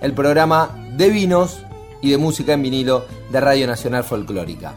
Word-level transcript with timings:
el 0.00 0.12
programa 0.12 0.70
de 0.96 1.10
vinos 1.10 1.64
y 2.00 2.10
de 2.10 2.18
música 2.18 2.52
en 2.52 2.62
vinilo 2.62 3.04
de 3.30 3.40
Radio 3.40 3.66
Nacional 3.66 4.04
Folclórica. 4.04 4.74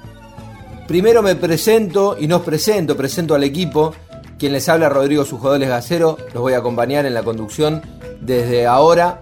Primero 0.88 1.22
me 1.22 1.36
presento 1.36 2.18
y 2.20 2.28
nos 2.28 2.42
presento, 2.42 2.98
presento 2.98 3.36
al 3.36 3.44
equipo, 3.44 3.94
quien 4.38 4.54
les 4.54 4.68
habla 4.68 4.90
Rodrigo 4.90 5.24
Sujodoles 5.24 5.70
Gacero, 5.70 6.18
los 6.34 6.42
voy 6.42 6.54
a 6.54 6.58
acompañar 6.58 7.06
en 7.06 7.14
la 7.14 7.24
conducción 7.24 7.82
desde 8.20 8.66
ahora 8.66 9.22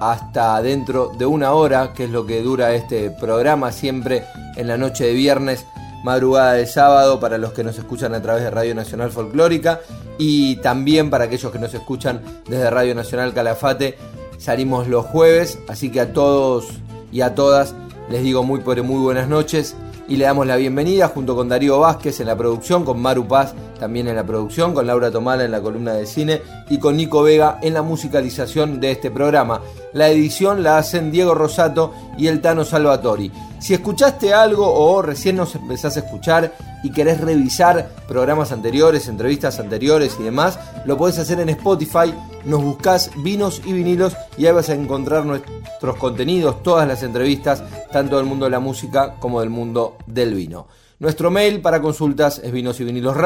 hasta 0.00 0.62
dentro 0.62 1.12
de 1.18 1.26
una 1.26 1.52
hora, 1.52 1.92
que 1.92 2.04
es 2.04 2.10
lo 2.10 2.24
que 2.24 2.40
dura 2.40 2.72
este 2.74 3.10
programa, 3.10 3.70
siempre 3.70 4.24
en 4.56 4.66
la 4.66 4.78
noche 4.78 5.04
de 5.04 5.12
viernes, 5.12 5.66
madrugada 6.04 6.54
de 6.54 6.66
sábado, 6.66 7.20
para 7.20 7.36
los 7.36 7.52
que 7.52 7.64
nos 7.64 7.76
escuchan 7.76 8.14
a 8.14 8.22
través 8.22 8.42
de 8.42 8.50
Radio 8.50 8.74
Nacional 8.74 9.10
Folclórica 9.10 9.80
y 10.16 10.56
también 10.56 11.10
para 11.10 11.24
aquellos 11.24 11.52
que 11.52 11.58
nos 11.58 11.74
escuchan 11.74 12.22
desde 12.48 12.70
Radio 12.70 12.94
Nacional 12.94 13.34
Calafate 13.34 13.98
Salimos 14.40 14.88
los 14.88 15.04
jueves, 15.04 15.58
así 15.68 15.90
que 15.90 16.00
a 16.00 16.14
todos 16.14 16.66
y 17.12 17.20
a 17.20 17.34
todas 17.34 17.74
les 18.08 18.22
digo 18.22 18.42
muy 18.42 18.62
pero 18.64 18.82
muy 18.82 18.98
buenas 18.98 19.28
noches 19.28 19.76
y 20.08 20.16
le 20.16 20.24
damos 20.24 20.46
la 20.46 20.56
bienvenida 20.56 21.08
junto 21.08 21.36
con 21.36 21.50
Darío 21.50 21.78
Vázquez 21.78 22.20
en 22.20 22.26
la 22.26 22.36
producción, 22.36 22.86
con 22.86 23.02
Maru 23.02 23.28
Paz 23.28 23.54
también 23.78 24.08
en 24.08 24.16
la 24.16 24.24
producción, 24.24 24.72
con 24.72 24.86
Laura 24.86 25.10
Tomala 25.10 25.44
en 25.44 25.50
la 25.50 25.60
columna 25.60 25.92
de 25.92 26.06
cine 26.06 26.40
y 26.70 26.78
con 26.78 26.96
Nico 26.96 27.22
Vega 27.22 27.58
en 27.60 27.74
la 27.74 27.82
musicalización 27.82 28.80
de 28.80 28.92
este 28.92 29.10
programa. 29.10 29.60
La 29.92 30.08
edición 30.08 30.62
la 30.62 30.78
hacen 30.78 31.12
Diego 31.12 31.34
Rosato 31.34 31.92
y 32.16 32.26
el 32.26 32.40
Tano 32.40 32.64
Salvatori. 32.64 33.30
Si 33.58 33.74
escuchaste 33.74 34.32
algo 34.32 34.72
o 34.72 35.02
recién 35.02 35.36
nos 35.36 35.54
empezás 35.54 35.98
a 35.98 36.00
escuchar 36.00 36.54
y 36.82 36.90
querés 36.90 37.20
revisar 37.20 37.90
programas 38.08 38.52
anteriores, 38.52 39.06
entrevistas 39.06 39.60
anteriores 39.60 40.16
y 40.18 40.22
demás, 40.22 40.58
lo 40.86 40.96
podés 40.96 41.18
hacer 41.18 41.40
en 41.40 41.50
Spotify. 41.50 42.14
Nos 42.44 42.62
buscás 42.62 43.10
vinos 43.22 43.60
y 43.64 43.72
vinilos 43.72 44.16
y 44.38 44.46
ahí 44.46 44.52
vas 44.52 44.70
a 44.70 44.74
encontrar 44.74 45.26
nuestros 45.26 45.96
contenidos, 45.96 46.62
todas 46.62 46.88
las 46.88 47.02
entrevistas, 47.02 47.62
tanto 47.92 48.16
del 48.16 48.26
mundo 48.26 48.46
de 48.46 48.50
la 48.50 48.60
música 48.60 49.16
como 49.18 49.40
del 49.40 49.50
mundo 49.50 49.96
del 50.06 50.34
vino. 50.34 50.66
Nuestro 50.98 51.30
mail 51.30 51.60
para 51.60 51.80
consultas 51.80 52.40
es 52.42 52.52
vinos 52.52 52.80
y 52.80 52.84
vinilos 52.84 53.16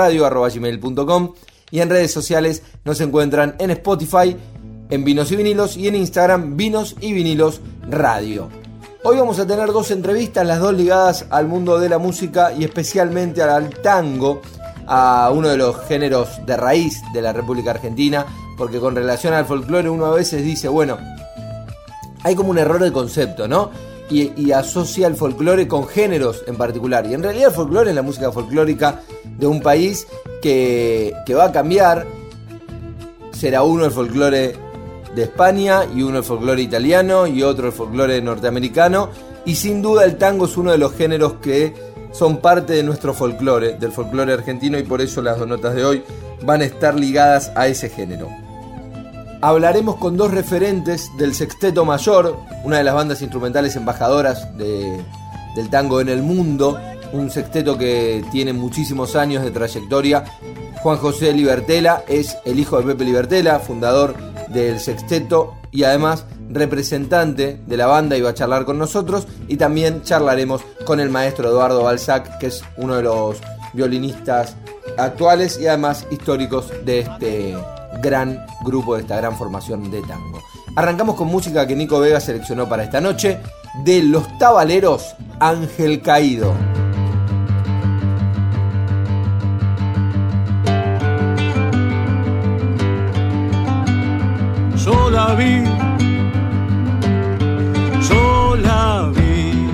y 1.71 1.81
en 1.81 1.91
redes 1.91 2.13
sociales 2.13 2.63
nos 2.85 3.01
encuentran 3.01 3.57
en 3.59 3.71
Spotify, 3.71 4.37
en 4.91 5.05
Vinos 5.05 5.33
y 5.33 5.37
Vinilos 5.37 5.77
y 5.77 5.89
en 5.89 5.97
Instagram 5.97 6.57
Vinos 6.57 6.95
y 7.01 7.13
Vinilos 7.13 7.61
Radio. 7.89 8.49
Hoy 9.03 9.17
vamos 9.17 9.39
a 9.39 9.47
tener 9.47 9.73
dos 9.73 9.91
entrevistas, 9.91 10.47
las 10.47 10.61
dos 10.61 10.73
ligadas 10.73 11.27
al 11.31 11.47
mundo 11.47 11.79
de 11.79 11.89
la 11.89 11.99
música 11.99 12.53
y 12.53 12.65
especialmente 12.65 13.43
al 13.43 13.71
tango, 13.81 14.41
a 14.87 15.31
uno 15.35 15.49
de 15.49 15.57
los 15.57 15.79
géneros 15.87 16.29
de 16.47 16.57
raíz 16.57 17.01
de 17.13 17.23
la 17.23 17.33
República 17.33 17.73
Argentina, 17.73 18.25
porque 18.57 18.79
con 18.79 18.95
relación 18.95 19.35
al 19.35 19.47
folclore 19.47 19.89
uno 19.89 20.07
a 20.07 20.15
veces 20.15 20.43
dice, 20.45 20.69
bueno, 20.69 20.99
hay 22.23 22.35
como 22.35 22.51
un 22.51 22.59
error 22.59 22.83
de 22.83 22.93
concepto, 22.93 23.47
¿no? 23.47 23.71
Y, 24.11 24.53
asocia 24.53 25.07
el 25.07 25.17
folclore 25.17 25.67
con 25.67 25.89
géneros 25.89 26.45
en 26.47 26.57
particular. 26.57 27.07
Y 27.07 27.15
en 27.15 27.23
realidad 27.23 27.49
el 27.49 27.55
folclore 27.55 27.91
es 27.91 27.97
la 27.97 28.03
música 28.03 28.31
folclórica 28.31 29.01
de 29.25 29.47
un 29.47 29.61
país 29.61 30.07
que, 30.43 31.15
que 31.27 31.35
va 31.35 31.47
a 31.47 31.53
cambiar. 31.53 32.07
Será 33.33 33.63
uno 33.63 33.87
el 33.87 33.91
folclore 33.91 34.57
de 35.17 35.23
España 35.23 35.85
y 35.93 36.03
uno 36.03 36.19
el 36.19 36.25
folclore 36.25 36.63
italiano 36.63 37.27
y 37.27 37.43
otro 37.43 37.69
el 37.69 37.73
folclore 37.73 38.21
norteamericano. 38.21 39.09
Y 39.47 39.57
sin 39.57 39.83
duda 39.83 40.05
el 40.05 40.17
tango 40.17 40.45
es 40.45 40.57
uno 40.57 40.71
de 40.71 40.79
los 40.79 40.93
géneros 40.95 41.35
que 41.43 41.75
son 42.13 42.37
parte 42.37 42.75
de 42.75 42.83
nuestro 42.85 43.15
folclore, 43.15 43.79
del 43.79 43.91
folclore 43.91 44.33
argentino 44.33 44.79
y 44.79 44.85
por 44.85 45.01
eso 45.01 45.21
las 45.23 45.39
dos 45.39 45.49
notas 45.49 45.75
de 45.75 45.85
hoy 45.85 46.05
van 46.45 46.61
a 46.61 46.65
estar 46.65 46.95
ligadas 46.95 47.51
a 47.57 47.67
ese 47.67 47.89
género. 47.89 48.44
Hablaremos 49.45 49.97
con 49.97 50.17
dos 50.17 50.31
referentes 50.31 51.15
del 51.19 51.35
Sexteto 51.35 51.85
Mayor, 51.85 52.39
una 52.65 52.79
de 52.79 52.83
las 52.83 52.95
bandas 52.95 53.21
instrumentales 53.21 53.77
embajadoras 53.77 54.49
del 54.57 55.69
tango 55.71 56.01
en 56.01 56.09
el 56.09 56.23
mundo, 56.23 56.81
un 57.13 57.31
sexteto 57.31 57.77
que 57.77 58.25
tiene 58.33 58.55
muchísimos 58.55 59.17
años 59.17 59.45
de 59.45 59.51
trayectoria. 59.51 60.25
Juan 60.83 60.97
José 60.97 61.35
Libertela 61.35 62.05
es 62.09 62.39
el 62.47 62.59
hijo 62.59 62.79
de 62.79 62.85
Pepe 62.85 63.05
Libertela, 63.05 63.59
fundador 63.59 64.17
del 64.49 64.81
sexteto 64.81 65.57
y 65.71 65.85
además 65.85 66.25
representante 66.49 67.61
de 67.67 67.77
la 67.77 67.85
banda 67.85 68.17
iba 68.17 68.31
a 68.31 68.35
charlar 68.35 68.65
con 68.65 68.79
nosotros 68.79 69.29
y 69.47 69.59
también 69.59 70.05
charlaremos 70.05 70.63
con 70.87 71.01
el 71.01 71.11
maestro 71.11 71.51
Eduardo 71.51 71.83
Balzac, 71.83 72.39
que 72.39 72.47
es 72.47 72.65
uno 72.79 72.97
de 72.97 73.03
los 73.03 73.43
violinistas 73.75 74.57
actuales 74.97 75.61
y 75.61 75.67
además 75.67 76.07
históricos 76.11 76.73
de 76.87 77.01
este 77.01 77.55
gran 78.05 78.47
grupo, 78.63 78.95
de 78.95 79.01
esta 79.01 79.17
gran 79.17 79.37
formación 79.37 79.91
de 79.91 80.03
tango. 80.03 80.43
Arrancamos 80.77 81.17
con 81.17 81.29
música 81.29 81.67
que 81.67 81.75
Nico 81.75 81.99
Vega 81.99 82.21
seleccionó 82.21 82.69
para 82.69 82.85
esta 82.85 83.01
noche, 83.01 83.41
de 83.83 84.03
Los 84.03 84.39
Tabaleros, 84.39 85.15
Ángel 85.41 86.03
Caído. 86.03 86.55
yo 94.85 95.11
la 95.11 95.35
vi, 95.35 95.65
yo 98.09 98.57
la 98.57 99.11
vi. 99.17 99.67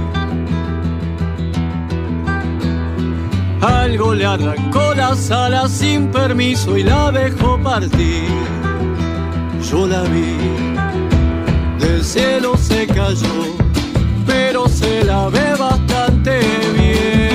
Algo 3.61 4.15
le 4.15 4.25
arrancó 4.25 4.70
las 5.01 5.71
sin 5.73 6.09
permiso 6.09 6.77
y 6.77 6.83
la 6.83 7.11
dejó 7.11 7.59
partir. 7.63 8.29
Yo 9.71 9.87
la 9.87 10.03
vi, 10.03 10.37
del 11.79 12.05
cielo 12.05 12.55
se 12.59 12.87
cayó, 12.87 13.57
pero 14.27 14.69
se 14.69 15.03
la 15.05 15.31
ve 15.31 15.55
bastante 15.59 16.39
bien. 16.77 17.31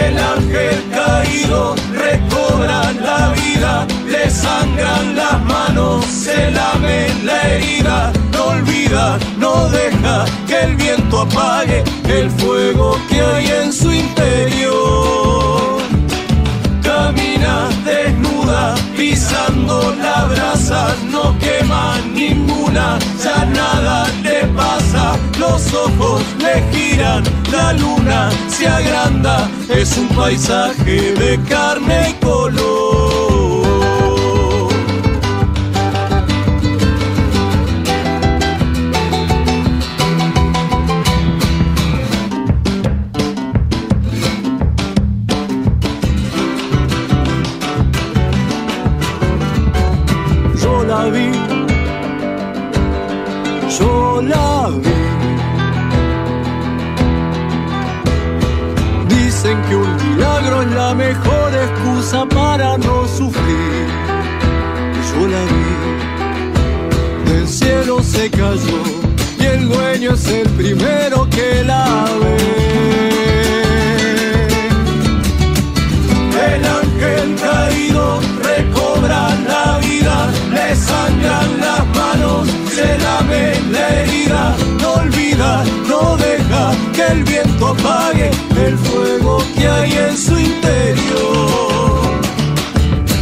El 0.00 0.16
ángel 0.16 0.84
caído 0.92 1.74
recobra 1.92 2.92
la 2.92 3.32
vida 3.32 3.86
le 4.06 4.30
sangran 4.30 5.16
las 5.16 5.44
manos, 5.44 6.04
se 6.04 6.52
lame 6.52 7.08
la 7.24 7.48
herida, 7.48 8.12
no 8.32 8.44
olvida, 8.44 9.18
no 9.38 9.68
deja 9.70 10.24
que 10.46 10.62
el 10.62 10.76
viento 10.76 11.22
apague 11.22 11.82
el 12.08 12.30
fuego 12.30 12.98
que 13.08 13.17
hay 14.20 14.42
en 14.42 14.50
su 14.50 14.58
interior. 14.58 15.82
Camina 16.82 17.68
desnuda, 17.84 18.74
pisando 18.96 19.94
la 19.94 20.24
brasa, 20.24 20.94
no 21.10 21.36
quema 21.38 21.96
ninguna, 22.14 22.98
ya 23.22 23.44
nada 23.44 24.06
le 24.22 24.46
pasa, 24.56 25.16
los 25.38 25.72
ojos 25.74 26.22
le 26.38 26.62
giran, 26.72 27.24
la 27.52 27.72
luna 27.72 28.30
se 28.48 28.66
agranda, 28.68 29.48
es 29.68 29.96
un 29.96 30.08
paisaje 30.08 31.14
de 31.14 31.38
carne 31.48 32.10
y 32.10 32.24
color. 32.24 32.77
El 87.10 87.24
viento 87.24 87.68
apague 87.68 88.30
el 88.56 88.78
fuego 88.78 89.42
que 89.54 89.68
hay 89.68 89.92
en 89.92 90.16
su 90.16 90.38
interior. 90.38 91.68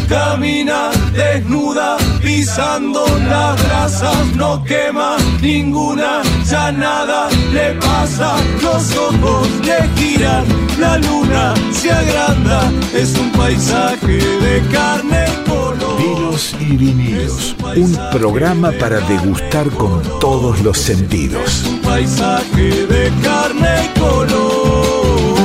Camina 0.08 0.90
desnuda, 1.12 1.96
pisando 2.22 3.04
las 3.28 3.62
brasas, 3.64 4.26
no 4.36 4.62
quema 4.62 5.16
ninguna, 5.42 6.22
ya 6.48 6.70
nada 6.70 7.28
le 7.52 7.74
pasa, 7.74 8.36
los 8.62 8.96
ojos 8.96 9.48
le 9.64 9.88
giran, 9.96 10.44
la 10.78 10.98
luna 10.98 11.54
se 11.72 11.90
agranda, 11.90 12.70
es 12.94 13.18
un 13.18 13.32
paisaje 13.32 14.16
de 14.16 14.62
carne 14.72 15.24
y 15.26 15.48
color. 15.48 15.98
Vinos 15.98 16.54
y 16.60 16.76
vinilos, 16.76 17.55
un 17.76 17.94
programa 18.10 18.72
para 18.72 19.00
degustar 19.00 19.68
con 19.68 20.02
todos 20.18 20.62
los 20.62 20.78
sentidos. 20.78 21.66
un 21.66 21.82
paisaje 21.82 22.86
de 22.86 23.12
carne 23.22 23.68
y 23.84 23.98
color. 23.98 25.36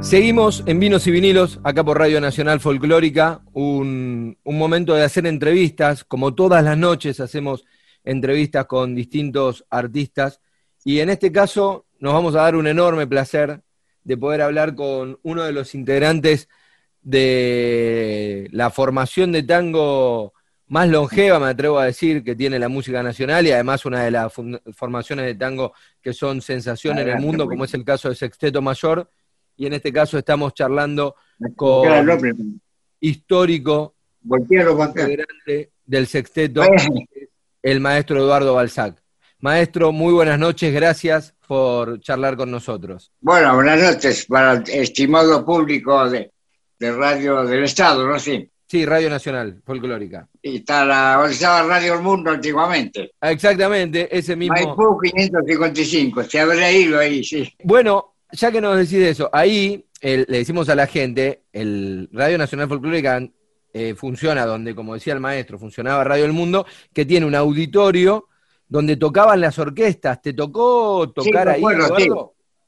Seguimos 0.00 0.62
en 0.64 0.80
Vinos 0.80 1.06
y 1.06 1.10
Vinilos, 1.10 1.60
acá 1.62 1.84
por 1.84 1.98
Radio 1.98 2.18
Nacional 2.20 2.60
Folclórica, 2.60 3.42
un, 3.52 4.38
un 4.42 4.58
momento 4.58 4.94
de 4.94 5.04
hacer 5.04 5.26
entrevistas, 5.26 6.02
como 6.04 6.34
todas 6.34 6.64
las 6.64 6.78
noches 6.78 7.20
hacemos 7.20 7.66
entrevistas 8.02 8.64
con 8.64 8.94
distintos 8.94 9.66
artistas, 9.68 10.40
y 10.84 11.00
en 11.00 11.10
este 11.10 11.30
caso 11.32 11.84
nos 11.98 12.14
vamos 12.14 12.34
a 12.34 12.42
dar 12.42 12.56
un 12.56 12.66
enorme 12.66 13.06
placer 13.06 13.60
de 14.04 14.16
poder 14.16 14.40
hablar 14.40 14.74
con 14.74 15.18
uno 15.22 15.42
de 15.42 15.52
los 15.52 15.74
integrantes 15.74 16.48
de 17.06 18.48
la 18.50 18.68
formación 18.70 19.30
de 19.30 19.44
tango 19.44 20.32
más 20.66 20.88
longeva, 20.88 21.38
me 21.38 21.46
atrevo 21.46 21.78
a 21.78 21.84
decir, 21.84 22.24
que 22.24 22.34
tiene 22.34 22.58
la 22.58 22.68
música 22.68 23.00
nacional 23.00 23.46
y 23.46 23.52
además 23.52 23.86
una 23.86 24.02
de 24.02 24.10
las 24.10 24.32
formaciones 24.74 25.26
de 25.26 25.36
tango 25.36 25.72
que 26.02 26.12
son 26.12 26.42
sensación 26.42 26.98
en 26.98 27.08
el 27.08 27.20
mundo, 27.20 27.46
como 27.46 27.64
es 27.64 27.72
el 27.74 27.84
caso 27.84 28.08
de 28.08 28.16
Sexteto 28.16 28.60
Mayor, 28.60 29.08
y 29.56 29.66
en 29.66 29.74
este 29.74 29.92
caso 29.92 30.18
estamos 30.18 30.52
charlando 30.52 31.14
con 31.54 31.88
histórico 32.98 33.94
del 35.84 36.06
sexteto, 36.08 36.62
el 37.62 37.80
maestro 37.80 38.18
Eduardo 38.18 38.54
Balzac. 38.54 39.00
Maestro, 39.38 39.92
muy 39.92 40.12
buenas 40.12 40.40
noches, 40.40 40.74
gracias 40.74 41.36
por 41.46 42.00
charlar 42.00 42.36
con 42.36 42.50
nosotros. 42.50 43.12
Bueno, 43.20 43.54
buenas 43.54 43.80
noches 43.80 44.26
para 44.26 44.54
el 44.54 44.64
estimado 44.66 45.44
público 45.44 46.10
de, 46.10 46.32
de 46.78 46.92
Radio 46.92 47.44
del 47.44 47.64
Estado, 47.64 48.06
¿no? 48.06 48.18
Sí. 48.18 48.48
Sí, 48.68 48.84
Radio 48.84 49.08
Nacional, 49.08 49.60
folclórica. 49.64 50.28
Y 50.42 50.56
está 50.56 50.84
la, 50.84 51.24
estaba 51.30 51.62
Radio 51.62 51.94
El 51.94 52.00
Mundo 52.02 52.30
antiguamente. 52.32 53.12
Ah, 53.20 53.30
Exactamente, 53.30 54.08
ese 54.16 54.34
mismo. 54.34 54.54
Maipú 54.54 54.98
555, 55.00 56.24
se 56.24 56.40
habrá 56.40 56.72
ido 56.72 56.98
ahí, 56.98 57.22
sí. 57.22 57.48
Bueno, 57.62 58.14
ya 58.32 58.50
que 58.50 58.60
nos 58.60 58.76
decís 58.76 58.98
eso, 59.06 59.30
ahí 59.32 59.84
el- 60.00 60.26
le 60.28 60.38
decimos 60.38 60.68
a 60.68 60.74
la 60.74 60.88
gente, 60.88 61.42
el 61.52 62.08
Radio 62.12 62.38
Nacional 62.38 62.68
Folclórica 62.68 63.20
eh, 63.72 63.94
funciona 63.94 64.44
donde, 64.46 64.74
como 64.74 64.94
decía 64.94 65.12
el 65.12 65.20
maestro, 65.20 65.58
funcionaba 65.58 66.02
Radio 66.02 66.24
El 66.24 66.32
Mundo, 66.32 66.66
que 66.92 67.04
tiene 67.04 67.24
un 67.26 67.34
auditorio 67.36 68.26
donde 68.68 68.96
tocaban 68.96 69.40
las 69.40 69.58
orquestas. 69.60 70.20
¿Te 70.22 70.32
tocó 70.32 71.12
tocar 71.14 71.48
ahí, 71.50 71.62
sí. 71.96 72.08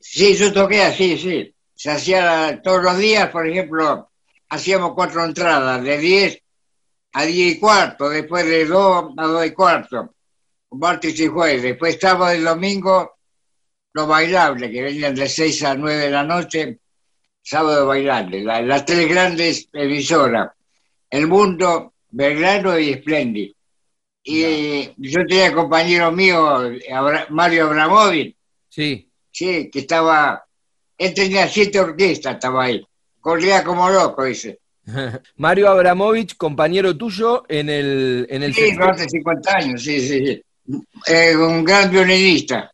Sí, 0.00 0.34
yo 0.36 0.52
toqué 0.52 0.82
así, 0.82 1.16
sí. 1.18 1.54
Se 1.80 1.92
hacía 1.92 2.60
todos 2.60 2.82
los 2.82 2.98
días, 2.98 3.30
por 3.30 3.46
ejemplo, 3.48 4.10
hacíamos 4.48 4.94
cuatro 4.94 5.24
entradas, 5.24 5.80
de 5.84 5.96
10 5.96 6.42
a 7.12 7.22
10 7.24 7.54
y 7.56 7.60
cuarto, 7.60 8.08
después 8.08 8.44
de 8.46 8.66
2 8.66 9.12
a 9.16 9.22
2 9.26 9.46
y 9.46 9.50
cuarto, 9.52 10.12
martes 10.72 11.20
y 11.20 11.28
jueves. 11.28 11.62
Después 11.62 11.96
sábado 12.00 12.34
y 12.34 12.40
domingo, 12.40 13.18
los 13.92 14.08
bailables, 14.08 14.72
que 14.72 14.82
venían 14.82 15.14
de 15.14 15.28
6 15.28 15.62
a 15.62 15.76
9 15.76 16.00
de 16.06 16.10
la 16.10 16.24
noche, 16.24 16.80
sábado 17.42 17.86
bailable. 17.86 18.42
La- 18.42 18.60
las 18.60 18.84
tres 18.84 19.08
grandes 19.08 19.68
emisoras, 19.72 20.50
El 21.08 21.28
Mundo, 21.28 21.94
Belgrano 22.10 22.76
y 22.76 22.94
Splendid. 22.94 23.52
Y 24.24 24.90
yo 24.96 25.20
tenía 25.28 25.54
compañero 25.54 26.10
mío, 26.10 26.60
Mario 27.30 27.66
Abramovic, 27.66 28.36
Sí. 28.68 29.04
Sí, 29.30 29.70
que 29.70 29.78
estaba. 29.78 30.44
Él 30.98 31.14
tenía 31.14 31.46
siete 31.48 31.78
orquestas, 31.78 32.34
estaba 32.34 32.64
ahí. 32.64 32.84
Corría 33.20 33.62
como 33.62 33.88
loco, 33.88 34.24
dice. 34.24 34.58
Mario 35.36 35.68
Abramovich, 35.68 36.36
compañero 36.36 36.96
tuyo 36.96 37.44
en 37.48 37.70
el, 37.70 38.26
en 38.28 38.42
el 38.42 38.54
Sí, 38.54 38.76
hace 38.80 39.08
50 39.08 39.56
años, 39.56 39.82
sí, 39.82 40.00
sí, 40.00 40.26
sí. 40.26 40.42
Eh, 41.06 41.36
un 41.36 41.64
gran 41.64 41.90
violinista. 41.90 42.70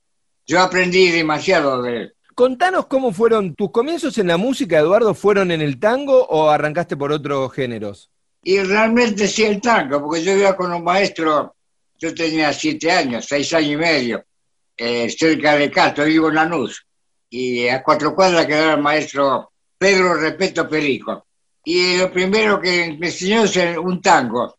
Yo 0.47 0.61
aprendí 0.61 1.11
demasiado 1.11 1.83
de 1.83 1.97
él. 1.97 2.15
Contanos 2.35 2.87
cómo 2.87 3.13
fueron 3.13 3.55
tus 3.55 3.71
comienzos 3.71 4.19
en 4.19 4.27
la 4.27 4.37
música, 4.37 4.79
Eduardo, 4.79 5.15
¿fueron 5.15 5.53
en 5.53 5.61
el 5.61 5.79
tango 5.79 6.25
o 6.25 6.51
arrancaste 6.51 6.97
por 6.97 7.13
otros 7.13 7.53
géneros? 7.53 8.11
Y 8.43 8.59
realmente 8.59 9.29
sí 9.29 9.45
el 9.45 9.61
tango, 9.61 10.03
porque 10.03 10.23
yo 10.23 10.37
iba 10.37 10.57
con 10.57 10.73
un 10.73 10.83
maestro, 10.83 11.55
yo 11.99 12.15
tenía 12.15 12.53
siete 12.53 12.91
años, 12.91 13.27
seis 13.29 13.53
años 13.55 13.71
y 13.71 13.77
medio, 13.77 14.25
eh, 14.77 15.09
cerca 15.17 15.57
de 15.57 15.71
Castro, 15.71 16.05
vivo 16.05 16.29
en 16.29 16.35
Lanús. 16.35 16.85
Y 17.37 17.67
a 17.67 17.83
cuatro 17.83 18.15
cuadras 18.15 18.47
quedaba 18.47 18.75
el 18.75 18.81
maestro 18.81 19.51
Pedro 19.77 20.15
Repeto 20.15 20.69
Perico. 20.69 21.27
Y 21.65 21.97
lo 21.99 22.13
primero 22.13 22.61
que 22.61 22.97
me 22.97 23.09
enseñó 23.09 23.43
es 23.43 23.57
un 23.77 24.01
tango, 24.01 24.57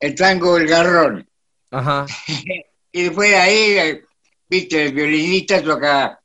el 0.00 0.14
tango 0.16 0.56
El 0.56 0.66
Garrón. 0.66 1.28
Ajá. 1.70 2.06
Y 2.92 3.04
después 3.04 3.30
de 3.30 3.36
ahí, 3.36 3.78
eh, 3.78 4.04
viste, 4.48 4.86
el 4.86 4.92
violinista 4.92 5.62
toca 5.62 6.20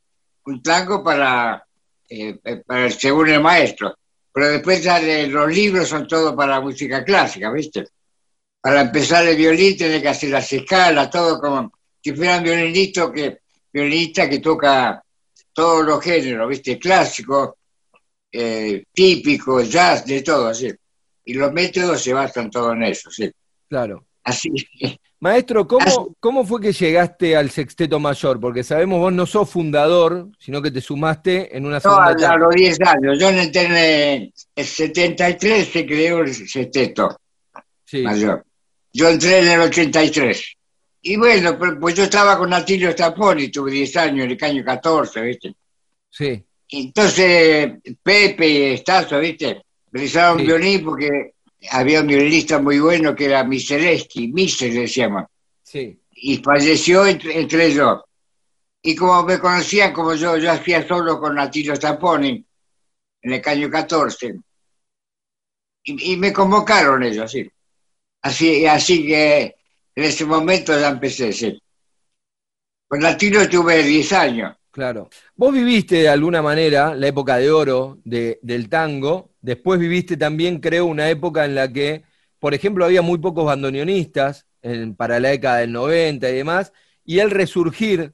un 0.46 0.60
tango 0.60 1.04
para, 1.04 1.64
eh, 2.08 2.40
eh, 2.42 2.56
para 2.66 2.90
según 2.90 3.28
el 3.28 3.40
maestro. 3.40 3.94
Pero 4.32 4.48
después 4.48 4.82
ya 4.82 4.98
de- 4.98 5.28
los 5.28 5.48
libros 5.48 5.88
son 5.88 6.08
todos 6.08 6.34
para 6.34 6.60
música 6.60 7.04
clásica, 7.04 7.52
¿viste? 7.52 7.86
Para 8.60 8.80
empezar 8.80 9.24
el 9.28 9.36
violín 9.36 9.76
tiene 9.76 10.02
que 10.02 10.08
hacer 10.08 10.30
las 10.30 10.52
escalas, 10.52 11.08
todo 11.08 11.38
como 11.40 11.70
si 12.02 12.12
fuera 12.12 12.38
un 12.38 12.42
violinista 12.42 13.12
que, 13.12 13.38
violinista 13.72 14.28
que 14.28 14.40
toca 14.40 15.00
todos 15.56 15.84
los 15.86 16.04
géneros, 16.04 16.48
¿viste? 16.50 16.78
Clásico, 16.78 17.56
eh, 18.30 18.84
típico, 18.92 19.62
jazz, 19.62 20.04
de 20.04 20.20
todo, 20.22 20.48
así. 20.48 20.70
Y 21.24 21.32
los 21.34 21.50
métodos 21.50 22.02
se 22.02 22.12
basan 22.12 22.50
todo 22.50 22.72
en 22.72 22.82
eso, 22.84 23.10
sí. 23.10 23.30
Claro. 23.68 24.04
Así. 24.22 24.50
Maestro, 25.18 25.66
¿cómo, 25.66 25.86
Así- 25.86 25.96
¿cómo 26.20 26.44
fue 26.44 26.60
que 26.60 26.72
llegaste 26.74 27.34
al 27.36 27.50
sexteto 27.50 27.98
mayor? 27.98 28.38
Porque 28.38 28.62
sabemos 28.62 28.98
vos 29.00 29.12
no 29.14 29.24
sos 29.24 29.48
fundador, 29.48 30.28
sino 30.38 30.60
que 30.60 30.70
te 30.70 30.82
sumaste 30.82 31.56
en 31.56 31.64
una 31.64 31.76
No, 31.76 31.80
segunda 31.80 32.30
a, 32.30 32.34
a 32.34 32.36
los 32.36 32.54
10 32.54 32.78
años. 32.82 33.18
Yo 33.18 33.30
entré 33.30 33.62
en 33.62 33.76
el, 33.76 34.34
el 34.54 34.64
73, 34.66 35.66
se 35.68 35.86
creó 35.86 36.18
el 36.20 36.34
sexteto 36.34 37.16
Sí, 37.84 38.02
mayor. 38.02 38.44
Yo 38.92 39.08
entré 39.08 39.38
en 39.38 39.48
el 39.52 39.60
83. 39.62 40.55
Y 41.08 41.14
bueno, 41.16 41.56
pues, 41.78 41.94
yo 41.94 42.02
estaba 42.02 42.36
con 42.36 42.52
Atilio 42.52 42.90
Staponi, 42.90 43.48
tuve 43.48 43.70
10 43.70 43.96
años, 43.96 44.24
en 44.24 44.32
el 44.32 44.44
año 44.44 44.64
14, 44.64 45.20
¿viste? 45.20 45.54
sí, 46.10 46.44
Entonces, 46.68 47.74
Pepe 48.02 48.48
y 48.48 48.62
Estazo, 48.74 49.20
¿viste? 49.20 49.62
Utilizaron 49.92 50.40
Sí. 50.40 50.46
violín 50.46 50.84
porque 50.84 51.34
había 51.70 52.00
un 52.00 52.08
violinista 52.08 52.58
muy 52.60 52.80
bueno 52.80 53.14
que 53.14 53.26
era 53.26 53.44
Miseleski, 53.44 54.26
Miser 54.32 54.72
le 54.72 54.88
llaman, 54.88 55.26
sí. 55.62 55.96
y 56.10 56.38
falleció 56.38 57.06
entre, 57.06 57.38
entre 57.38 57.66
ellos. 57.66 58.00
Y 58.82 58.96
como 58.96 59.22
me 59.22 59.38
conocían, 59.38 59.92
como 59.92 60.12
yo, 60.14 60.36
yo 60.38 60.50
hacía 60.50 60.88
solo 60.88 61.20
con 61.20 61.38
Atilio 61.38 61.76
Staponi 61.76 62.44
en 63.22 63.32
el 63.32 63.42
año 63.46 63.70
14, 63.70 64.34
y, 65.84 66.14
y 66.14 66.16
me 66.16 66.32
convocaron 66.32 67.04
ellos, 67.04 67.30
sí. 67.30 67.48
Así, 68.22 68.66
así 68.66 69.06
que 69.06 69.54
en 69.96 70.04
ese 70.04 70.24
momento 70.24 70.78
ya 70.78 70.88
empecé, 70.90 71.32
sí. 71.32 71.58
Con 72.88 73.04
Atilio 73.04 73.48
tuve 73.48 73.82
10 73.82 74.12
años. 74.12 74.54
Claro. 74.70 75.08
Vos 75.34 75.52
viviste 75.54 75.96
de 75.96 76.08
alguna 76.08 76.42
manera 76.42 76.94
la 76.94 77.06
época 77.08 77.38
de 77.38 77.50
oro 77.50 77.98
de- 78.04 78.38
del 78.42 78.68
tango, 78.68 79.30
después 79.40 79.80
viviste 79.80 80.16
también, 80.18 80.60
creo, 80.60 80.84
una 80.84 81.08
época 81.08 81.46
en 81.46 81.54
la 81.54 81.72
que, 81.72 82.04
por 82.38 82.52
ejemplo, 82.52 82.84
había 82.84 83.00
muy 83.02 83.18
pocos 83.18 83.46
bandoneonistas 83.46 84.46
en- 84.62 84.94
para 84.94 85.18
la 85.18 85.30
década 85.30 85.58
del 85.58 85.72
90 85.72 86.28
y 86.30 86.34
demás, 86.34 86.72
y 87.04 87.20
el 87.20 87.30
resurgir 87.30 88.12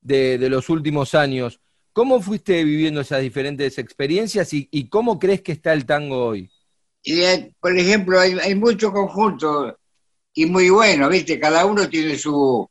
de, 0.00 0.38
de 0.38 0.48
los 0.50 0.68
últimos 0.70 1.14
años. 1.14 1.60
¿Cómo 1.92 2.20
fuiste 2.22 2.64
viviendo 2.64 3.02
esas 3.02 3.20
diferentes 3.22 3.78
experiencias 3.78 4.52
y, 4.54 4.68
y 4.70 4.88
cómo 4.88 5.18
crees 5.18 5.42
que 5.42 5.52
está 5.52 5.72
el 5.74 5.86
tango 5.86 6.24
hoy? 6.26 6.50
Y, 7.02 7.20
eh, 7.20 7.54
por 7.60 7.76
ejemplo, 7.76 8.18
hay, 8.18 8.32
hay 8.40 8.54
muchos 8.54 8.92
conjuntos 8.92 9.74
y 10.34 10.46
muy 10.46 10.70
buenos, 10.70 11.10
¿viste? 11.10 11.38
Cada 11.38 11.64
uno 11.66 11.88
tiene 11.88 12.16
su, 12.18 12.68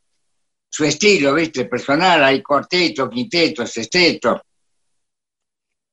su 0.70 0.84
estilo, 0.86 1.34
¿viste? 1.36 1.66
Personal, 1.66 2.24
hay 2.24 2.42
cuarteto, 2.42 3.10
quinteto, 3.10 3.66
sexteto. 3.68 4.42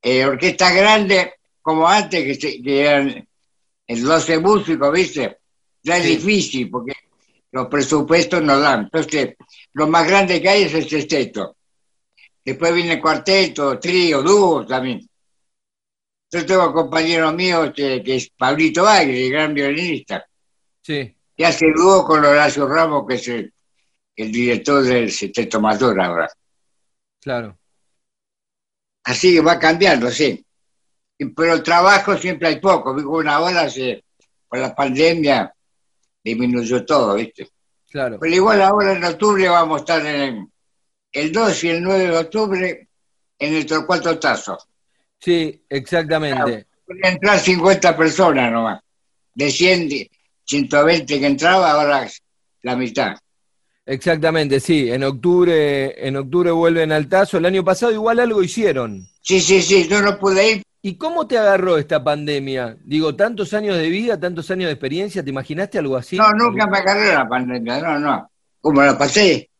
Eh, 0.02 0.24
orquestas 0.24 0.74
grandes, 0.74 1.28
como 1.60 1.86
antes, 1.88 2.24
que, 2.24 2.34
se- 2.34 2.62
que 2.62 2.80
eran 2.80 3.28
el 3.86 4.02
12 4.02 4.38
músicos, 4.38 4.92
¿viste? 4.92 5.38
Ya 5.82 5.96
es 5.98 6.04
Sí. 6.04 6.16
difícil, 6.16 6.70
porque 6.70 6.92
los 7.52 7.66
presupuestos 7.68 8.42
no 8.42 8.58
dan. 8.60 8.82
Entonces, 8.84 9.34
lo 9.72 9.86
más 9.88 10.06
grande 10.06 10.40
que 10.40 10.48
hay 10.48 10.62
es 10.64 10.74
el 10.74 10.88
sexteto. 10.88 11.56
Después 12.44 12.74
viene 12.74 12.94
el 12.94 13.00
cuarteto, 13.00 13.78
trío, 13.78 14.22
dúo 14.22 14.64
también. 14.64 15.06
Yo 16.30 16.44
tengo 16.46 16.66
un 16.68 16.72
compañero 16.72 17.32
mío 17.32 17.72
que, 17.74 18.02
es 18.04 18.30
Pablito 18.36 18.86
Aguirre, 18.86 19.26
el 19.26 19.32
gran 19.32 19.54
violinista. 19.54 20.26
Sí. 20.82 21.14
Y 21.38 21.44
hace 21.44 21.66
dúo 21.72 22.04
con 22.04 22.24
Horacio 22.24 22.66
Ramos, 22.66 23.06
que 23.06 23.14
es 23.14 23.28
el, 23.28 23.52
director 24.16 24.82
del 24.82 25.12
sexteto 25.12 25.60
mayor 25.60 26.00
ahora. 26.00 26.28
Claro. 27.20 27.56
Así 29.04 29.34
que 29.34 29.40
va 29.40 29.56
cambiando, 29.56 30.10
sí. 30.10 30.44
Pero 31.16 31.54
el 31.54 31.62
trabajo 31.62 32.16
siempre 32.16 32.48
hay 32.48 32.60
poco. 32.60 32.90
Una 32.90 33.38
hora 33.38 33.70
se, 33.70 34.02
con 34.48 34.60
la 34.60 34.74
pandemia 34.74 35.54
disminuyó 36.24 36.84
todo, 36.84 37.14
¿viste? 37.14 37.48
Claro. 37.88 38.18
Pero 38.18 38.34
igual 38.34 38.60
ahora 38.60 38.94
en 38.94 39.04
octubre 39.04 39.48
vamos 39.48 39.76
a 39.76 39.84
estar 39.84 40.06
en 40.06 40.52
el 41.12 41.32
2 41.32 41.64
y 41.64 41.68
el 41.68 41.82
9 41.84 42.04
de 42.08 42.18
octubre 42.18 42.88
en 43.38 43.54
el 43.54 43.64
Torcuato 43.64 44.18
Tazo. 44.18 44.58
Sí, 45.20 45.64
exactamente. 45.68 46.66
Pueden 46.84 47.04
entrar 47.04 47.38
50 47.38 47.96
personas 47.96 48.50
nomás. 48.50 48.80
De 49.32 49.52
100, 49.52 50.08
120 50.48 51.20
que 51.20 51.26
entraba, 51.26 51.72
ahora 51.72 52.08
la 52.62 52.76
mitad. 52.76 53.16
Exactamente, 53.86 54.60
sí. 54.60 54.90
En 54.90 55.04
octubre, 55.04 56.06
en 56.06 56.16
octubre 56.16 56.50
vuelven 56.50 56.92
al 56.92 57.08
Tazo. 57.08 57.38
El 57.38 57.46
año 57.46 57.64
pasado 57.64 57.92
igual 57.92 58.20
algo 58.20 58.42
hicieron. 58.42 59.06
Sí, 59.22 59.40
sí, 59.40 59.62
sí. 59.62 59.86
Yo 59.88 60.02
no 60.02 60.18
pude 60.18 60.50
ir 60.52 60.62
¿Y 60.80 60.96
cómo 60.96 61.26
te 61.26 61.36
agarró 61.36 61.76
esta 61.76 62.02
pandemia? 62.04 62.76
Digo, 62.84 63.14
tantos 63.16 63.52
años 63.52 63.76
de 63.76 63.88
vida, 63.88 64.18
tantos 64.18 64.50
años 64.50 64.66
de 64.66 64.72
experiencia, 64.72 65.24
¿te 65.24 65.30
imaginaste 65.30 65.78
algo 65.78 65.96
así? 65.96 66.16
No, 66.16 66.30
nunca 66.32 66.66
me 66.66 66.78
agarró 66.78 67.12
la 67.12 67.28
pandemia, 67.28 67.80
no, 67.80 67.98
no. 67.98 68.30
¿Cómo 68.60 68.82
la 68.82 68.96
pasé? 68.96 69.50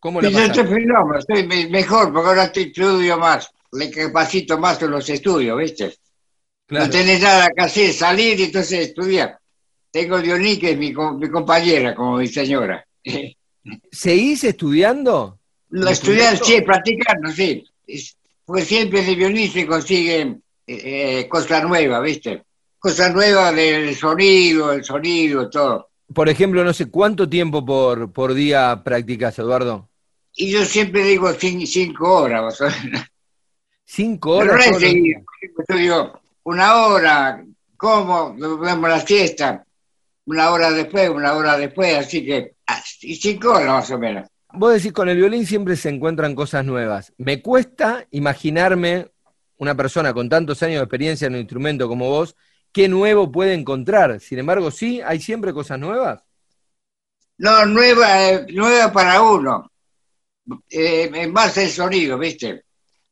¿Cómo 0.00 0.20
la? 0.20 0.30
Yo 0.30 0.40
estoy 0.40 0.86
estoy 1.18 1.68
mejor, 1.68 2.12
porque 2.12 2.28
ahora 2.28 2.44
estudio 2.44 3.18
más, 3.18 3.50
le 3.72 3.90
capacito 3.90 4.58
más 4.58 4.80
en 4.82 4.90
los 4.90 5.08
estudios, 5.10 5.58
¿viste? 5.58 5.94
No 6.70 6.88
tenés 6.88 7.20
nada 7.20 7.50
que 7.54 7.64
hacer, 7.64 7.92
salir 7.92 8.40
y 8.40 8.44
entonces 8.44 8.88
estudiar. 8.88 9.38
Tengo 9.92 10.20
Dioní, 10.20 10.58
que 10.58 10.72
es 10.72 10.78
mi, 10.78 10.92
mi 10.92 11.30
compañera, 11.30 11.94
como 11.94 12.16
mi 12.16 12.26
señora. 12.26 12.84
¿Seguís 13.92 14.42
estudiando? 14.42 15.38
Lo 15.68 15.88
estudiar, 15.90 16.36
sí, 16.38 16.60
practicando, 16.62 17.30
sí. 17.30 17.64
Porque 18.44 18.64
siempre 18.64 19.02
de 19.02 19.14
violín 19.14 19.50
se 19.50 19.66
consigue 19.66 20.38
eh, 20.66 21.26
cosa 21.28 21.62
nueva, 21.62 22.00
¿viste? 22.00 22.42
Cosa 22.78 23.10
nueva 23.10 23.52
del 23.52 23.94
sonido, 23.94 24.72
el 24.72 24.82
sonido, 24.82 25.48
todo. 25.48 25.88
Por 26.12 26.28
ejemplo, 26.28 26.64
no 26.64 26.72
sé, 26.72 26.90
¿cuánto 26.90 27.28
tiempo 27.28 27.64
por, 27.64 28.12
por 28.12 28.34
día 28.34 28.82
practicas, 28.84 29.38
Eduardo? 29.38 29.88
Y 30.34 30.50
yo 30.50 30.64
siempre 30.64 31.04
digo 31.04 31.30
cinco, 31.32 32.22
horas. 32.22 32.58
¿Cinco 33.84 34.30
horas? 34.38 34.66
Pero 35.68 36.20
una 36.44 36.86
hora, 36.86 37.44
¿cómo? 37.76 38.34
Vemos 38.34 38.88
la 38.90 39.00
siesta, 39.00 39.64
una 40.26 40.50
hora 40.50 40.70
después, 40.70 41.08
una 41.08 41.34
hora 41.34 41.56
después, 41.56 41.96
así 41.96 42.24
que 42.24 42.56
ah, 42.66 42.82
cinco 42.84 43.52
horas 43.52 43.66
más 43.66 43.90
o 43.90 43.98
menos. 43.98 44.28
Vos 44.54 44.74
decís, 44.74 44.92
con 44.92 45.08
el 45.08 45.16
violín 45.16 45.46
siempre 45.46 45.76
se 45.76 45.88
encuentran 45.88 46.34
cosas 46.34 46.64
nuevas. 46.64 47.12
Me 47.16 47.40
cuesta 47.40 48.06
imaginarme 48.10 49.10
una 49.62 49.74
persona 49.76 50.12
con 50.12 50.28
tantos 50.28 50.62
años 50.62 50.78
de 50.78 50.84
experiencia 50.84 51.26
en 51.26 51.34
un 51.34 51.40
instrumento 51.40 51.88
como 51.88 52.08
vos, 52.08 52.36
¿qué 52.72 52.88
nuevo 52.88 53.30
puede 53.30 53.54
encontrar? 53.54 54.18
Sin 54.20 54.40
embargo, 54.40 54.70
sí, 54.70 55.00
hay 55.00 55.20
siempre 55.20 55.52
cosas 55.52 55.78
nuevas. 55.78 56.22
No, 57.38 57.64
nueva, 57.66 58.30
eh, 58.30 58.46
nueva 58.52 58.92
para 58.92 59.22
uno. 59.22 59.70
Eh, 60.68 61.10
en 61.14 61.32
base 61.32 61.62
al 61.62 61.70
sonido, 61.70 62.18
¿viste? 62.18 62.64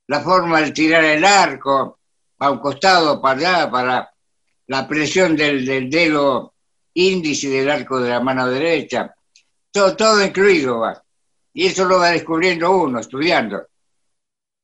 La 0.08 0.20
forma 0.20 0.60
de 0.60 0.72
tirar 0.72 1.04
el 1.04 1.24
arco, 1.24 2.00
para 2.36 2.50
un 2.50 2.58
costado, 2.58 3.20
para 3.20 3.38
allá, 3.38 3.70
para 3.70 4.10
la 4.66 4.88
presión 4.88 5.36
del, 5.36 5.90
dedo 5.90 6.54
índice 6.94 7.48
del 7.48 7.70
arco 7.70 8.00
de 8.00 8.10
la 8.10 8.20
mano 8.20 8.48
derecha. 8.48 9.14
Todo, 9.70 9.96
todo 9.96 10.24
incluido 10.24 10.80
va. 10.80 11.02
Y 11.52 11.66
eso 11.66 11.84
lo 11.84 11.98
va 11.98 12.10
descubriendo 12.10 12.70
uno, 12.70 13.00
estudiando. 13.00 13.66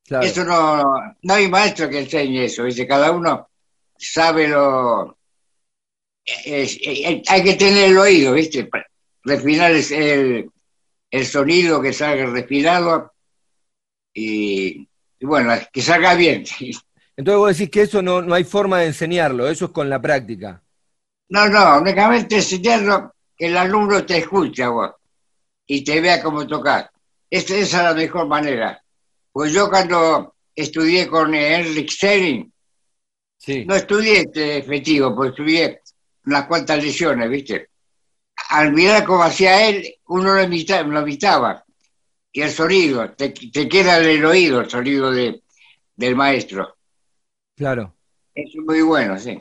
Eso 0.08 0.44
no, 0.44 0.84
no 1.22 1.34
hay 1.34 1.48
maestro 1.48 1.88
que 1.88 1.98
enseñe 2.00 2.44
eso, 2.44 2.62
dice, 2.62 2.86
cada 2.86 3.10
uno 3.10 3.48
sabe 3.98 4.46
lo... 4.46 5.18
hay 6.44 7.42
que 7.44 7.56
tener 7.58 7.90
el 7.90 7.98
oído, 7.98 8.32
¿viste? 8.34 8.68
Refinar 9.24 9.72
el, 9.72 10.48
el 11.10 11.26
sonido 11.26 11.82
que 11.82 11.92
salga 11.92 12.26
respirado 12.26 13.12
y, 14.14 14.88
bueno, 15.20 15.54
que 15.72 15.82
salga 15.82 16.14
bien. 16.14 16.44
Entonces 17.16 17.38
vos 17.38 17.56
decís 17.56 17.70
que 17.70 17.82
eso 17.82 18.02
no, 18.02 18.22
no 18.22 18.34
hay 18.34 18.44
forma 18.44 18.80
de 18.80 18.86
enseñarlo, 18.86 19.48
eso 19.48 19.66
es 19.66 19.70
con 19.70 19.88
la 19.88 20.00
práctica. 20.00 20.62
No, 21.28 21.48
no, 21.48 21.78
únicamente 21.78 22.36
enseñarlo 22.36 23.14
que 23.36 23.46
el 23.46 23.56
alumno 23.56 24.04
te 24.04 24.18
escucha 24.18 24.68
vos 24.68 24.92
y 25.66 25.82
te 25.82 26.00
vea 26.00 26.22
cómo 26.22 26.46
tocar. 26.46 26.90
Esa 27.28 27.56
es 27.56 27.72
la 27.72 27.94
mejor 27.94 28.26
manera. 28.26 28.80
Pues 29.32 29.52
yo 29.52 29.68
cuando 29.68 30.34
estudié 30.54 31.06
con 31.08 31.34
Enric 31.34 31.90
Sering, 31.90 32.50
no 33.66 33.74
estudié 33.74 34.20
este 34.20 34.58
efectivo, 34.58 35.14
pues 35.14 35.30
estudié 35.30 35.80
unas 36.24 36.46
cuantas 36.46 36.82
lesiones, 36.82 37.28
¿viste? 37.28 37.70
Al 38.48 38.72
mirar 38.72 39.04
cómo 39.04 39.22
hacía 39.22 39.68
él, 39.68 39.94
uno 40.06 40.34
lo 40.34 40.42
imitaba, 40.42 41.64
Y 42.32 42.40
el 42.40 42.50
sonido, 42.50 43.12
te, 43.12 43.32
queda 43.32 43.98
en 43.98 44.08
el 44.08 44.24
oído 44.24 44.60
el 44.60 44.70
sonido 44.70 45.10
de, 45.10 45.42
del 45.94 46.16
maestro. 46.16 46.76
Claro. 47.56 47.94
Es 48.34 48.54
muy 48.56 48.82
bueno, 48.82 49.18
sí. 49.18 49.40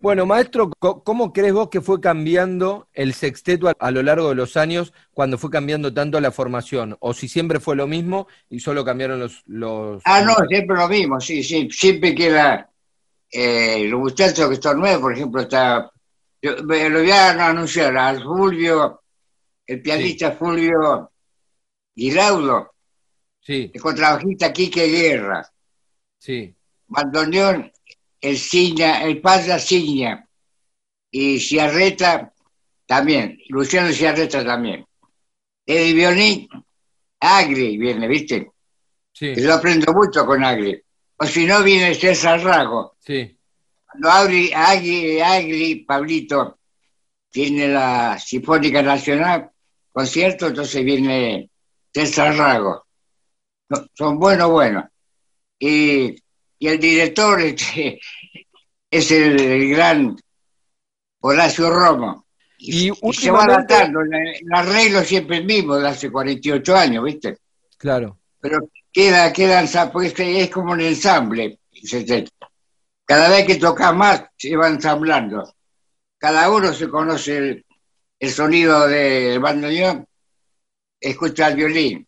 Bueno, 0.00 0.24
maestro, 0.24 0.70
¿cómo 0.78 1.30
crees 1.30 1.52
vos 1.52 1.68
que 1.68 1.82
fue 1.82 2.00
cambiando 2.00 2.88
el 2.94 3.12
sexteto 3.12 3.70
a, 3.78 3.90
lo 3.90 4.02
largo 4.02 4.30
de 4.30 4.34
los 4.34 4.56
años 4.56 4.94
cuando 5.12 5.36
fue 5.36 5.50
cambiando 5.50 5.92
tanto 5.92 6.18
la 6.20 6.30
formación? 6.30 6.96
¿O 7.00 7.12
si 7.12 7.28
siempre 7.28 7.60
fue 7.60 7.76
lo 7.76 7.86
mismo 7.86 8.26
y 8.48 8.60
solo 8.60 8.82
cambiaron 8.82 9.20
los... 9.20 9.42
los... 9.44 10.02
Ah, 10.06 10.22
no, 10.22 10.34
siempre 10.48 10.74
lo 10.74 10.88
mismo, 10.88 11.20
sí, 11.20 11.42
sí. 11.44 11.68
Siempre 11.70 12.14
queda 12.14 12.70
eh, 13.30 13.84
los 13.88 14.00
muchachos 14.00 14.48
que 14.48 14.54
están 14.54 14.78
nuevos, 14.78 15.02
por 15.02 15.12
ejemplo, 15.12 15.42
está... 15.42 15.90
Yo, 16.40 16.56
lo 16.56 17.00
voy 17.00 17.10
a 17.10 17.48
anunciar 17.48 17.94
al 17.98 18.22
Fulvio, 18.22 19.02
el 19.66 19.82
pianista 19.82 20.32
Fulvio 20.32 21.12
Giraudo, 21.94 22.72
sí. 23.38 23.70
el 23.74 23.80
contrabajista 23.82 24.50
Quique 24.50 24.86
Guerra, 24.86 25.46
sí. 26.16 26.54
bandoneón 26.86 27.70
el 28.20 28.38
Ciña, 28.38 29.02
el 29.04 29.20
Pazla 29.20 29.58
Ciña 29.58 30.26
y 31.10 31.40
Ciarreta 31.40 32.32
también, 32.86 33.38
Luciano 33.48 33.92
Ciarreta 33.92 34.44
también. 34.44 34.84
El 35.64 35.94
violín, 35.94 36.48
Agri 37.20 37.78
viene, 37.78 38.08
¿viste? 38.08 38.50
Sí. 39.12 39.34
Yo 39.36 39.54
aprendo 39.54 39.92
mucho 39.92 40.26
con 40.26 40.42
Agri. 40.44 40.80
O 41.16 41.26
si 41.26 41.46
no, 41.46 41.62
viene 41.62 41.94
César 41.94 42.42
Rago. 42.42 42.96
Sí. 42.98 43.36
Cuando 43.86 44.10
Agri, 44.10 44.52
Agri, 44.52 45.20
Agri, 45.20 45.84
Pablito, 45.84 46.58
tiene 47.30 47.68
la 47.68 48.18
Sinfónica 48.18 48.82
Nacional, 48.82 49.50
concierto, 49.92 50.48
entonces 50.48 50.84
viene 50.84 51.50
César 51.92 52.36
Rago. 52.36 52.86
Son 53.94 54.18
buenos, 54.18 54.50
buenos. 54.50 54.84
Y 55.58 56.16
y 56.60 56.68
el 56.68 56.78
director 56.78 57.40
este, 57.40 57.98
es 58.90 59.10
el, 59.10 59.70
gran 59.70 60.14
Horacio 61.20 61.70
Romo. 61.70 62.26
Y, 62.58 62.92
se 63.12 63.30
va 63.30 63.44
adaptando, 63.44 64.00
el, 64.02 64.44
arreglo 64.52 65.02
siempre 65.02 65.38
el 65.38 65.46
mismo 65.46 65.76
de 65.76 65.88
hace 65.88 66.10
48 66.10 66.76
años, 66.76 67.02
¿viste? 67.02 67.38
Claro. 67.78 68.18
Pero 68.38 68.68
queda, 68.92 69.32
queda, 69.32 69.64
porque 69.90 70.42
es 70.42 70.50
como 70.50 70.72
un 70.72 70.82
ensamble. 70.82 71.60
Cada 73.06 73.30
vez 73.30 73.46
que 73.46 73.54
toca 73.56 73.92
más, 73.92 74.24
se 74.36 74.54
va 74.54 74.68
ensamblando. 74.68 75.54
Cada 76.18 76.50
uno 76.50 76.74
se 76.74 76.90
conoce 76.90 77.64
el, 78.18 78.30
sonido 78.30 78.86
del 78.86 79.40
bandoneón, 79.40 80.06
escucha 81.00 81.48
el 81.48 81.56
violín. 81.56 82.06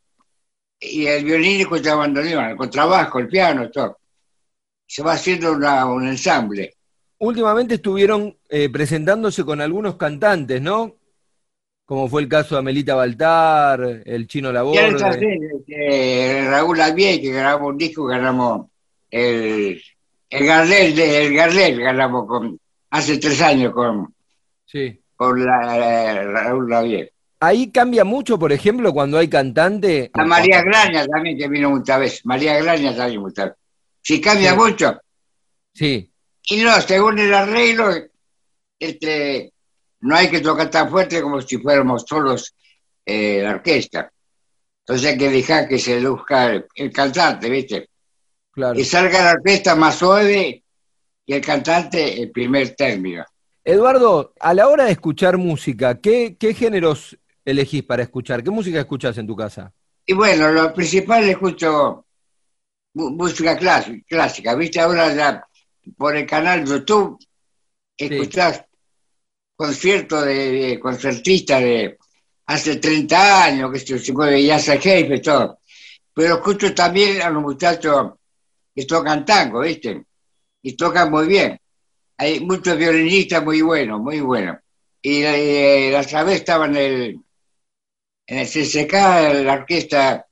Y 0.78 1.06
el 1.06 1.24
violín 1.24 1.62
escucha 1.62 1.92
el 1.92 1.98
bandoneón, 1.98 2.44
el 2.44 2.56
contrabajo, 2.56 3.18
el 3.18 3.28
piano, 3.28 3.70
todo 3.70 4.01
se 4.92 5.02
va 5.02 5.14
haciendo 5.14 5.52
un 5.52 6.06
ensamble. 6.06 6.74
Últimamente 7.16 7.76
estuvieron 7.76 8.36
eh, 8.46 8.68
presentándose 8.68 9.42
con 9.42 9.62
algunos 9.62 9.96
cantantes, 9.96 10.60
¿no? 10.60 10.96
Como 11.86 12.08
fue 12.08 12.20
el 12.20 12.28
caso 12.28 12.54
de 12.54 12.58
Amelita 12.58 12.94
Baltar, 12.94 14.02
el 14.04 14.26
Chino 14.26 14.52
Laborde. 14.52 14.94
Eh, 15.66 16.46
Raúl 16.46 16.78
Albier, 16.78 17.22
que 17.22 17.32
grabamos 17.32 17.70
un 17.70 17.78
disco, 17.78 18.04
ganamos 18.04 18.66
el, 19.10 19.80
el 20.28 20.46
Gardel, 20.46 20.98
el 20.98 21.34
Gardel 21.34 21.80
ganamos 21.80 22.26
con, 22.26 22.60
hace 22.90 23.16
tres 23.16 23.40
años 23.40 23.72
con, 23.72 24.12
sí. 24.66 25.00
con 25.16 25.42
la, 25.42 26.22
Raúl 26.22 26.70
Albier. 26.70 27.10
ahí 27.40 27.70
cambia 27.70 28.04
mucho, 28.04 28.38
por 28.38 28.52
ejemplo, 28.52 28.92
cuando 28.92 29.16
hay 29.16 29.28
cantante. 29.28 30.10
A 30.12 30.24
María 30.26 30.60
Graña 30.60 31.06
también 31.06 31.38
que 31.38 31.48
vino 31.48 31.70
muchas 31.70 31.98
veces. 31.98 32.26
María 32.26 32.62
Graña 32.62 32.94
también 32.94 33.22
muchas 33.22 33.46
veces. 33.46 33.61
Si 34.02 34.20
cambia 34.20 34.54
mucho. 34.54 35.00
Sí. 35.72 36.10
Y 36.50 36.56
no, 36.62 36.80
según 36.80 37.18
el 37.20 37.32
arreglo, 37.32 37.90
este, 38.78 39.52
no 40.00 40.16
hay 40.16 40.28
que 40.28 40.40
tocar 40.40 40.68
tan 40.68 40.90
fuerte 40.90 41.22
como 41.22 41.40
si 41.40 41.58
fuéramos 41.58 42.04
solos 42.06 42.54
eh, 43.06 43.40
la 43.42 43.52
orquesta. 43.52 44.12
Entonces 44.80 45.12
hay 45.12 45.18
que 45.18 45.30
dejar 45.30 45.68
que 45.68 45.78
se 45.78 46.00
luzca 46.00 46.52
el, 46.74 46.92
cantante, 46.92 47.48
¿viste? 47.48 47.88
Claro. 48.50 48.78
Y 48.78 48.84
salga 48.84 49.24
la 49.24 49.32
orquesta 49.32 49.76
más 49.76 49.96
suave 49.96 50.64
y 51.24 51.32
el 51.32 51.40
cantante 51.40 52.20
el 52.20 52.32
primer 52.32 52.74
término. 52.74 53.24
Eduardo, 53.64 54.34
a 54.40 54.52
la 54.54 54.66
hora 54.66 54.84
de 54.84 54.92
escuchar 54.92 55.38
música, 55.38 56.00
¿qué, 56.00 56.36
qué 56.38 56.52
géneros 56.52 57.16
elegís 57.44 57.84
para 57.84 58.02
escuchar? 58.02 58.42
¿Qué 58.42 58.50
música 58.50 58.80
escuchas 58.80 59.16
en 59.18 59.28
tu 59.28 59.36
casa? 59.36 59.72
Y 60.04 60.14
bueno, 60.14 60.50
lo 60.50 60.74
principal 60.74 61.22
escucho 61.28 62.06
música 62.94 63.56
clásica, 63.56 64.04
clásica, 64.06 64.54
¿viste? 64.54 64.80
Ahora 64.80 65.14
ya 65.14 65.46
por 65.96 66.16
el 66.16 66.26
canal 66.26 66.64
YouTube 66.64 67.18
escuchás 67.96 68.64
conciertos 69.56 70.24
de, 70.24 70.78
concertistas 70.80 71.60
de 71.60 71.98
hace 72.46 72.76
30 72.76 73.44
años, 73.44 73.72
que 73.72 73.98
se 73.98 74.12
mueve 74.12 74.44
ya 74.44 74.58
se 74.58 74.78
jefe, 74.78 75.20
todo. 75.20 75.60
Pero 76.14 76.34
escucho 76.34 76.74
también 76.74 77.22
a 77.22 77.30
los 77.30 77.42
muchachos 77.42 78.12
que 78.74 78.84
tocan 78.84 79.24
tango, 79.24 79.60
¿viste? 79.60 80.04
Y 80.62 80.76
tocan 80.76 81.10
muy 81.10 81.26
bien. 81.26 81.58
Hay 82.18 82.40
muchos 82.40 82.76
violinistas 82.76 83.42
muy 83.42 83.62
buenos, 83.62 84.00
muy 84.00 84.20
buenos. 84.20 84.58
Y 85.00 85.22
eh, 85.22 85.90
la 85.90 86.24
vez 86.24 86.36
estaba 86.36 86.66
en 86.66 86.76
el, 86.76 87.20
en 88.26 88.38
el 88.38 88.46
CCK, 88.46 88.92
la 89.44 89.54
orquesta, 89.54 90.26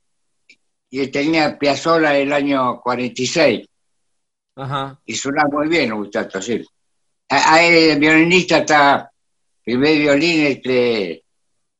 y 0.91 1.07
tenía 1.07 1.57
Piazzolla 1.57 2.15
el 2.17 2.31
año 2.33 2.79
46. 2.81 3.67
Ajá. 4.57 4.99
Y 5.05 5.15
suena 5.15 5.45
muy 5.51 5.67
bien, 5.69 5.93
muchachos, 5.93 6.45
sí. 6.45 6.63
Ahí 7.29 7.89
el 7.91 7.99
violinista 7.99 8.57
está, 8.59 9.09
primer 9.63 9.97
violín, 9.97 10.45
este, 10.47 11.23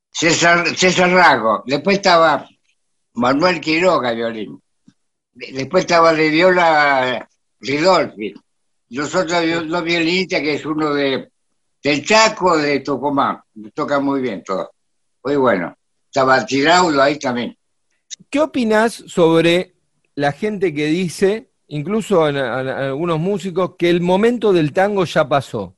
César, 0.10 0.66
César 0.76 1.12
Rago. 1.12 1.64
Después 1.66 1.98
estaba 1.98 2.48
Manuel 3.16 3.60
Quiroga, 3.60 4.14
violín. 4.14 4.62
Después 5.34 5.84
estaba 5.84 6.14
de 6.14 6.30
viola 6.30 7.28
Ridolfi. 7.60 8.34
Los 8.92 9.14
otros 9.14 9.68
dos 9.68 9.84
violinistas, 9.84 10.40
que 10.40 10.54
es 10.56 10.66
uno 10.66 10.94
de 10.94 11.32
del 11.84 12.06
Chaco, 12.06 12.58
de 12.58 12.80
Tucumán. 12.80 13.42
Toca 13.74 14.00
muy 14.00 14.22
bien 14.22 14.44
todo. 14.44 14.72
Muy 15.24 15.36
bueno. 15.36 15.76
Estaba 16.06 16.46
Tiraulo 16.46 17.02
ahí 17.02 17.18
también. 17.18 17.58
¿Qué 18.30 18.40
opinas 18.40 18.94
sobre 19.08 19.74
la 20.16 20.32
gente 20.32 20.74
que 20.74 20.88
dice, 20.88 21.52
incluso 21.68 22.28
en, 22.28 22.38
algunos 22.38 23.20
músicos, 23.20 23.76
que 23.78 23.90
el 23.90 24.02
momento 24.02 24.54
del 24.54 24.74
tango 24.74 25.06
ya 25.06 25.28
pasó? 25.28 25.76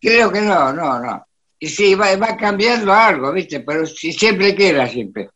Creo 0.00 0.30
que 0.32 0.40
no, 0.40 0.72
no, 0.72 0.98
no. 0.98 1.26
Y 1.58 1.68
sí, 1.68 1.94
va, 1.94 2.16
va 2.16 2.36
cambiando 2.36 2.92
algo, 2.92 3.32
¿viste? 3.32 3.60
Pero 3.60 3.86
si, 3.86 4.12
siempre 4.12 4.54
queda, 4.54 4.86
siempre. 4.86 5.28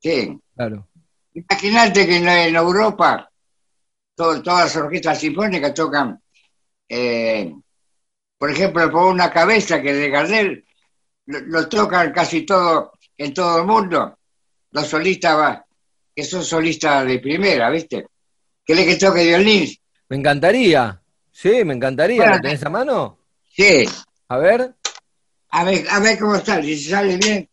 Sí. 0.00 0.38
Claro. 0.54 0.88
Imagínate 1.34 2.06
que 2.06 2.16
en, 2.16 2.56
Europa 2.56 3.28
todas 4.14 4.44
las 4.46 4.76
orquestas 4.76 5.18
sinfónicas 5.18 5.74
tocan, 5.74 6.20
eh, 6.88 7.52
por 8.38 8.50
ejemplo, 8.50 8.90
por 8.90 9.12
una 9.12 9.30
cabeza 9.30 9.82
que 9.82 9.92
de 9.92 10.10
Gardel 10.10 10.64
lo, 11.26 11.68
tocan 11.68 12.12
casi 12.12 12.42
todo 12.42 12.92
en 13.16 13.34
todo 13.34 13.58
el 13.58 13.66
mundo. 13.66 14.18
Los 14.74 14.88
solistas 14.88 15.62
que 16.14 16.24
son 16.24 16.44
solistas 16.44 17.06
de 17.06 17.20
primera, 17.20 17.70
¿viste? 17.70 18.06
¿Querés 18.64 18.86
que 18.86 18.96
toque 18.96 19.22
violín? 19.24 19.68
Me 20.08 20.16
encantaría. 20.16 21.00
Sí, 21.30 21.64
me 21.64 21.74
encantaría. 21.74 22.26
¿Lo 22.26 22.40
tenés 22.40 22.64
a 22.64 22.70
mano? 22.70 23.18
Sí. 23.48 23.88
A 24.26 24.36
ver. 24.38 24.74
A 25.50 25.64
ver, 25.64 25.86
a 25.88 26.00
ver 26.00 26.18
cómo 26.18 26.36
sale, 26.40 26.64
si 26.64 26.90
sale 26.90 27.16
bien. 27.18 27.48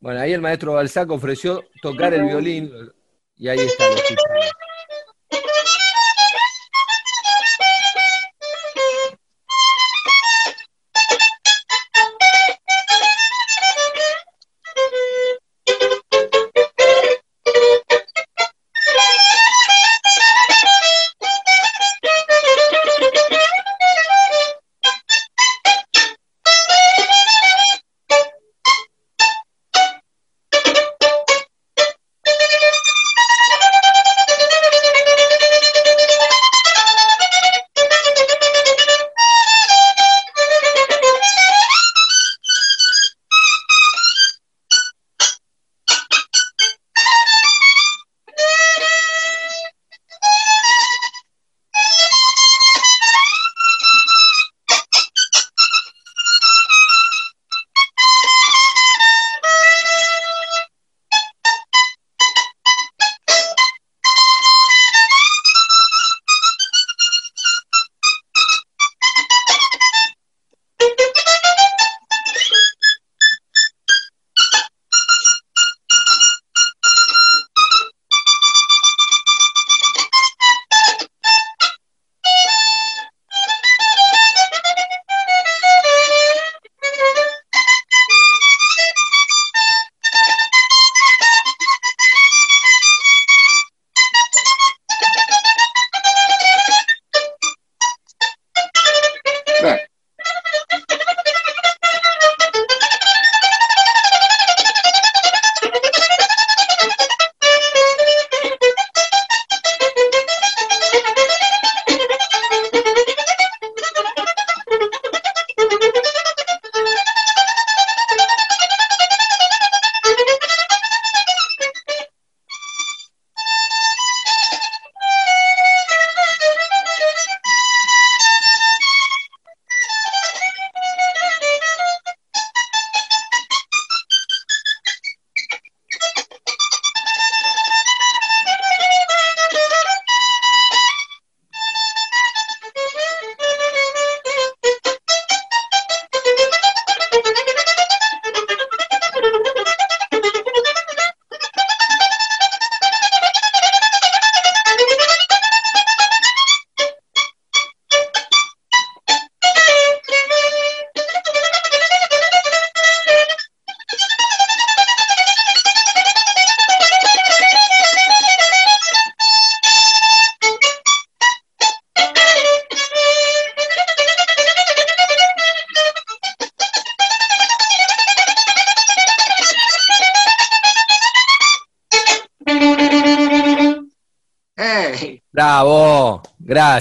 Bueno, 0.00 0.20
ahí 0.20 0.32
el 0.32 0.40
maestro 0.40 0.72
Balzac 0.72 1.10
ofreció 1.10 1.62
tocar 1.82 2.14
el 2.14 2.22
violín 2.22 2.72
y 3.36 3.48
ahí 3.48 3.58
está. 3.58 3.86
Lo 3.86 3.96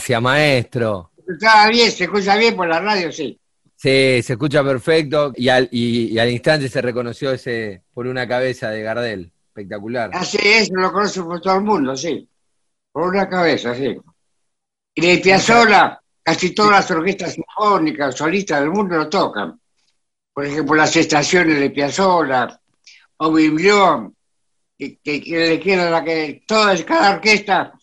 gracias 0.06 0.22
maestro. 0.22 1.12
Está 1.28 1.68
bien, 1.70 1.92
se 1.92 2.04
escucha 2.04 2.36
bien 2.36 2.56
por 2.56 2.68
la 2.68 2.80
radio, 2.80 3.12
sí. 3.12 3.40
Sí, 3.76 4.22
se 4.22 4.34
escucha 4.34 4.64
perfecto 4.64 5.34
y 5.36 5.50
al, 5.50 5.68
y, 5.72 6.18
al 6.20 6.30
instante 6.30 6.70
se 6.70 6.82
reconoció 6.82 7.32
ese 7.32 7.82
por 7.94 8.06
una 8.06 8.28
cabeza 8.28 8.70
de 8.70 8.84
Gardel, 8.84 9.32
espectacular. 9.48 10.12
Así 10.14 10.38
es, 10.42 10.70
lo 10.72 10.92
conoce 10.92 11.24
por 11.24 11.42
todo 11.42 11.56
el 11.56 11.64
mundo, 11.64 11.98
sí. 11.98 12.28
Por 12.92 13.10
una 13.10 13.28
cabeza, 13.28 13.74
sí. 13.74 13.98
Y 14.94 15.02
de 15.02 15.18
Piazzolla, 15.18 16.00
casi 16.22 16.54
todas 16.54 16.72
las 16.72 16.92
orquestas 16.92 17.34
sinfónicas, 17.34 18.16
solistas 18.16 18.62
del 18.62 18.70
mundo 18.70 18.96
lo 18.96 19.10
tocan. 19.10 19.60
Por 20.34 20.46
ejemplo, 20.46 20.76
las 20.76 20.96
estaciones 20.96 21.60
de 21.60 21.70
Piazzolla, 21.72 22.60
o 23.18 23.32
Biblión, 23.32 24.16
que, 24.78 25.00
que, 25.04 25.22
le 25.26 25.60
queda 25.60 25.90
la 25.90 26.04
que 26.04 26.44
toda 26.48 26.76
cada 26.86 27.16
orquesta 27.16 27.74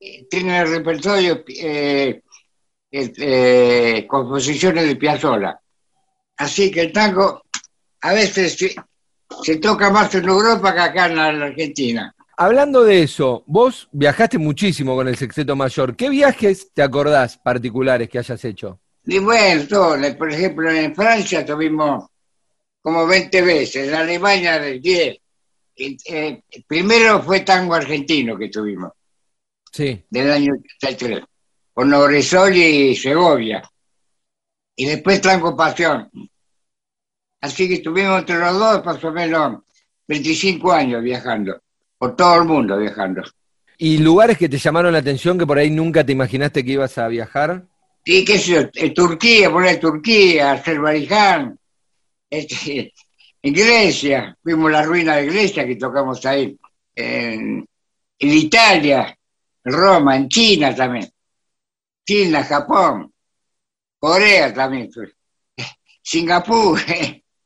eh, 0.00 0.26
tiene 0.30 0.60
el 0.60 0.70
repertorio 0.70 1.44
eh, 1.46 2.22
eh, 2.90 4.06
composiciones 4.08 4.86
de 4.86 4.96
Piazzolla. 4.96 5.60
Así 6.38 6.70
que 6.70 6.80
el 6.80 6.92
tango 6.92 7.42
a 8.00 8.12
veces 8.14 8.56
se, 9.42 9.56
toca 9.58 9.90
más 9.90 10.14
en 10.14 10.26
Europa 10.26 10.72
que 10.72 10.80
acá 10.80 11.06
en 11.06 11.16
la 11.16 11.26
Argentina. 11.26 12.14
Hablando 12.38 12.82
de 12.82 13.02
eso, 13.02 13.44
vos 13.46 13.88
viajaste 13.92 14.38
muchísimo 14.38 14.96
con 14.96 15.06
el 15.06 15.16
Sexteto 15.16 15.54
Mayor. 15.54 15.94
¿Qué 15.94 16.08
viajes 16.08 16.72
te 16.72 16.82
acordás 16.82 17.36
particulares 17.36 18.08
que 18.08 18.18
hayas 18.18 18.42
hecho? 18.46 18.80
Y 19.04 19.18
bueno, 19.18 19.62
por 20.16 20.32
ejemplo, 20.32 20.70
en 20.70 20.94
Francia 20.94 21.44
tuvimos 21.44 22.06
como 22.80 23.06
20 23.06 23.42
veces, 23.42 23.88
en 23.88 23.94
Alemania 23.94 24.58
10. 24.58 25.18
Eh, 25.76 26.42
primero 26.66 27.22
fue 27.22 27.40
tango 27.40 27.74
argentino 27.74 28.36
que 28.38 28.48
tuvimos. 28.48 28.92
Sí. 29.70 30.04
Del 30.10 30.30
año 30.30 30.52
83 30.54 31.22
con 31.80 31.94
Obresol 31.94 32.54
y 32.56 32.94
Segovia. 32.94 33.62
Y 34.76 34.84
después 34.84 35.20
Tranco 35.20 35.56
Pasión. 35.56 36.10
Así 37.40 37.66
que 37.66 37.74
estuvimos 37.74 38.20
entre 38.20 38.38
los 38.38 38.58
dos 38.58 38.84
más 38.84 39.02
o 39.02 39.12
menos 39.12 39.62
25 40.06 40.72
años 40.72 41.02
viajando, 41.02 41.58
por 41.96 42.14
todo 42.16 42.36
el 42.36 42.44
mundo 42.44 42.76
viajando. 42.76 43.22
¿Y 43.78 43.96
lugares 43.96 44.36
que 44.36 44.48
te 44.48 44.58
llamaron 44.58 44.92
la 44.92 44.98
atención 44.98 45.38
que 45.38 45.46
por 45.46 45.56
ahí 45.56 45.70
nunca 45.70 46.04
te 46.04 46.12
imaginaste 46.12 46.62
que 46.62 46.72
ibas 46.72 46.98
a 46.98 47.08
viajar? 47.08 47.64
Sí, 48.04 48.24
qué 48.26 48.38
sé 48.38 48.70
yo, 48.72 48.92
Turquía, 48.92 49.50
por 49.50 49.62
ahí 49.62 49.80
Turquía, 49.80 50.52
Azerbaiyán, 50.52 51.58
este, 52.28 52.92
en 53.42 53.54
Grecia, 53.54 54.36
fuimos 54.42 54.70
la 54.70 54.82
ruina 54.82 55.16
de 55.16 55.26
Grecia 55.26 55.66
que 55.66 55.76
tocamos 55.76 56.24
ahí, 56.26 56.58
en, 56.94 57.66
en 58.18 58.28
Italia, 58.28 59.16
Roma, 59.64 60.16
en 60.16 60.28
China 60.28 60.74
también. 60.74 61.10
China, 62.06 62.42
Japón, 62.44 63.12
Corea 63.98 64.52
también, 64.52 64.90
Singapur, 66.02 66.80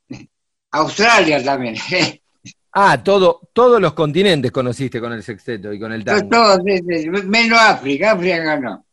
Australia 0.70 1.42
también. 1.42 1.76
Ah, 2.76 3.00
todo, 3.00 3.48
todos 3.52 3.80
los 3.80 3.92
continentes 3.92 4.50
conociste 4.50 5.00
con 5.00 5.12
el 5.12 5.22
sexteto 5.22 5.72
y 5.72 5.78
con 5.78 5.92
el 5.92 6.04
tango. 6.04 6.28
Todos, 6.28 6.58
menos 7.24 7.56
África, 7.56 8.10
África 8.10 8.38
ganó. 8.38 8.84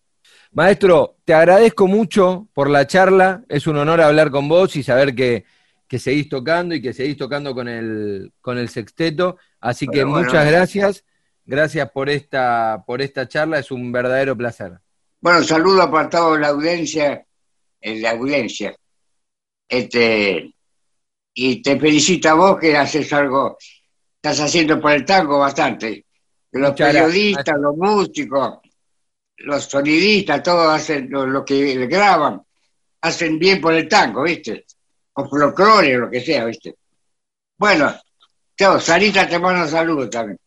Maestro, 0.52 1.16
te 1.26 1.34
agradezco 1.34 1.88
mucho 1.88 2.48
por 2.54 2.70
la 2.70 2.86
charla, 2.86 3.44
es 3.50 3.66
un 3.66 3.78
honor 3.78 4.02
hablar 4.02 4.30
con 4.30 4.48
vos 4.48 4.76
y 4.76 4.84
saber 4.84 5.16
que, 5.16 5.46
seguís 5.98 6.30
tocando 6.30 6.76
y 6.76 6.82
que 6.82 6.94
seguís 6.94 7.18
tocando 7.18 7.56
con 7.56 7.68
el, 7.68 8.32
con 8.40 8.60
el 8.60 8.70
sexteto, 8.70 9.38
así 9.60 9.88
que 9.88 10.06
muchas 10.06 10.46
gracias, 10.46 11.04
gracias 11.46 11.90
por 11.92 12.10
esta, 12.10 12.84
por 12.86 13.02
esta 13.02 13.28
charla, 13.28 13.60
es 13.60 13.72
un 13.72 13.92
verdadero 13.92 14.36
placer. 14.36 14.80
Bueno, 15.20 15.44
saludo 15.44 15.90
para 15.92 16.10
toda 16.10 16.40
la 16.40 16.48
audiencia, 16.50 17.26
en 17.80 18.02
la 18.02 18.12
audiencia. 18.12 18.76
Este, 19.68 20.54
y 21.34 21.62
te 21.62 21.80
felicito 21.80 22.30
a 22.30 22.34
vos 22.34 22.60
que 22.60 22.76
haces 22.76 23.12
algo, 23.14 23.58
estás 24.16 24.40
haciendo 24.40 24.80
por 24.82 24.92
el 24.92 25.06
tango 25.06 25.40
bastante. 25.40 26.06
Los 26.52 26.74
periodistas, 26.74 27.58
los 27.60 27.78
músicos, 27.78 28.60
los 29.38 29.64
sonidistas, 29.64 30.44
todos 30.44 30.68
hacen 30.74 31.08
lo, 31.10 31.46
que 31.46 31.88
graban, 31.88 32.42
hacen 33.02 33.40
bien 33.40 33.62
por 33.62 33.74
el 33.74 33.88
tango, 33.88 34.24
¿viste? 34.24 34.66
O 35.14 35.28
folclore, 35.28 35.98
lo 35.98 36.10
que 36.10 36.22
sea, 36.22 36.46
¿viste? 36.46 36.76
Bueno, 37.58 37.94
chao, 38.58 38.80
Sarita 38.80 39.28
te 39.30 39.40
mando 39.40 39.62
un 39.64 39.70
saludo 39.70 40.10
también. 40.10 40.38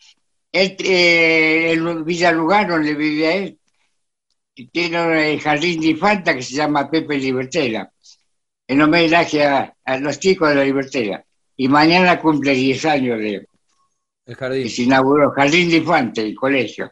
Él, 0.53 0.77
eh, 0.81 1.73
en 1.73 2.05
Villa 2.05 2.31
Lugano, 2.31 2.75
donde 2.75 2.95
vive 2.95 3.37
él, 3.37 3.59
tiene 4.71 5.33
un 5.33 5.39
jardín 5.39 5.81
de 5.81 5.89
infanta 5.89 6.35
que 6.35 6.43
se 6.43 6.55
llama 6.55 6.91
Pepe 6.91 7.17
Libertela, 7.17 7.91
en 8.69 8.83
homenaje 8.83 9.45
a, 9.45 9.75
los 9.99 10.19
chicos 10.19 10.51
de 10.51 10.57
la 10.57 10.65
Libertela. 10.65 11.25
Y 11.57 11.69
mañana 11.69 12.21
cumple 12.21 12.55
10 12.55 12.85
años 12.85 13.19
de... 13.19 13.47
El 14.27 14.37
jardín. 14.37 14.67
Y 14.67 14.71
se 14.71 14.83
inauguró 14.83 15.31
Jardín 15.31 15.71
de 15.71 15.77
Infante, 15.77 16.21
el 16.21 16.35
colegio. 16.35 16.91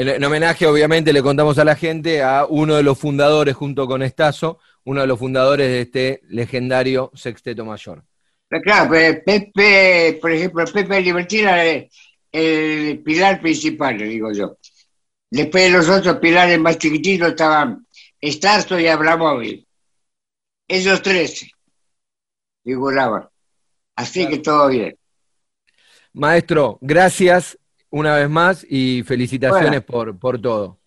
En, 0.00 0.22
homenaje, 0.22 0.64
obviamente, 0.64 1.12
le 1.12 1.20
contamos 1.22 1.58
a 1.58 1.64
la 1.64 1.74
gente 1.74 2.22
a 2.22 2.46
uno 2.48 2.76
de 2.76 2.84
los 2.84 2.96
fundadores, 2.96 3.56
junto 3.56 3.88
con 3.88 4.00
Estazo, 4.00 4.60
uno 4.84 5.00
de 5.00 5.08
los 5.08 5.18
fundadores 5.18 5.66
de 5.66 5.80
este 5.80 6.20
legendario 6.28 7.10
Sexteto 7.14 7.64
Mayor. 7.64 8.04
Claro, 8.48 8.90
Pepe, 8.92 10.16
por 10.22 10.30
ejemplo, 10.30 10.64
Pepe 10.72 11.00
Libertina 11.00 11.64
es 11.64 11.92
el 12.30 13.00
pilar 13.00 13.40
principal, 13.40 13.98
digo 13.98 14.30
yo. 14.32 14.56
Después 15.28 15.64
de 15.64 15.70
los 15.76 15.88
otros 15.88 16.18
pilares 16.18 16.60
más 16.60 16.78
chiquititos 16.78 17.30
estaban 17.30 17.84
Estazo 18.20 18.78
y 18.78 18.86
Abramóvil. 18.86 19.66
Esos 20.68 21.02
tres 21.02 21.50
figuraban. 22.62 23.28
Así 23.96 24.28
que 24.28 24.38
todo 24.38 24.68
bien. 24.68 24.96
Maestro, 26.12 26.78
gracias 26.80 27.58
una 27.90 28.14
vez 28.16 28.28
más 28.28 28.66
y 28.68 29.02
felicitaciones 29.02 29.82
por, 29.82 30.18
por 30.18 30.40
todo. 30.40 30.78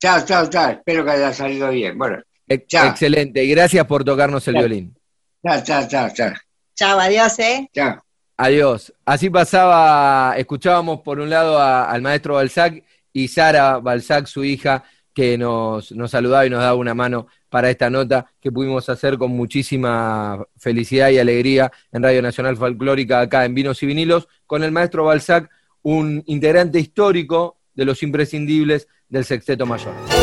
Chao, 0.00 0.24
chao, 0.24 0.48
chao. 0.48 0.70
Espero 0.70 1.04
que 1.04 1.10
haya 1.12 1.32
salido 1.32 1.70
bien. 1.70 1.96
Bueno, 1.96 2.18
chao. 2.66 2.88
Excelente. 2.88 3.42
Y 3.44 3.50
gracias 3.50 3.84
por 3.86 4.04
tocarnos 4.04 4.46
el 4.48 4.54
violín. 4.54 4.96
Chao, 5.44 5.62
chao, 5.62 5.88
chao, 5.88 6.10
chao. 6.12 6.32
Chao, 6.74 7.00
adiós, 7.00 7.38
¿eh? 7.38 7.68
Chao. 7.72 8.02
Adiós. 8.36 8.92
Así 9.04 9.30
pasaba, 9.30 10.34
escuchábamos 10.36 11.00
por 11.00 11.20
un 11.20 11.30
lado 11.30 11.58
al 11.60 12.02
maestro 12.02 12.34
Balzac 12.34 12.82
y 13.12 13.28
Sara 13.28 13.78
Balzac, 13.78 14.26
su 14.26 14.44
hija, 14.44 14.84
que 15.14 15.38
nos, 15.38 15.92
nos 15.92 16.10
saludaba 16.10 16.44
y 16.44 16.50
nos 16.50 16.60
daba 16.60 16.74
una 16.74 16.92
mano 16.92 17.28
para 17.48 17.70
esta 17.70 17.88
nota 17.88 18.26
que 18.38 18.52
pudimos 18.52 18.90
hacer 18.90 19.16
con 19.16 19.30
muchísima 19.30 20.44
felicidad 20.58 21.08
y 21.08 21.18
alegría 21.18 21.72
en 21.90 22.02
Radio 22.02 22.20
Nacional 22.20 22.58
Folclórica 22.58 23.20
acá 23.20 23.46
en 23.46 23.54
Vinos 23.54 23.82
y 23.82 23.86
Vinilos 23.86 24.28
con 24.46 24.62
el 24.62 24.72
maestro 24.72 25.06
Balzac 25.06 25.50
un 25.86 26.20
integrante 26.26 26.80
histórico 26.80 27.60
de 27.72 27.84
los 27.84 28.02
imprescindibles 28.02 28.88
del 29.08 29.24
Sexteto 29.24 29.66
Mayor. 29.66 30.15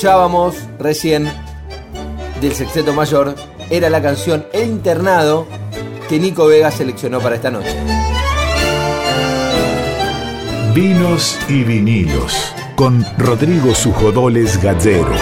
Escuchábamos 0.00 0.56
recién 0.78 1.28
del 2.40 2.52
Sexteto 2.52 2.94
Mayor 2.94 3.34
era 3.68 3.90
la 3.90 4.00
canción 4.00 4.46
El 4.54 4.70
Internado 4.70 5.46
que 6.08 6.18
Nico 6.18 6.46
Vega 6.46 6.70
seleccionó 6.70 7.20
para 7.20 7.34
esta 7.34 7.50
noche. 7.50 7.76
Vinos 10.74 11.38
y 11.50 11.64
vinilos 11.64 12.54
con 12.76 13.04
Rodrigo 13.18 13.74
Sujodoles 13.74 14.62
Gallero. 14.62 15.12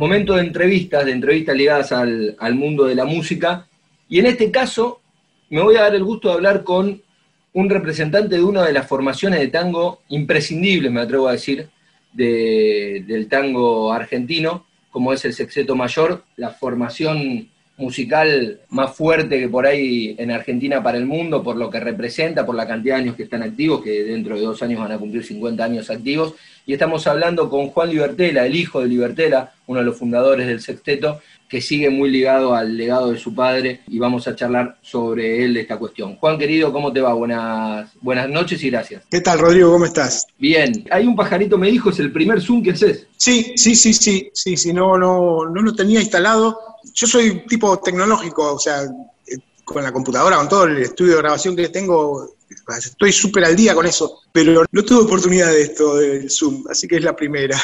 Momento 0.00 0.34
de 0.34 0.40
entrevistas, 0.40 1.04
de 1.04 1.12
entrevistas 1.12 1.54
ligadas 1.54 1.92
al, 1.92 2.34
al 2.40 2.56
mundo 2.56 2.82
de 2.86 2.96
la 2.96 3.04
música. 3.04 3.68
Y 4.08 4.18
en 4.18 4.26
este 4.26 4.50
caso 4.50 5.02
me 5.50 5.62
voy 5.62 5.76
a 5.76 5.82
dar 5.82 5.94
el 5.94 6.02
gusto 6.02 6.30
de 6.30 6.34
hablar 6.34 6.64
con 6.64 7.00
un 7.52 7.70
representante 7.70 8.34
de 8.34 8.42
una 8.42 8.64
de 8.64 8.72
las 8.72 8.88
formaciones 8.88 9.38
de 9.38 9.46
tango 9.46 10.00
imprescindibles, 10.08 10.90
me 10.90 11.02
atrevo 11.02 11.28
a 11.28 11.32
decir, 11.32 11.68
del 12.14 13.26
tango 13.28 13.92
argentino, 13.92 14.64
como 14.90 15.12
es 15.12 15.24
el 15.24 15.34
Sexteto 15.34 15.74
Mayor, 15.74 16.24
la 16.36 16.50
formación 16.50 17.48
musical 17.76 18.60
más 18.68 18.94
fuerte 18.94 19.40
que 19.40 19.48
por 19.48 19.66
ahí 19.66 20.14
en 20.18 20.30
Argentina 20.30 20.82
para 20.82 20.98
el 20.98 21.06
mundo, 21.06 21.42
por 21.42 21.56
lo 21.56 21.68
que 21.68 21.80
representa, 21.80 22.46
por 22.46 22.54
la 22.54 22.66
cantidad 22.68 22.96
de 22.96 23.02
años 23.02 23.16
que 23.16 23.24
están 23.24 23.42
activos, 23.42 23.82
que 23.82 24.04
dentro 24.04 24.36
de 24.36 24.42
dos 24.42 24.62
años 24.62 24.80
van 24.80 24.92
a 24.92 24.98
cumplir 24.98 25.24
50 25.24 25.64
años 25.64 25.90
activos. 25.90 26.34
Y 26.66 26.72
estamos 26.72 27.06
hablando 27.06 27.50
con 27.50 27.68
Juan 27.68 27.90
Libertela, 27.90 28.46
el 28.46 28.54
hijo 28.54 28.80
de 28.80 28.88
Libertela, 28.88 29.52
uno 29.66 29.80
de 29.80 29.86
los 29.86 29.98
fundadores 29.98 30.46
del 30.46 30.60
sexteto, 30.60 31.20
que 31.48 31.60
sigue 31.60 31.90
muy 31.90 32.10
ligado 32.10 32.54
al 32.54 32.76
legado 32.76 33.12
de 33.12 33.18
su 33.18 33.34
padre 33.34 33.82
y 33.88 33.98
vamos 33.98 34.26
a 34.26 34.34
charlar 34.34 34.78
sobre 34.82 35.44
él 35.44 35.54
de 35.54 35.60
esta 35.60 35.78
cuestión. 35.78 36.16
Juan 36.16 36.38
querido, 36.38 36.72
¿cómo 36.72 36.92
te 36.92 37.00
va? 37.00 37.14
Buenas, 37.14 37.90
buenas 38.00 38.28
noches 38.28 38.62
y 38.62 38.70
gracias. 38.70 39.02
¿Qué 39.10 39.20
tal, 39.20 39.38
Rodrigo? 39.38 39.72
¿Cómo 39.72 39.84
estás? 39.84 40.26
Bien. 40.38 40.84
Hay 40.90 41.06
un 41.06 41.16
pajarito, 41.16 41.58
me 41.58 41.70
dijo, 41.70 41.90
es 41.90 41.98
el 41.98 42.12
primer 42.12 42.40
Zoom 42.40 42.62
que 42.62 42.72
haces. 42.72 43.06
Sí, 43.16 43.52
sí, 43.56 43.74
sí, 43.74 43.92
sí, 43.92 44.30
sí, 44.32 44.56
sí, 44.56 44.72
no, 44.72 44.98
no, 44.98 45.48
no 45.48 45.62
lo 45.62 45.74
tenía 45.74 46.00
instalado. 46.00 46.58
Yo 46.92 47.06
soy 47.06 47.44
tipo 47.46 47.78
tecnológico, 47.78 48.54
o 48.54 48.58
sea, 48.58 48.82
eh, 48.82 49.38
con 49.64 49.82
la 49.82 49.92
computadora, 49.92 50.36
con 50.36 50.48
todo 50.48 50.64
el 50.64 50.78
estudio 50.78 51.12
de 51.12 51.18
grabación 51.18 51.56
que 51.56 51.68
tengo, 51.68 52.34
estoy 52.78 53.12
súper 53.12 53.44
al 53.44 53.56
día 53.56 53.74
con 53.74 53.86
eso, 53.86 54.20
pero 54.32 54.64
no 54.70 54.84
tuve 54.84 55.04
oportunidad 55.04 55.52
de 55.52 55.62
esto 55.62 55.96
del 55.96 56.30
Zoom, 56.30 56.64
así 56.70 56.86
que 56.88 56.96
es 56.96 57.04
la 57.04 57.16
primera. 57.16 57.56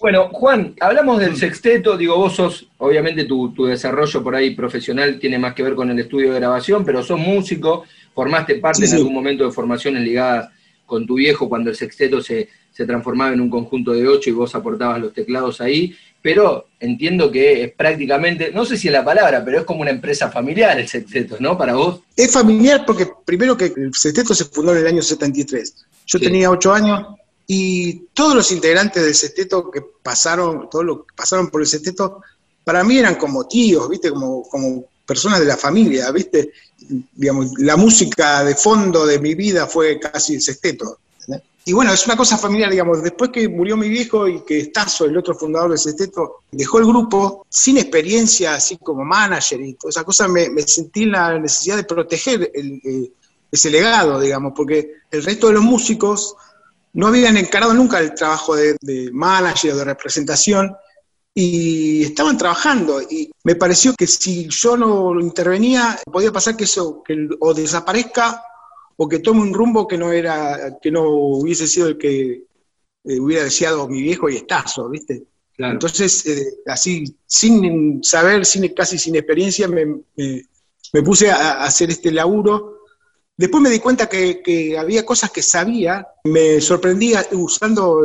Bueno, 0.00 0.28
Juan, 0.32 0.74
hablamos 0.80 1.18
del 1.18 1.36
sexteto, 1.36 1.96
digo, 1.96 2.16
vos 2.16 2.36
sos, 2.36 2.68
obviamente 2.78 3.24
tu, 3.24 3.52
desarrollo 3.66 4.22
por 4.22 4.34
ahí 4.34 4.54
profesional 4.54 5.18
tiene 5.18 5.38
más 5.38 5.54
que 5.54 5.62
ver 5.62 5.74
con 5.74 5.90
el 5.90 5.98
estudio 5.98 6.32
de 6.32 6.38
grabación, 6.38 6.84
pero 6.84 7.02
sos 7.02 7.18
músico, 7.18 7.84
formaste 8.14 8.56
parte 8.56 8.84
en 8.84 8.94
algún 8.94 9.14
momento 9.14 9.44
de 9.44 9.52
formaciones 9.52 10.02
ligadas 10.02 10.50
con 10.84 11.06
tu 11.06 11.14
viejo 11.14 11.48
cuando 11.48 11.70
el 11.70 11.76
sexteto 11.76 12.22
se, 12.22 12.48
se 12.72 12.86
transformaba 12.86 13.32
en 13.32 13.40
un 13.40 13.50
conjunto 13.50 13.92
de 13.92 14.06
ocho 14.06 14.30
y 14.30 14.34
vos 14.34 14.54
aportabas 14.54 15.00
los 15.00 15.12
teclados 15.12 15.60
ahí, 15.60 15.96
pero 16.22 16.68
entiendo 16.78 17.30
que 17.30 17.64
es 17.64 17.72
prácticamente, 17.72 18.50
no 18.52 18.64
sé 18.64 18.76
si 18.76 18.88
es 18.88 18.92
la 18.92 19.04
palabra, 19.04 19.44
pero 19.44 19.58
es 19.58 19.64
como 19.64 19.80
una 19.80 19.90
empresa 19.90 20.30
familiar 20.30 20.78
el 20.78 20.88
sexteto, 20.88 21.36
¿no? 21.40 21.56
Para 21.56 21.74
vos. 21.74 22.00
Es 22.16 22.32
familiar 22.32 22.84
porque 22.86 23.08
primero 23.24 23.56
que 23.56 23.72
el 23.76 23.94
sexteto 23.94 24.34
se 24.34 24.44
fundó 24.44 24.72
en 24.72 24.78
el 24.78 24.86
año 24.86 25.02
73. 25.02 25.86
Yo 26.06 26.20
tenía 26.20 26.50
ocho 26.50 26.72
años 26.72 27.06
y 27.46 28.06
todos 28.12 28.34
los 28.34 28.50
integrantes 28.50 29.02
del 29.02 29.14
sexteto 29.14 29.70
que 29.70 29.82
pasaron, 30.02 30.68
todos 30.68 30.84
los 30.84 30.98
que 30.98 31.14
pasaron 31.14 31.48
por 31.48 31.60
el 31.60 31.66
sexteto, 31.66 32.20
para 32.64 32.82
mí 32.82 32.98
eran 32.98 33.14
como 33.14 33.46
tíos, 33.46 33.88
¿viste? 33.88 34.10
Como, 34.10 34.42
como 34.48 34.84
personas 35.06 35.38
de 35.38 35.46
la 35.46 35.56
familia, 35.56 36.10
¿viste? 36.10 36.52
Digamos, 37.14 37.52
la 37.58 37.76
música 37.76 38.42
de 38.44 38.56
fondo 38.56 39.06
de 39.06 39.20
mi 39.20 39.34
vida 39.34 39.66
fue 39.66 40.00
casi 40.00 40.34
el 40.34 40.42
sexteto. 40.42 40.98
Y 41.68 41.72
bueno, 41.72 41.92
es 41.92 42.06
una 42.06 42.16
cosa 42.16 42.38
familiar, 42.38 42.70
digamos, 42.70 43.02
después 43.02 43.30
que 43.30 43.48
murió 43.48 43.76
mi 43.76 43.88
viejo 43.88 44.28
y 44.28 44.44
que 44.44 44.60
Estazo, 44.60 45.04
el 45.04 45.16
otro 45.16 45.34
fundador 45.34 45.70
del 45.70 45.80
Sexteto, 45.80 46.42
dejó 46.52 46.78
el 46.78 46.86
grupo 46.86 47.44
sin 47.48 47.76
experiencia, 47.76 48.54
así 48.54 48.76
como 48.76 49.04
manager 49.04 49.60
y 49.60 49.74
toda 49.74 49.90
esa 49.90 50.04
cosa, 50.04 50.28
me, 50.28 50.46
sentí 50.62 51.06
la 51.06 51.36
necesidad 51.40 51.74
de 51.74 51.82
proteger 51.82 52.52
eh, 52.54 53.10
ese 53.50 53.70
legado, 53.70 54.20
digamos, 54.20 54.52
porque 54.54 54.92
el 55.10 55.24
resto 55.24 55.48
de 55.48 55.54
los 55.54 55.64
músicos 55.64 56.36
no 56.96 57.06
habían 57.06 57.36
encarado 57.36 57.74
nunca 57.74 58.00
el 58.00 58.14
trabajo 58.14 58.56
de, 58.56 58.76
manager 59.12 59.72
o 59.72 59.76
de 59.76 59.84
representación 59.84 60.74
y 61.34 62.02
estaban 62.02 62.38
trabajando 62.38 63.02
y 63.02 63.30
me 63.44 63.54
pareció 63.54 63.94
que 63.94 64.06
si 64.06 64.48
yo 64.48 64.76
no 64.76 65.20
intervenía 65.20 65.98
podía 66.10 66.32
pasar 66.32 66.56
que 66.56 66.64
eso 66.64 67.02
que 67.04 67.28
o 67.38 67.52
desaparezca 67.52 68.42
o 68.96 69.06
que 69.06 69.18
tome 69.18 69.42
un 69.42 69.52
rumbo 69.52 69.86
que 69.86 69.98
no 69.98 70.10
era, 70.10 70.78
que 70.80 70.90
no 70.90 71.04
hubiese 71.08 71.66
sido 71.66 71.88
el 71.88 71.98
que 71.98 72.46
eh, 73.04 73.20
hubiera 73.20 73.44
deseado 73.44 73.86
mi 73.88 74.00
viejo 74.00 74.30
y 74.30 74.36
estazo, 74.36 74.88
¿viste? 74.88 75.26
Entonces, 75.58 76.26
eh, 76.26 76.58
así, 76.66 77.16
sin 77.24 78.02
saber, 78.02 78.44
sin, 78.44 78.68
casi 78.74 78.98
sin 78.98 79.16
experiencia, 79.16 79.68
me, 79.68 80.02
puse 81.02 81.30
a, 81.30 81.62
hacer 81.64 81.90
este 81.90 82.10
laburo. 82.10 82.75
Después 83.36 83.62
me 83.62 83.70
di 83.70 83.80
cuenta 83.80 84.08
que, 84.08 84.76
había 84.78 85.04
cosas 85.04 85.30
que 85.30 85.42
sabía, 85.42 86.06
me 86.24 86.60
sorprendía 86.60 87.26
usando 87.32 88.02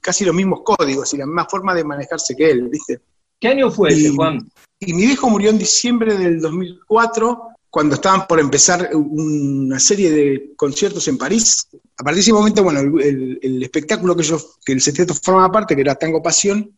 casi 0.00 0.24
los 0.24 0.34
mismos 0.34 0.60
códigos 0.64 1.14
y 1.14 1.18
la 1.18 1.26
misma 1.26 1.46
forma 1.48 1.74
de 1.74 1.84
manejarse 1.84 2.34
que 2.34 2.50
él, 2.50 2.68
¿viste? 2.68 3.00
¿Qué 3.38 3.48
año 3.48 3.70
fue 3.70 3.90
ese, 3.90 4.10
Juan? 4.10 4.50
Y 4.80 4.92
mi 4.94 5.06
viejo 5.06 5.30
murió 5.30 5.50
en 5.50 5.58
diciembre 5.58 6.16
del 6.16 6.40
2004 6.40 7.40
cuando 7.70 7.94
estaban 7.94 8.26
por 8.26 8.40
empezar 8.40 8.90
una 8.94 9.78
serie 9.78 10.10
de 10.10 10.52
conciertos 10.56 11.06
en 11.06 11.18
París. 11.18 11.68
A 11.96 12.02
partir 12.02 12.16
de 12.16 12.20
ese 12.22 12.32
momento, 12.32 12.64
bueno, 12.64 12.80
el, 12.80 13.62
espectáculo 13.62 14.16
que, 14.16 14.22
yo, 14.24 14.38
que 14.64 14.72
el 14.72 14.80
sexteto 14.80 15.14
formaba 15.14 15.52
parte, 15.52 15.76
que 15.76 15.82
era 15.82 15.94
Tango 15.94 16.22
Pasión, 16.22 16.72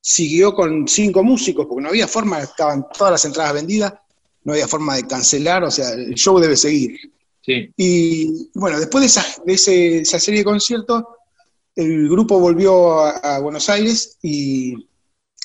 siguió 0.00 0.54
con 0.54 0.86
cinco 0.86 1.22
músicos, 1.22 1.66
porque 1.66 1.82
no 1.82 1.88
había 1.88 2.08
forma, 2.08 2.40
estaban 2.40 2.86
todas 2.92 3.12
las 3.12 3.24
entradas 3.24 3.54
vendidas, 3.54 3.94
no 4.44 4.52
había 4.52 4.68
forma 4.68 4.96
de 4.96 5.06
cancelar, 5.06 5.64
o 5.64 5.70
sea, 5.70 5.90
el 5.90 6.14
show 6.14 6.38
debe 6.38 6.56
seguir. 6.56 6.98
Sí. 7.42 7.70
Y 7.76 8.50
bueno, 8.54 8.78
después 8.78 9.02
de, 9.02 9.06
esa, 9.06 9.42
de 9.44 10.00
esa 10.00 10.18
serie 10.20 10.40
de 10.40 10.44
conciertos, 10.44 11.04
el 11.74 12.08
grupo 12.08 12.38
volvió 12.38 13.00
a 13.00 13.38
Buenos 13.40 13.68
Aires 13.68 14.16
y 14.22 14.88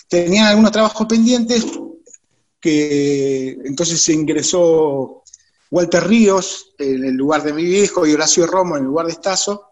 tenían 0.08 0.48
algunos 0.48 0.72
trabajos 0.72 1.08
pendientes, 1.08 1.66
que 2.60 3.58
entonces 3.64 4.02
se 4.02 4.14
ingresó 4.14 5.24
Walter 5.72 6.06
Ríos 6.06 6.74
en 6.78 7.06
el 7.06 7.16
lugar 7.16 7.44
de 7.44 7.54
mi 7.54 7.64
viejo 7.64 8.06
y 8.06 8.14
Horacio 8.14 8.46
Romo 8.48 8.76
en 8.76 8.84
el 8.84 8.90
lugar 8.90 9.06
de 9.06 9.14
Estazo. 9.14 9.66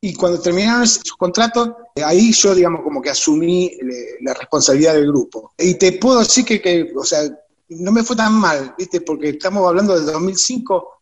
Y 0.00 0.14
cuando 0.14 0.40
terminaron 0.40 0.86
sus 0.86 1.16
contratos, 1.16 1.70
ahí 2.04 2.32
yo, 2.32 2.54
digamos, 2.54 2.82
como 2.82 3.00
que 3.00 3.10
asumí 3.10 3.72
la 4.20 4.34
responsabilidad 4.34 4.94
del 4.94 5.08
grupo. 5.08 5.52
Y 5.58 5.74
te 5.74 5.92
puedo 5.92 6.20
decir 6.20 6.44
que, 6.44 6.92
o 6.94 7.04
sea, 7.04 7.22
no 7.68 7.92
me 7.92 8.02
fue 8.02 8.16
tan 8.16 8.34
mal, 8.34 8.74
¿viste? 8.78 9.00
Porque 9.00 9.30
estamos 9.30 9.66
hablando 9.68 9.94
del 9.94 10.06
2005, 10.06 11.00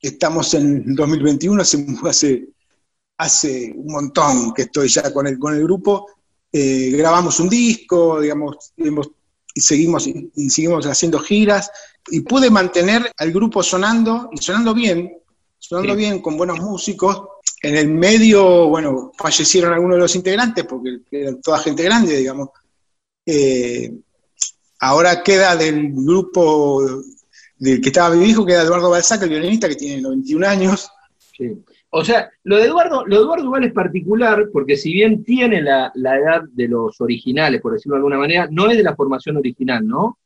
estamos 0.00 0.54
en 0.54 0.84
el 0.88 0.94
2021, 0.94 1.62
hace, 1.62 2.48
hace, 3.18 3.72
un 3.76 3.92
montón 3.92 4.54
que 4.54 4.62
estoy 4.62 4.88
ya 4.88 5.12
con 5.12 5.26
el, 5.26 5.38
con 5.38 5.54
el 5.54 5.62
grupo. 5.62 6.06
Eh, 6.50 6.90
grabamos 6.92 7.38
un 7.40 7.48
disco, 7.48 8.20
digamos, 8.20 8.72
hemos 8.76 9.10
y 9.56 9.60
seguimos, 9.62 10.06
y 10.06 10.50
seguimos 10.50 10.84
haciendo 10.84 11.18
giras 11.18 11.70
y 12.10 12.20
pude 12.20 12.50
mantener 12.50 13.10
al 13.16 13.32
grupo 13.32 13.62
sonando 13.62 14.28
y 14.30 14.36
sonando 14.36 14.74
bien, 14.74 15.16
sonando 15.58 15.96
bien 15.96 16.20
con 16.20 16.36
buenos 16.36 16.60
músicos. 16.60 17.22
En 17.62 17.74
el 17.74 17.88
medio, 17.88 18.68
bueno, 18.68 19.12
fallecieron 19.16 19.72
algunos 19.72 19.96
de 19.96 20.02
los 20.02 20.14
integrantes 20.14 20.66
porque 20.66 21.00
eran 21.10 21.40
toda 21.40 21.58
gente 21.58 21.82
grande, 21.82 22.18
digamos. 22.18 22.50
Eh, 23.24 23.94
ahora 24.80 25.22
queda 25.22 25.56
del 25.56 25.92
grupo 25.92 27.02
del 27.58 27.80
que 27.80 27.88
estaba 27.88 28.14
mi 28.14 28.26
hijo, 28.26 28.44
queda 28.44 28.62
Eduardo 28.62 28.90
Balzac, 28.90 29.22
el 29.22 29.30
violinista 29.30 29.68
que 29.68 29.76
tiene 29.76 30.02
91 30.02 30.46
años. 30.46 30.90
Sí. 31.36 31.64
O 31.90 32.04
sea, 32.04 32.30
lo 32.44 32.56
de 32.56 32.64
Eduardo, 32.64 33.06
lo 33.06 33.16
de 33.16 33.22
Eduardo 33.22 33.44
igual 33.44 33.64
es 33.64 33.72
particular, 33.72 34.48
porque 34.52 34.76
si 34.76 34.92
bien 34.92 35.24
tiene 35.24 35.62
la, 35.62 35.92
edad 35.94 36.42
de 36.52 36.68
los 36.68 37.00
originales, 37.00 37.60
por 37.60 37.72
decirlo 37.72 37.94
de 37.94 38.00
alguna 38.00 38.18
manera, 38.18 38.48
no 38.50 38.70
es 38.70 38.76
de 38.76 38.82
la 38.82 38.94
formación 38.94 39.36
original, 39.36 39.86
¿no? 39.86 40.18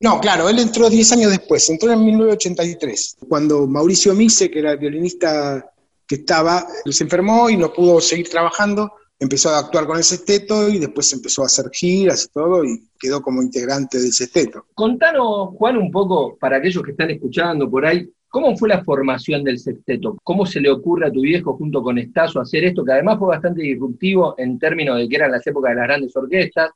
No, 0.00 0.20
claro, 0.20 0.48
él 0.48 0.58
entró 0.58 0.90
10 0.90 1.12
años 1.12 1.30
después, 1.30 1.68
entró 1.70 1.92
en 1.92 2.04
1983, 2.04 3.16
cuando 3.28 3.66
Mauricio 3.66 4.14
Mise, 4.14 4.50
que 4.50 4.58
era 4.58 4.72
el 4.72 4.78
violinista 4.78 5.72
que 6.06 6.16
estaba, 6.16 6.66
se 6.84 7.04
enfermó 7.04 7.48
y 7.48 7.56
no 7.56 7.72
pudo 7.72 8.00
seguir 8.00 8.28
trabajando, 8.28 8.92
empezó 9.22 9.50
a 9.50 9.58
actuar 9.60 9.86
con 9.86 9.96
el 9.96 10.02
sexteto 10.02 10.68
y 10.68 10.78
después 10.78 11.12
empezó 11.12 11.42
a 11.42 11.46
hacer 11.46 11.70
giras 11.72 12.24
y 12.24 12.32
todo 12.32 12.64
y 12.64 12.88
quedó 12.98 13.22
como 13.22 13.40
integrante 13.40 13.98
del 13.98 14.12
sexteto. 14.12 14.66
Contanos, 14.74 15.50
Juan, 15.56 15.76
un 15.76 15.92
poco, 15.92 16.36
para 16.36 16.56
aquellos 16.56 16.82
que 16.82 16.90
están 16.90 17.10
escuchando 17.10 17.70
por 17.70 17.86
ahí, 17.86 18.08
¿Cómo 18.28 18.56
fue 18.56 18.70
la 18.70 18.82
formación 18.82 19.44
del 19.44 19.58
sexteto? 19.58 20.16
¿Cómo 20.24 20.46
se 20.46 20.58
le 20.58 20.70
ocurre 20.70 21.06
a 21.06 21.12
tu 21.12 21.20
viejo 21.20 21.54
junto 21.54 21.82
con 21.82 21.98
Estazo 21.98 22.40
hacer 22.40 22.64
esto, 22.64 22.82
que 22.82 22.92
además 22.92 23.18
fue 23.18 23.28
bastante 23.28 23.60
disruptivo 23.60 24.34
en 24.38 24.58
términos 24.58 24.96
de 24.96 25.06
que 25.06 25.16
eran 25.16 25.32
las 25.32 25.46
épocas 25.46 25.72
de 25.72 25.76
las 25.76 25.86
grandes 25.86 26.16
orquestas? 26.16 26.70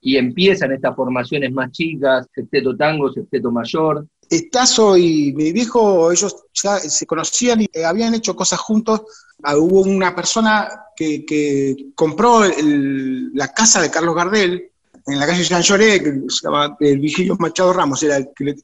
y 0.00 0.16
empiezan 0.16 0.72
estas 0.72 0.94
formaciones 0.94 1.50
más 1.52 1.72
chicas, 1.72 2.28
sexteto 2.32 2.76
tango, 2.76 3.12
sexteto 3.12 3.50
mayor. 3.50 4.06
Estazo 4.30 4.96
y 4.96 5.32
mi 5.34 5.52
viejo, 5.52 6.12
ellos 6.12 6.44
ya 6.54 6.78
se 6.78 7.06
conocían 7.06 7.62
y 7.62 7.68
habían 7.80 8.14
hecho 8.14 8.36
cosas 8.36 8.60
juntos. 8.60 9.02
Ah, 9.42 9.56
hubo 9.56 9.82
una 9.82 10.14
persona 10.14 10.68
que, 10.96 11.76
compró 11.94 12.42
la 12.44 13.52
casa 13.52 13.82
de 13.82 13.90
Carlos 13.90 14.14
Gardel 14.14 14.70
en 15.06 15.20
la 15.20 15.26
calle 15.26 15.44
Jean 15.44 15.62
Lloré, 15.62 16.02
que 16.02 16.12
se 16.28 16.44
llama 16.44 16.76
el 16.80 16.98
Vigilio 16.98 17.36
Machado 17.38 17.72
Ramos, 17.72 18.02
era 18.02 18.16
el 18.16 18.30
que 18.34 18.56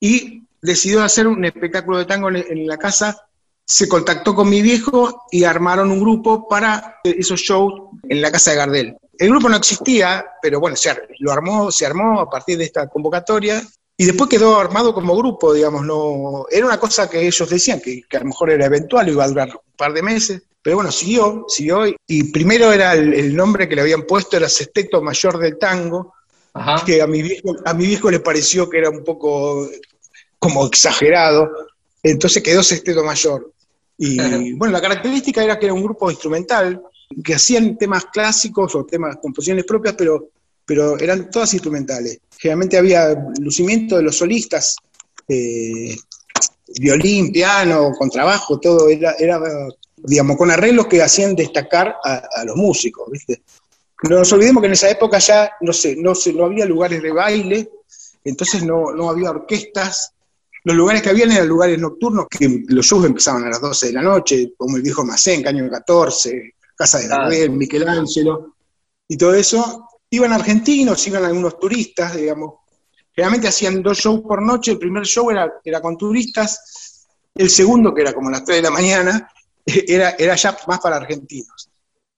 y 0.00 0.44
decidió 0.62 1.02
hacer 1.02 1.26
un 1.26 1.44
espectáculo 1.44 1.98
de 1.98 2.04
tango 2.04 2.28
en, 2.30 2.66
la 2.66 2.76
casa. 2.76 3.26
Se 3.64 3.88
contactó 3.88 4.34
con 4.34 4.48
mi 4.48 4.62
viejo 4.62 5.24
y 5.30 5.44
armaron 5.44 5.90
un 5.90 6.00
grupo 6.00 6.48
para 6.48 6.96
esos 7.02 7.40
shows 7.40 7.74
en 8.08 8.22
la 8.22 8.30
casa 8.30 8.52
de 8.52 8.56
Gardel. 8.56 8.96
El 9.18 9.30
grupo 9.30 9.48
no 9.48 9.56
existía, 9.56 10.24
pero 10.40 10.60
bueno, 10.60 10.76
se, 10.76 10.94
lo 11.18 11.32
armó, 11.32 11.72
se 11.72 11.84
armó 11.84 12.20
a 12.20 12.30
partir 12.30 12.56
de 12.58 12.64
esta 12.64 12.86
convocatoria 12.88 13.60
y 14.00 14.04
después 14.04 14.30
quedó 14.30 14.60
armado 14.60 14.94
como 14.94 15.16
grupo, 15.16 15.52
digamos, 15.52 15.84
no 15.84 16.46
era 16.52 16.64
una 16.64 16.78
cosa 16.78 17.10
que 17.10 17.26
ellos 17.26 17.50
decían 17.50 17.80
que, 17.80 18.04
a 18.12 18.20
lo 18.20 18.26
mejor 18.26 18.50
era 18.52 18.66
eventual, 18.66 19.08
iba 19.08 19.24
a 19.24 19.28
durar 19.28 19.48
un 19.48 19.76
par 19.76 19.92
de 19.92 20.02
meses, 20.02 20.42
pero 20.62 20.76
bueno, 20.76 20.92
siguió, 20.92 21.44
siguió 21.48 21.82
y 22.06 22.30
primero 22.30 22.72
era 22.72 22.94
el, 22.94 23.34
nombre 23.34 23.68
que 23.68 23.74
le 23.74 23.80
habían 23.82 24.04
puesto 24.04 24.36
era 24.36 24.48
Sexteto 24.48 25.02
Mayor 25.02 25.38
del 25.38 25.58
Tango, 25.58 26.14
que 26.86 27.02
a 27.02 27.08
mi 27.08 27.22
viejo, 27.22 27.56
a 27.64 27.74
mi 27.74 27.86
viejo 27.86 28.08
le 28.08 28.20
pareció 28.20 28.70
que 28.70 28.78
era 28.78 28.88
un 28.88 29.02
poco 29.02 29.68
como 30.38 30.64
exagerado, 30.64 31.50
entonces 32.00 32.40
quedó 32.40 32.62
Sexteto 32.62 33.02
Mayor. 33.02 33.52
Y 33.96 34.52
bueno, 34.52 34.72
la 34.72 34.80
característica 34.80 35.42
era 35.42 35.58
que 35.58 35.66
era 35.66 35.74
un 35.74 35.82
grupo 35.82 36.08
instrumental, 36.08 36.80
que 37.24 37.34
hacían 37.34 37.76
temas 37.76 38.04
clásicos 38.06 38.76
o 38.76 38.84
temas, 38.84 39.16
composiciones 39.16 39.64
propias, 39.64 39.96
pero, 39.98 40.28
pero 40.68 40.98
eran 40.98 41.30
todas 41.30 41.54
instrumentales. 41.54 42.20
Generalmente 42.36 42.76
había 42.76 43.16
lucimiento 43.40 43.96
de 43.96 44.02
los 44.02 44.18
solistas, 44.18 44.76
eh, 45.26 45.96
violín, 46.78 47.32
piano, 47.32 47.90
contrabajo, 47.98 48.60
todo 48.60 48.90
era, 48.90 49.12
era, 49.18 49.40
digamos, 49.96 50.36
con 50.36 50.50
arreglos 50.50 50.86
que 50.86 51.00
hacían 51.00 51.34
destacar 51.34 51.96
a, 52.04 52.44
los 52.44 52.54
músicos, 52.54 53.10
¿viste? 53.10 53.40
No 54.10 54.18
nos 54.18 54.30
olvidemos 54.34 54.60
que 54.60 54.66
en 54.66 54.74
esa 54.74 54.90
época 54.90 55.18
ya, 55.18 55.50
no 55.62 55.72
sé, 55.72 55.96
no, 55.96 56.14
sé, 56.14 56.34
no 56.34 56.44
había 56.44 56.66
lugares 56.66 57.02
de 57.02 57.12
baile, 57.12 57.70
entonces 58.22 58.62
no, 58.62 58.92
no 58.92 59.08
había 59.08 59.30
orquestas, 59.30 60.12
los 60.64 60.76
lugares 60.76 61.00
que 61.00 61.08
habían 61.08 61.32
eran 61.32 61.48
lugares 61.48 61.78
nocturnos, 61.78 62.26
que 62.28 62.62
los 62.68 62.84
shows 62.84 63.06
empezaban 63.06 63.42
a 63.44 63.48
las 63.48 63.60
12 63.62 63.86
de 63.86 63.92
la 63.94 64.02
noche, 64.02 64.52
como 64.54 64.76
el 64.76 64.82
viejo 64.82 65.02
Macén, 65.02 65.42
Caño 65.42 65.66
14, 65.70 66.54
Casa 66.76 66.98
de 66.98 67.08
Gardel, 67.08 67.52
Michelangelo, 67.52 68.54
y 69.08 69.16
todo 69.16 69.32
eso. 69.32 69.88
Iban 70.10 70.32
argentinos, 70.32 71.06
iban 71.06 71.24
algunos 71.24 71.58
turistas, 71.58 72.16
digamos. 72.16 72.54
Generalmente 73.14 73.48
hacían 73.48 73.82
dos 73.82 73.98
shows 73.98 74.20
por 74.20 74.42
noche, 74.42 74.72
el 74.72 74.78
primer 74.78 75.04
show 75.04 75.30
era, 75.30 75.52
era 75.64 75.80
con 75.80 75.96
turistas, 75.96 77.06
el 77.34 77.50
segundo, 77.50 77.94
que 77.94 78.02
era 78.02 78.12
como 78.12 78.28
a 78.28 78.32
las 78.32 78.44
3 78.44 78.58
de 78.58 78.62
la 78.62 78.70
mañana, 78.70 79.32
era, 79.66 80.10
era 80.10 80.34
ya 80.36 80.56
más 80.66 80.80
para 80.80 80.96
argentinos. 80.96 81.68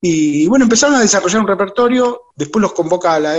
Y 0.01 0.47
bueno, 0.47 0.65
empezaron 0.65 0.97
a 0.97 1.01
desarrollar 1.01 1.43
un 1.43 1.49
repertorio, 1.49 2.23
después 2.35 2.63
los 2.63 2.73
convoca 2.73 3.19
la, 3.21 3.37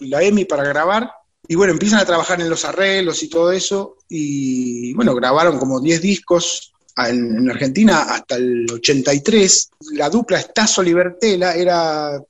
la 0.00 0.22
EMI 0.22 0.44
para 0.46 0.64
grabar, 0.64 1.10
y 1.46 1.54
bueno, 1.54 1.72
empiezan 1.72 2.00
a 2.00 2.04
trabajar 2.04 2.40
en 2.40 2.48
los 2.48 2.64
arreglos 2.64 3.22
y 3.22 3.28
todo 3.28 3.52
eso, 3.52 3.98
y 4.08 4.94
bueno, 4.94 5.14
grabaron 5.14 5.58
como 5.58 5.80
10 5.80 6.00
discos, 6.00 6.72
en, 6.96 7.50
Argentina 7.50 8.02
hasta 8.02 8.36
el 8.36 8.66
83, 8.70 9.70
la 9.92 10.10
dupla 10.10 10.38
Estazo 10.38 10.82
Libertela 10.82 11.54
era, 11.54 12.20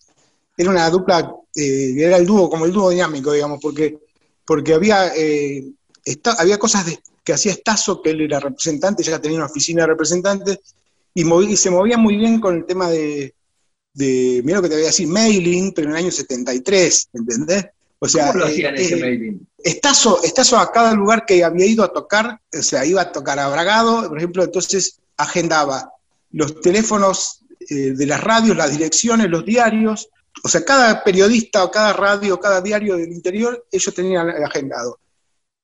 era 0.57 0.71
una 0.71 0.89
dupla, 0.91 1.35
eh, 1.55 1.95
era 1.97 2.17
el 2.17 2.27
dúo, 2.27 2.49
como 2.49 2.65
el 2.65 2.73
dúo 2.73 2.91
dinámico, 2.91 3.33
digamos, 3.33 3.59
porque, 3.61 3.99
porque 4.45 4.75
había, 4.75 5.15
eh, 5.15 5.65
había 6.39 6.59
cosas 6.59 6.87
que 7.23 7.33
hacía 7.33 7.53
Estazo, 7.53 8.01
que 8.01 8.11
él 8.11 8.23
era 8.23 8.41
representante, 8.41 9.03
ya 9.03 9.21
tenía 9.21 9.39
una 9.39 9.47
oficina 9.47 9.83
de 9.83 9.89
representantes, 9.89 10.59
y, 11.15 11.57
se 11.57 11.71
movía 11.71 11.99
muy 11.99 12.17
bien 12.17 12.41
con 12.41 12.57
el 12.57 12.65
tema 12.65 12.89
de, 12.89 13.35
de, 13.93 14.41
mira 14.45 14.59
lo 14.59 14.63
que 14.63 14.71
te 14.71 14.77
voy 14.77 14.85
a 14.85 14.87
decir, 14.87 15.07
mailing, 15.09 15.73
pero 15.73 15.89
en 15.89 15.97
el 15.97 16.05
año 16.05 16.11
73, 16.11 17.09
¿entendés? 17.13 17.67
O 17.99 18.09
sea, 18.09 18.29
¿Cómo 18.29 18.41
lo 18.41 18.47
hacían 18.47 18.75
ese 18.77 18.95
eh, 18.95 19.01
mailing? 19.01 19.47
Estazo, 19.63 20.59
a 20.59 20.73
cada 20.73 20.95
lugar 20.95 21.25
que 21.27 21.45
había 21.45 21.67
ido 21.67 21.85
a 21.85 21.93
tocar, 21.93 22.41
o 22.53 22.63
sea, 22.63 22.85
iba 22.87 23.03
a 23.03 23.13
tocar 23.13 23.39
a 23.39 23.49
Bragado, 23.49 24.09
por 24.09 24.17
ejemplo, 24.17 24.43
entonces 24.43 24.99
agendaba 25.19 25.93
los 26.31 26.61
teléfonos 26.63 27.41
de 27.69 28.07
las 28.07 28.21
radios, 28.21 28.57
las 28.57 28.73
direcciones, 28.73 29.31
los 29.31 29.45
diarios, 29.45 30.09
o 30.43 30.49
sea, 30.49 30.65
cada 30.65 31.05
periodista 31.05 31.65
o 31.65 31.71
cada 31.71 31.93
radio, 31.93 32.39
cada 32.41 32.61
diario 32.61 32.97
del 32.97 33.13
interior, 33.13 33.67
ellos 33.71 33.95
tenían 33.95 34.29
agendado. 34.29 34.99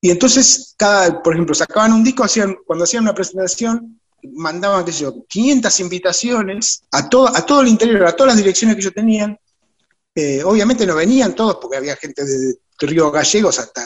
Y 0.01 0.11
entonces, 0.11 0.75
cada, 0.77 1.23
por 1.23 1.35
ejemplo, 1.35 1.55
sacaban 1.55 1.93
un 1.93 2.05
disco, 2.05 2.23
hacían, 2.23 2.57
cuando 2.65 2.85
hacían 2.85 3.03
una 3.03 3.15
presentación, 3.15 4.01
mandaban, 4.23 4.85
qué 4.85 4.93
sé 4.93 5.03
yo, 5.03 5.25
500 5.27 5.81
invitaciones 5.81 6.83
a 6.93 7.09
todo, 7.09 7.29
a 7.29 7.45
todo 7.45 7.63
el 7.63 7.69
interior, 7.69 8.07
a 8.07 8.15
todas 8.15 8.33
las 8.33 8.37
direcciones 8.37 8.77
que 8.77 8.83
ellos 8.83 8.95
tenían. 8.95 9.39
Eh, 10.15 10.43
obviamente 10.45 10.87
no 10.87 10.95
venían 10.95 11.35
todos 11.35 11.59
porque 11.61 11.77
había 11.77 11.97
gente 11.97 12.25
de, 12.25 12.55
Río 12.81 13.11
Gallegos 13.11 13.59
hasta 13.59 13.85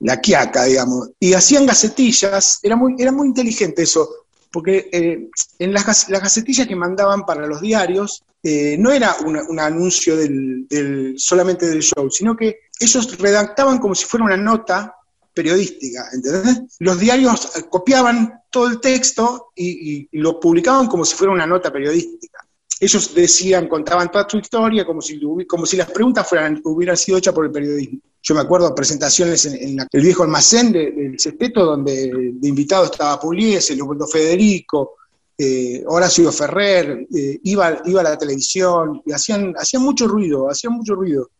La 0.00 0.20
Quiaca, 0.20 0.64
digamos, 0.64 1.10
y 1.20 1.34
hacían 1.34 1.66
gacetillas, 1.66 2.58
era 2.62 2.74
muy, 2.74 2.96
era 2.98 3.12
muy 3.12 3.28
inteligente 3.28 3.82
eso, 3.82 4.26
porque 4.50 4.88
eh, 4.92 5.28
en 5.58 5.72
las, 5.72 6.08
las, 6.08 6.22
gacetillas 6.22 6.66
que 6.66 6.74
mandaban 6.74 7.24
para 7.24 7.46
los 7.46 7.60
diarios 7.60 8.24
eh, 8.42 8.76
no 8.78 8.90
era 8.90 9.16
un 9.24 9.58
anuncio 9.58 10.16
del, 10.16 11.14
solamente 11.16 11.66
del 11.66 11.82
show, 11.82 12.10
sino 12.10 12.36
que 12.36 12.60
ellos 12.80 13.18
redactaban 13.18 13.78
como 13.78 13.94
si 13.94 14.04
fuera 14.04 14.24
una 14.24 14.36
nota 14.36 14.94
periodística, 15.34 16.08
¿entendés? 16.12 16.62
Los 16.80 16.98
diarios 16.98 17.52
copiaban 17.70 18.40
todo 18.50 18.68
el 18.68 18.80
texto 18.80 19.52
y 19.54 20.08
lo 20.18 20.40
publicaban 20.40 20.86
como 20.86 21.04
si 21.04 21.14
fuera 21.14 21.32
una 21.32 21.46
nota 21.46 21.72
periodística 21.72 22.48
ellos 22.80 23.14
decían, 23.14 23.68
contaban 23.68 24.10
toda 24.10 24.26
su 24.28 24.38
historia 24.38 24.84
como 24.84 25.02
si, 25.02 25.20
como 25.46 25.66
si 25.66 25.76
las 25.76 25.90
preguntas 25.90 26.28
hubieran 26.64 26.96
sido 26.96 27.18
hechas 27.18 27.34
por 27.34 27.46
el 27.46 27.50
periodismo. 27.50 27.98
Yo 28.22 28.34
me 28.34 28.40
acuerdo 28.40 28.74
presentaciones 28.74 29.46
en, 29.46 29.78
el 29.90 30.02
viejo 30.02 30.22
almacén 30.22 30.72
del 30.72 31.18
Sesteto, 31.18 31.64
donde 31.64 32.32
de 32.34 32.48
invitado 32.48 32.84
estaba 32.84 33.18
Pugliese, 33.18 33.74
Leopoldo 33.74 34.06
Federico, 34.06 34.96
eh, 35.38 35.84
Horacio 35.86 36.32
Ferrer, 36.32 37.06
eh, 37.14 37.38
iba, 37.44 37.80
iba 37.84 38.00
a 38.00 38.04
la 38.04 38.18
televisión, 38.18 39.00
y 39.06 39.12
hacían, 39.12 39.54
hacían 39.56 39.84
mucho 39.84 40.08
ruido, 40.08 40.50
hacían 40.50 40.72
mucho 40.72 40.96
ruido. 40.96 41.30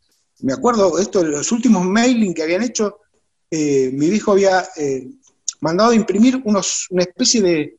Me 0.40 0.53
acuerdo 0.53 0.99
esto, 0.99 1.24
los 1.24 1.51
últimos 1.51 1.84
mailing 1.84 2.32
que 2.32 2.44
habían 2.44 2.62
hecho, 2.62 3.01
eh, 3.51 3.90
mi 3.92 4.09
viejo 4.09 4.32
había 4.32 4.68
eh, 4.76 5.09
mandado 5.61 5.90
a 5.90 5.96
imprimir 5.96 6.40
unos, 6.44 6.86
una 6.90 7.03
especie 7.03 7.42
de 7.42 7.76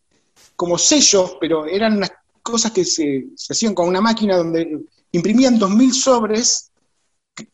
como 0.57 0.77
sellos, 0.77 1.37
pero 1.39 1.65
eran 1.65 1.95
unas 1.95 2.11
cosas 2.43 2.73
que 2.73 2.83
se, 2.83 3.27
hacían 3.49 3.73
con 3.73 3.87
una 3.87 4.01
máquina 4.01 4.35
donde 4.35 4.77
imprimían 5.13 5.57
2.000 5.57 5.93
sobres, 5.93 6.71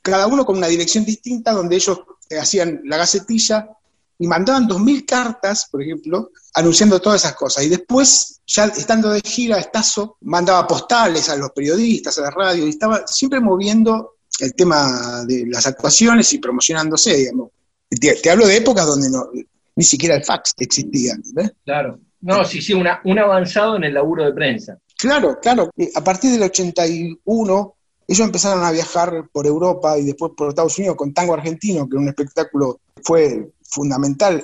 cada 0.01 0.25
uno 0.25 0.43
con 0.43 0.57
una 0.57 0.67
dirección 0.67 1.05
distinta, 1.05 1.51
donde 1.51 1.75
ellos 1.75 2.01
hacían 2.39 2.81
la 2.85 2.97
gacetilla 2.97 3.69
y 4.17 4.27
mandaban 4.27 4.67
2.000 4.67 5.05
cartas, 5.05 5.67
por 5.69 5.81
ejemplo, 5.81 6.31
anunciando 6.53 7.01
todas 7.01 7.21
esas 7.23 7.35
cosas. 7.35 7.65
Y 7.65 7.69
después, 7.69 8.41
ya 8.45 8.65
estando 8.65 9.09
de 9.09 9.21
gira, 9.21 9.57
Estazo 9.57 10.17
mandaba 10.21 10.65
postales 10.67 11.29
a 11.29 11.35
los 11.35 11.51
periodistas, 11.51 12.17
a 12.17 12.21
la 12.21 12.31
radio, 12.31 12.65
y 12.65 12.69
estaba 12.69 13.05
siempre 13.07 13.39
moviendo 13.39 14.15
el 14.39 14.53
tema 14.53 15.23
de 15.25 15.45
las 15.47 15.67
actuaciones 15.67 16.31
y 16.33 16.39
promocionándose, 16.39 17.15
digamos. 17.15 17.49
Te, 17.89 18.29
hablo 18.29 18.47
de 18.47 18.57
épocas 18.57 18.85
donde 18.85 19.09
no, 19.09 19.29
ni 19.75 19.83
siquiera 19.83 20.15
el 20.15 20.23
fax 20.23 20.53
existía. 20.57 21.15
Claro. 21.63 21.99
No, 22.21 22.43
sí, 22.43 22.61
sí, 22.61 22.73
un 22.73 23.19
avanzado 23.19 23.75
en 23.75 23.83
el 23.83 23.93
laburo 23.93 24.25
de 24.25 24.33
prensa. 24.33 24.79
Claro, 24.97 25.39
claro. 25.39 25.69
A 25.93 26.03
partir 26.03 26.31
del 26.31 26.43
81, 26.43 27.75
ellos 28.07 28.25
empezaron 28.25 28.63
a 28.63 28.71
viajar 28.71 29.29
por 29.31 29.45
Europa 29.45 29.97
y 29.97 30.05
después 30.05 30.31
por 30.35 30.49
Estados 30.49 30.77
Unidos 30.77 30.95
con 30.95 31.13
tango 31.13 31.33
argentino, 31.33 31.87
que 31.87 31.97
un 31.97 32.07
espectáculo 32.07 32.79
fue 33.03 33.51
fundamental 33.75 34.43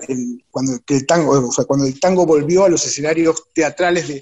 cuando, 0.52 0.74
el 0.88 1.06
tango, 1.08 1.50
cuando 1.66 1.86
el 1.86 2.00
tango 2.00 2.26
volvió 2.26 2.66
a 2.66 2.70
los 2.70 2.86
escenarios 2.86 3.46
teatrales 3.54 4.08
de, 4.08 4.22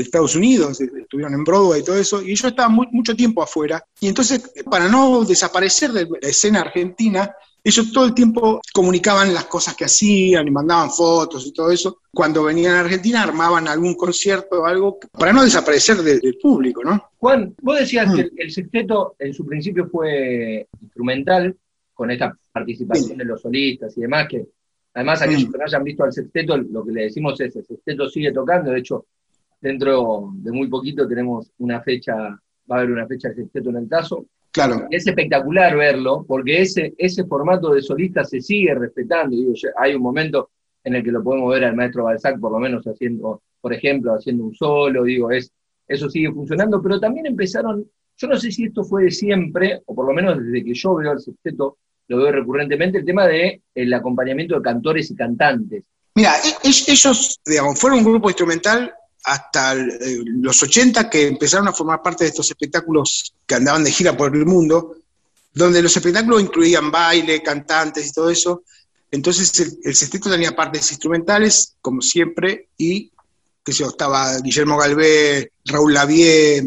Estados 0.00 0.36
Unidos, 0.36 0.78
estuvieron 0.80 1.32
en 1.32 1.42
Broadway 1.42 1.80
y 1.80 1.84
todo 1.84 1.96
eso, 1.96 2.20
y 2.20 2.32
ellos 2.32 2.44
estaban 2.44 2.74
mucho 2.74 3.16
tiempo 3.16 3.42
afuera. 3.42 3.82
Y 4.00 4.08
entonces, 4.08 4.52
para 4.70 4.86
no 4.86 5.24
desaparecer 5.24 5.92
de 5.92 6.06
la 6.20 6.28
escena 6.28 6.60
argentina, 6.60 7.34
ellos 7.64 7.90
todo 7.90 8.04
el 8.04 8.14
tiempo 8.14 8.60
comunicaban 8.72 9.34
las 9.34 9.46
cosas 9.46 9.74
que 9.74 9.86
hacían 9.86 10.46
y 10.46 10.50
mandaban 10.52 10.90
fotos 10.90 11.46
y 11.46 11.52
todo 11.52 11.72
eso. 11.72 11.98
Cuando 12.12 12.44
venían 12.44 12.74
a 12.74 12.80
Argentina 12.80 13.22
armaban 13.22 13.66
algún 13.66 13.94
concierto 13.94 14.60
o 14.62 14.66
algo 14.66 14.98
para 15.10 15.32
no 15.32 15.42
desaparecer 15.42 15.96
del 15.96 16.38
público, 16.40 16.84
¿no? 16.84 17.10
Juan, 17.18 17.56
vos 17.62 17.80
decías 17.80 18.14
que 18.14 18.30
el, 18.36 18.52
sexteto 18.52 19.16
en 19.18 19.34
su 19.34 19.44
principio 19.44 19.88
fue 19.90 20.68
instrumental, 20.80 21.56
con 21.96 22.10
esta 22.10 22.36
participación 22.52 23.16
de 23.16 23.24
los 23.24 23.40
solistas 23.40 23.96
y 23.96 24.02
demás, 24.02 24.28
que 24.28 24.46
además 24.94 25.22
aquellos 25.22 25.50
que 25.50 25.58
no 25.58 25.64
hayan 25.64 25.82
visto 25.82 26.04
al 26.04 26.12
sexteto, 26.12 26.56
lo 26.58 26.84
que 26.84 26.92
le 26.92 27.02
decimos 27.04 27.40
es, 27.40 27.56
el 27.56 27.64
sexteto 27.64 28.08
sigue 28.08 28.32
tocando, 28.32 28.70
de 28.70 28.78
hecho, 28.78 29.06
dentro 29.60 30.30
de 30.34 30.52
muy 30.52 30.68
poquito 30.68 31.08
tenemos 31.08 31.50
una 31.58 31.80
fecha, 31.80 32.14
va 32.14 32.76
a 32.76 32.78
haber 32.78 32.90
una 32.90 33.06
fecha 33.06 33.30
de 33.30 33.36
sexteto 33.36 33.70
en 33.70 33.76
el 33.76 33.88
caso, 33.88 34.26
Claro. 34.52 34.86
Es 34.90 35.06
espectacular 35.06 35.76
verlo, 35.76 36.24
porque 36.26 36.62
ese, 36.62 36.94
ese 36.96 37.24
formato 37.24 37.74
de 37.74 37.82
solista 37.82 38.24
se 38.24 38.40
sigue 38.40 38.74
respetando. 38.74 39.36
Digo, 39.36 39.52
hay 39.76 39.94
un 39.94 40.00
momento 40.00 40.48
en 40.82 40.94
el 40.94 41.04
que 41.04 41.10
lo 41.10 41.22
podemos 41.22 41.52
ver 41.52 41.64
al 41.64 41.76
maestro 41.76 42.04
Balzac, 42.04 42.40
por 42.40 42.52
lo 42.52 42.58
menos 42.58 42.86
haciendo, 42.86 43.42
por 43.60 43.74
ejemplo, 43.74 44.14
haciendo 44.14 44.44
un 44.44 44.54
solo, 44.54 45.02
digo, 45.02 45.30
es, 45.30 45.52
eso 45.86 46.08
sigue 46.08 46.32
funcionando, 46.32 46.80
pero 46.80 46.98
también 46.98 47.26
empezaron, 47.26 47.84
yo 48.16 48.28
no 48.28 48.36
sé 48.36 48.50
si 48.50 48.64
esto 48.64 48.82
fue 48.84 49.04
de 49.04 49.10
siempre, 49.10 49.82
o 49.84 49.94
por 49.94 50.06
lo 50.06 50.14
menos 50.14 50.38
desde 50.38 50.64
que 50.64 50.74
yo 50.74 50.94
veo 50.94 51.12
el 51.12 51.20
sexteto, 51.20 51.78
lo 52.08 52.18
veo 52.18 52.32
recurrentemente, 52.32 52.98
el 52.98 53.04
tema 53.04 53.26
del 53.26 53.60
el 53.74 53.94
acompañamiento 53.94 54.54
de 54.54 54.62
cantores 54.62 55.10
y 55.10 55.16
cantantes. 55.16 55.84
Mira, 56.14 56.34
e, 56.38 56.54
ellos, 56.64 57.40
digamos, 57.44 57.78
fueron 57.78 58.00
un 58.00 58.04
grupo 58.04 58.30
instrumental 58.30 58.92
hasta 59.24 59.74
eh, 59.74 60.20
los 60.24 60.62
80 60.62 61.10
que 61.10 61.26
empezaron 61.26 61.68
a 61.68 61.72
formar 61.72 62.02
parte 62.02 62.24
de 62.24 62.30
estos 62.30 62.48
espectáculos 62.48 63.34
que 63.44 63.56
andaban 63.56 63.84
de 63.84 63.90
gira 63.90 64.16
por 64.16 64.34
el 64.34 64.46
mundo, 64.46 64.96
donde 65.52 65.82
los 65.82 65.96
espectáculos 65.96 66.42
incluían 66.42 66.90
baile, 66.90 67.42
cantantes 67.42 68.08
y 68.08 68.12
todo 68.12 68.30
eso. 68.30 68.62
Entonces 69.10 69.58
el, 69.60 69.78
el 69.82 69.94
sexteto 69.94 70.30
tenía 70.30 70.54
partes 70.54 70.90
instrumentales, 70.92 71.74
como 71.80 72.00
siempre, 72.00 72.68
y 72.78 73.10
que 73.64 73.72
se 73.72 73.82
estaba 73.82 74.38
Guillermo 74.38 74.78
Galvé, 74.78 75.50
Raúl 75.64 75.92
Lavie, 75.92 76.58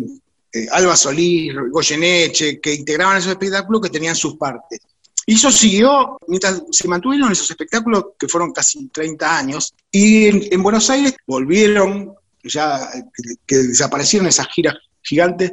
eh, 0.52 0.68
Alba 0.72 0.98
Solís, 0.98 1.54
Goyeneche, 1.72 2.60
que 2.60 2.74
integraban 2.74 3.18
esos 3.18 3.32
espectáculos 3.32 3.82
que 3.82 3.90
tenían 3.90 4.16
sus 4.16 4.36
partes. 4.36 4.80
Y 5.30 5.36
eso 5.36 5.52
siguió 5.52 6.18
mientras 6.28 6.64
se 6.72 6.88
mantuvieron 6.88 7.32
esos 7.32 7.52
espectáculos 7.52 8.06
que 8.18 8.28
fueron 8.28 8.52
casi 8.52 8.88
30 8.88 9.38
años. 9.38 9.76
Y 9.92 10.26
en 10.52 10.64
Buenos 10.64 10.90
Aires 10.90 11.14
volvieron 11.28 12.16
ya 12.44 12.90
que, 13.46 13.56
desaparecieron 13.56 14.28
esas 14.28 14.48
giras 14.48 14.74
gigantes, 15.04 15.52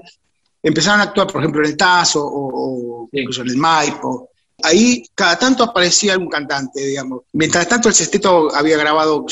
empezaron 0.63 1.01
a 1.01 1.03
actuar, 1.03 1.27
por 1.27 1.43
ejemplo, 1.43 1.63
en 1.63 1.73
el 1.73 1.77
Tazo 1.77 2.27
o, 2.27 3.11
en 3.13 3.49
el 3.49 3.57
Maipo. 3.59 4.31
Ahí 4.63 5.05
cada 5.15 5.39
tanto 5.39 5.65
aparecía 5.65 6.15
algún 6.15 6.31
cantante, 6.31 6.81
digamos. 6.81 7.25
Mientras 7.35 7.69
tanto, 7.69 7.91
el 7.91 7.95
Sesteto 7.95 8.57
había 8.57 8.79
grabado, 8.79 9.27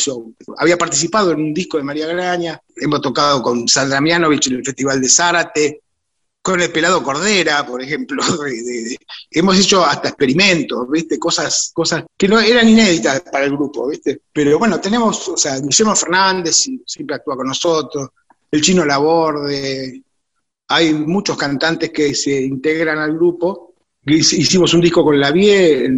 había 0.59 0.77
participado 0.77 1.33
en 1.33 1.41
un 1.41 1.55
disco 1.55 1.79
de 1.79 1.85
María 1.85 2.07
Graña, 2.07 2.61
hemos 2.77 3.01
tocado 3.01 3.41
con 3.41 3.67
Sandra 3.67 3.99
Mianovich 4.03 4.49
en 4.49 4.57
el 4.57 4.65
Festival 4.67 5.01
de 5.01 5.09
Zárate, 5.09 5.81
con 6.45 6.61
el 6.61 6.71
pelado 6.71 7.03
Cordera, 7.03 7.65
por 7.65 7.81
ejemplo. 7.81 8.23
hemos 9.31 9.59
hecho 9.59 9.83
hasta 9.83 10.09
experimentos, 10.09 10.87
¿viste? 10.91 11.19
Cosas, 11.19 11.73
cosas 11.73 12.05
que 12.19 12.29
no 12.29 12.39
eran 12.39 12.69
inéditas 12.69 13.23
para 13.23 13.47
el 13.47 13.53
grupo, 13.53 13.89
¿viste? 13.89 14.21
Pero 14.31 14.59
bueno, 14.59 14.79
tenemos, 14.79 15.27
o 15.27 15.39
sea, 15.39 15.59
Guillermo 15.59 15.97
Fernández 15.97 16.69
siempre 16.85 17.17
actúa 17.17 17.37
con 17.37 17.47
nosotros, 17.47 18.11
el 18.51 18.61
Chino 18.61 18.85
Laborde, 18.85 20.03
hay 20.69 20.93
muchos 20.93 21.39
cantantes 21.39 21.89
que 21.89 22.15
se 22.15 22.43
integran 22.43 22.99
al 22.99 23.15
grupo. 23.15 23.73
Hicimos 24.05 24.75
un 24.75 24.83
disco 24.83 25.03
con 25.03 25.19
la 25.19 25.33
Vie. 25.33 25.91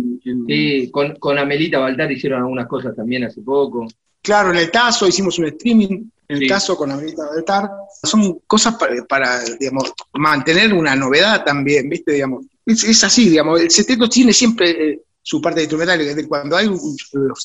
Sí, 0.47 0.91
con, 0.93 1.17
con 1.17 1.39
Amelita 1.39 1.81
Baltar 1.81 2.13
hicieron 2.13 2.43
algunas 2.43 2.69
cosas 2.69 2.95
también 2.95 3.25
hace 3.25 3.43
poco. 3.43 3.89
Claro, 4.23 4.51
en 4.51 4.59
el 4.59 4.71
Tazo 4.71 5.09
hicimos 5.09 5.41
un 5.41 5.47
streaming 5.47 6.05
en 6.29 6.43
el 6.43 6.49
caso 6.49 6.77
con 6.77 6.91
América 6.91 7.23
TAR, 7.45 7.71
son 8.03 8.41
cosas 8.47 8.77
para, 9.09 9.41
digamos, 9.59 9.93
mantener 10.15 10.75
una 10.75 10.97
novedad 10.97 11.45
también, 11.45 11.89
¿viste? 11.89 12.13
Digamos, 12.13 12.47
es, 12.65 13.05
así, 13.05 13.29
digamos, 13.29 13.61
el 13.61 13.71
seteto 13.71 14.09
tiene 14.09 14.33
siempre 14.33 14.71
eh, 14.71 15.03
su 15.23 15.41
parte 15.41 15.61
instrumental, 15.61 16.01
cuando 16.29 16.57
hay 16.57 16.67
un, 16.67 16.79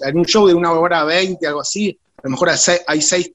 en 0.05 0.17
un 0.17 0.25
show 0.25 0.47
de 0.47 0.53
una 0.53 0.71
hora 0.71 1.03
veinte, 1.03 1.47
algo 1.47 1.61
así, 1.61 1.97
a 2.17 2.21
lo 2.23 2.31
mejor 2.31 2.49
hay 2.87 3.01
seis, 3.01 3.31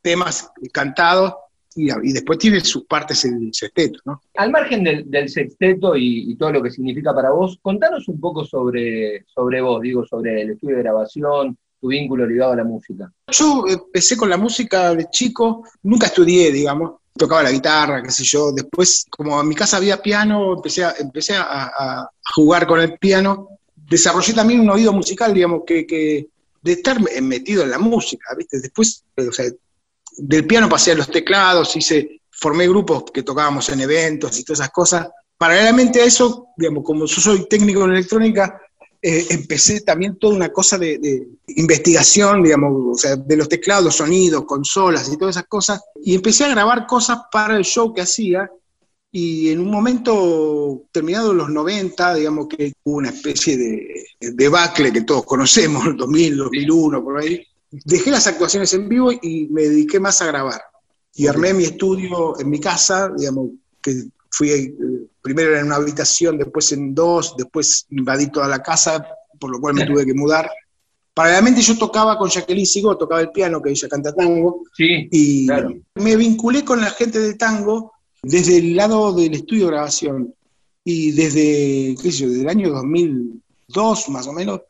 temas 0.00 0.50
cantados 0.72 1.34
y, 1.74 2.12
después 2.12 2.38
tiene 2.38 2.60
sus 2.60 2.84
partes 2.84 3.24
el 3.24 3.52
sexteto, 3.52 4.00
¿no? 4.04 4.20
Al 4.36 4.50
margen 4.50 4.84
del, 4.84 5.28
sexteto 5.28 5.96
y, 5.96 6.34
todo 6.36 6.52
lo 6.52 6.62
que 6.62 6.70
significa 6.70 7.14
para 7.14 7.30
vos, 7.30 7.58
contanos 7.62 8.08
un 8.08 8.20
poco 8.20 8.44
sobre, 8.44 9.24
sobre 9.26 9.60
vos, 9.60 9.80
digo, 9.82 10.04
sobre 10.04 10.42
el 10.42 10.50
estudio 10.50 10.76
de 10.76 10.82
grabación, 10.82 11.58
tu 11.80 11.88
vínculo 11.88 12.26
ligado 12.26 12.52
a 12.52 12.56
la 12.56 12.64
música? 12.64 13.12
Yo 13.30 13.64
empecé 13.66 14.16
con 14.16 14.30
la 14.30 14.36
música 14.36 14.94
de 14.94 15.08
chico, 15.10 15.64
nunca 15.82 16.06
estudié, 16.06 16.52
digamos, 16.52 16.92
tocaba 17.18 17.42
la 17.42 17.50
guitarra, 17.50 18.02
qué 18.02 18.10
sé 18.10 18.24
yo, 18.24 18.52
después 18.52 19.04
como 19.10 19.40
en 19.40 19.48
mi 19.48 19.54
casa 19.54 19.76
había 19.76 20.00
piano, 20.00 20.54
empecé 20.54 20.84
a, 20.84 20.94
empecé 20.98 21.34
a, 21.36 22.08
jugar 22.34 22.66
con 22.66 22.80
el 22.80 22.98
piano, 22.98 23.48
desarrollé 23.74 24.32
también 24.32 24.60
un 24.60 24.70
oído 24.70 24.92
musical, 24.92 25.34
digamos, 25.34 25.62
que, 25.66 26.28
de 26.62 26.72
estar 26.72 27.00
metido 27.22 27.62
en 27.62 27.70
la 27.70 27.78
música, 27.78 28.34
¿viste? 28.36 28.60
Después, 28.60 29.04
o 29.16 29.32
sea, 29.32 29.46
del 30.18 30.46
piano 30.46 30.68
pasé 30.68 30.92
a 30.92 30.96
los 30.96 31.10
teclados, 31.10 31.74
hice, 31.76 32.20
formé 32.30 32.68
grupos 32.68 33.04
que 33.12 33.22
tocábamos 33.22 33.68
en 33.70 33.80
eventos 33.80 34.38
y 34.38 34.44
todas 34.44 34.60
esas 34.60 34.70
cosas. 34.70 35.08
Paralelamente 35.36 36.00
a 36.00 36.04
eso, 36.04 36.48
digamos, 36.56 36.84
como 36.84 37.06
yo 37.06 37.20
soy 37.20 37.48
técnico 37.48 37.84
en 37.84 37.92
electrónica, 37.92 38.60
eh, 39.00 39.26
empecé 39.30 39.80
también 39.82 40.18
toda 40.18 40.34
una 40.34 40.48
cosa 40.48 40.76
de, 40.76 41.28
investigación, 41.46 42.42
digamos, 42.42 42.96
o 42.96 42.98
sea, 42.98 43.14
de 43.16 43.36
los 43.36 43.48
teclados, 43.48 43.96
sonidos, 43.96 44.44
consolas 44.44 45.08
y 45.12 45.16
todas 45.16 45.36
esas 45.36 45.48
cosas, 45.48 45.80
y 46.02 46.14
empecé 46.14 46.44
a 46.44 46.50
grabar 46.50 46.86
cosas 46.86 47.18
para 47.30 47.56
el 47.56 47.64
show 47.64 47.94
que 47.94 48.02
hacía, 48.02 48.50
y 49.10 49.50
en 49.50 49.60
un 49.60 49.70
momento 49.70 50.82
terminado 50.92 51.32
los 51.32 51.48
90, 51.48 52.14
digamos 52.14 52.48
que 52.48 52.72
hubo 52.84 52.96
una 52.96 53.10
especie 53.10 53.56
de 53.56 54.04
debacle 54.20 54.92
que 54.92 55.02
todos 55.02 55.24
conocemos, 55.24 55.84
2000, 55.96 56.36
2001, 56.36 57.04
por 57.04 57.20
ahí, 57.20 57.46
dejé 57.70 58.10
las 58.10 58.26
actuaciones 58.26 58.72
en 58.74 58.88
vivo 58.88 59.12
y 59.12 59.46
me 59.50 59.62
dediqué 59.62 60.00
más 60.00 60.20
a 60.22 60.26
grabar. 60.26 60.60
Y 61.14 61.26
armé 61.26 61.54
mi 61.54 61.64
estudio 61.64 62.38
en 62.38 62.50
mi 62.50 62.60
casa, 62.60 63.12
digamos, 63.16 63.50
que 63.82 64.08
fui 64.30 64.50
primero 65.28 65.56
en 65.56 65.66
una 65.66 65.76
habitación, 65.76 66.38
después 66.38 66.72
en 66.72 66.94
dos, 66.94 67.34
después 67.36 67.86
invadí 67.90 68.30
toda 68.30 68.48
la 68.48 68.62
casa, 68.62 69.06
por 69.38 69.50
lo 69.50 69.60
cual 69.60 69.74
me 69.74 69.84
tuve 69.84 70.06
que 70.06 70.14
mudar. 70.14 70.50
Paralelamente 71.12 71.60
yo 71.60 71.76
tocaba 71.76 72.16
con 72.16 72.30
Jacqueline 72.30 72.66
Sigo, 72.66 72.96
tocaba 72.96 73.20
el 73.20 73.30
piano, 73.30 73.60
que 73.60 73.70
ella 73.70 73.88
canta 73.88 74.14
tango, 74.14 74.62
sí, 74.74 75.08
y 75.10 75.46
me 75.96 76.16
vinculé 76.16 76.64
con 76.64 76.80
la 76.80 76.90
gente 76.90 77.18
del 77.18 77.36
tango 77.36 77.92
desde 78.22 78.58
el 78.58 78.74
lado 78.74 79.12
del 79.12 79.34
estudio 79.34 79.66
de 79.66 79.72
grabación. 79.72 80.34
Y 80.84 81.10
desde, 81.12 81.96
qué 82.00 82.10
sé 82.10 82.18
yo, 82.22 82.28
desde 82.28 82.42
el 82.42 82.48
año 82.48 82.70
2002 82.70 84.08
más 84.08 84.26
o 84.26 84.32
menos, 84.32 84.62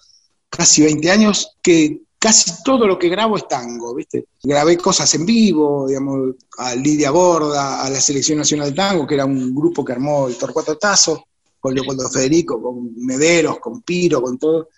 casi 0.48 0.82
20 0.82 1.10
años, 1.10 1.56
que 1.62 2.00
casi 2.18 2.62
todo 2.64 2.86
lo 2.86 2.98
que 2.98 3.08
grabo 3.08 3.36
es 3.36 3.46
tango, 3.46 3.94
¿viste? 3.94 4.26
Grabé 4.42 4.76
cosas 4.76 5.12
en 5.14 5.24
vivo, 5.24 5.86
digamos, 5.86 6.34
a 6.58 6.74
Lidia 6.74 7.10
Borda, 7.10 7.84
a 7.84 7.90
la 7.90 8.00
Selección 8.00 8.38
Nacional 8.38 8.70
de 8.70 8.76
Tango, 8.76 9.06
que 9.06 9.14
era 9.14 9.24
un 9.24 9.54
grupo 9.54 9.84
que 9.84 9.92
armó 9.92 10.26
el 10.26 10.36
Torcuato 10.36 10.76
Tazo, 10.76 11.26
con 11.60 11.74
Leopoldo 11.74 12.08
Federico, 12.08 12.60
con 12.60 12.94
Mederos, 12.96 13.58
con 13.58 13.82
Piro, 13.82 14.20
con 14.22 14.38
todo. 14.38 14.68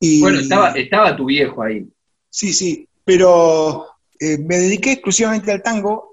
Y, 0.00 0.20
bueno, 0.20 0.40
estaba, 0.40 0.70
estaba 0.70 1.16
tu 1.16 1.26
viejo 1.26 1.62
ahí. 1.62 1.86
Sí, 2.30 2.52
sí, 2.52 2.88
pero 3.04 3.86
eh, 4.20 4.38
me 4.38 4.58
dediqué 4.58 4.92
exclusivamente 4.92 5.50
al 5.50 5.62
tango 5.62 6.12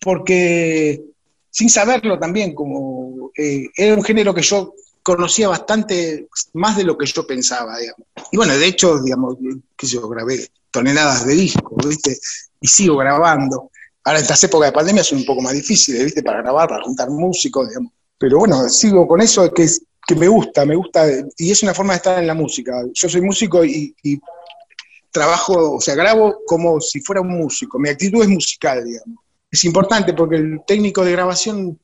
porque, 0.00 1.02
sin 1.50 1.68
saberlo 1.68 2.18
también, 2.18 2.54
como 2.54 3.30
eh, 3.36 3.68
era 3.76 3.94
un 3.94 4.04
género 4.04 4.32
que 4.32 4.42
yo 4.42 4.74
conocía 5.02 5.48
bastante 5.48 6.28
más 6.54 6.76
de 6.76 6.84
lo 6.84 6.96
que 6.96 7.06
yo 7.06 7.26
pensaba, 7.26 7.78
digamos. 7.78 8.06
Y 8.30 8.36
bueno, 8.36 8.56
de 8.56 8.66
hecho, 8.66 8.98
digamos, 9.00 9.36
que 9.76 9.86
yo 9.86 10.08
grabé 10.08 10.48
toneladas 10.70 11.26
de 11.26 11.34
discos, 11.34 11.86
¿viste? 11.86 12.18
Y 12.60 12.68
sigo 12.68 12.96
grabando. 12.96 13.70
Ahora, 14.04 14.20
estas 14.20 14.42
épocas 14.44 14.68
de 14.68 14.72
pandemia 14.72 15.04
son 15.04 15.18
un 15.18 15.24
poco 15.24 15.42
más 15.42 15.52
difíciles, 15.52 16.04
¿viste? 16.04 16.22
Para 16.22 16.42
grabar, 16.42 16.68
para 16.68 16.84
juntar 16.84 17.10
músicos, 17.10 17.68
digamos. 17.68 17.92
Pero 18.18 18.38
bueno, 18.38 18.68
sigo 18.68 19.06
con 19.06 19.20
eso 19.20 19.52
que, 19.52 19.64
es, 19.64 19.82
que 20.06 20.14
me 20.14 20.28
gusta, 20.28 20.64
me 20.64 20.74
gusta, 20.74 21.06
y 21.36 21.50
es 21.50 21.62
una 21.62 21.74
forma 21.74 21.92
de 21.92 21.98
estar 21.98 22.18
en 22.18 22.26
la 22.26 22.34
música. 22.34 22.84
Yo 22.92 23.08
soy 23.08 23.20
músico 23.20 23.64
y, 23.64 23.94
y 24.02 24.18
trabajo, 25.10 25.74
o 25.76 25.80
sea, 25.80 25.94
grabo 25.94 26.38
como 26.46 26.80
si 26.80 27.00
fuera 27.00 27.20
un 27.20 27.38
músico. 27.38 27.78
Mi 27.78 27.88
actitud 27.88 28.22
es 28.22 28.28
musical, 28.28 28.84
digamos. 28.84 29.24
Es 29.50 29.64
importante 29.64 30.12
porque 30.12 30.36
el 30.36 30.60
técnico 30.66 31.04
de 31.04 31.12
grabación 31.12 31.78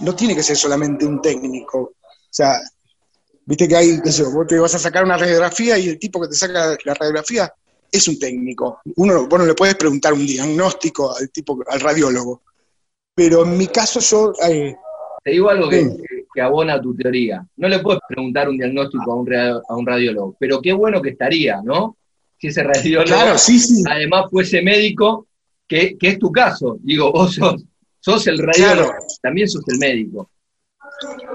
no 0.00 0.16
tiene 0.16 0.34
que 0.34 0.42
ser 0.42 0.56
solamente 0.56 1.06
un 1.06 1.20
técnico. 1.20 1.94
O 2.34 2.36
sea, 2.36 2.58
viste 3.46 3.68
que 3.68 3.76
hay, 3.76 4.00
eso, 4.04 4.28
vos 4.32 4.48
te 4.48 4.58
vas 4.58 4.74
a 4.74 4.78
sacar 4.80 5.04
una 5.04 5.16
radiografía 5.16 5.78
y 5.78 5.88
el 5.88 6.00
tipo 6.00 6.20
que 6.20 6.26
te 6.26 6.34
saca 6.34 6.76
la 6.84 6.94
radiografía 6.94 7.54
es 7.92 8.08
un 8.08 8.18
técnico. 8.18 8.80
Uno, 8.96 9.28
bueno, 9.28 9.46
le 9.46 9.54
puedes 9.54 9.76
preguntar 9.76 10.14
un 10.14 10.26
diagnóstico 10.26 11.16
al 11.16 11.30
tipo, 11.30 11.62
al 11.68 11.78
radiólogo. 11.78 12.42
Pero 13.14 13.44
en 13.44 13.56
mi 13.56 13.68
caso 13.68 14.00
yo... 14.00 14.32
Eh, 14.50 14.74
te 15.22 15.30
digo 15.30 15.48
algo 15.48 15.68
que, 15.68 15.96
abona 16.42 16.82
tu 16.82 16.96
teoría. 16.96 17.46
No 17.56 17.68
le 17.68 17.78
puedes 17.78 18.00
preguntar 18.08 18.48
un 18.48 18.58
diagnóstico 18.58 19.12
a 19.12 19.14
un, 19.14 19.32
a 19.32 19.76
un 19.76 19.86
radiólogo, 19.86 20.36
pero 20.40 20.60
qué 20.60 20.72
bueno 20.72 21.00
que 21.00 21.10
estaría, 21.10 21.62
¿no? 21.62 21.96
Si 22.36 22.48
ese 22.48 22.64
radiólogo 22.64 23.36
además 23.88 24.24
fuese 24.28 24.60
médico, 24.60 25.28
que, 25.68 25.96
es 26.00 26.18
tu 26.18 26.32
caso. 26.32 26.78
Digo, 26.82 27.12
vos 27.12 27.38
sos, 28.00 28.26
el 28.26 28.38
radiólogo, 28.38 28.92
también 29.22 29.48
sos 29.48 29.62
el 29.68 29.78
médico. 29.78 30.30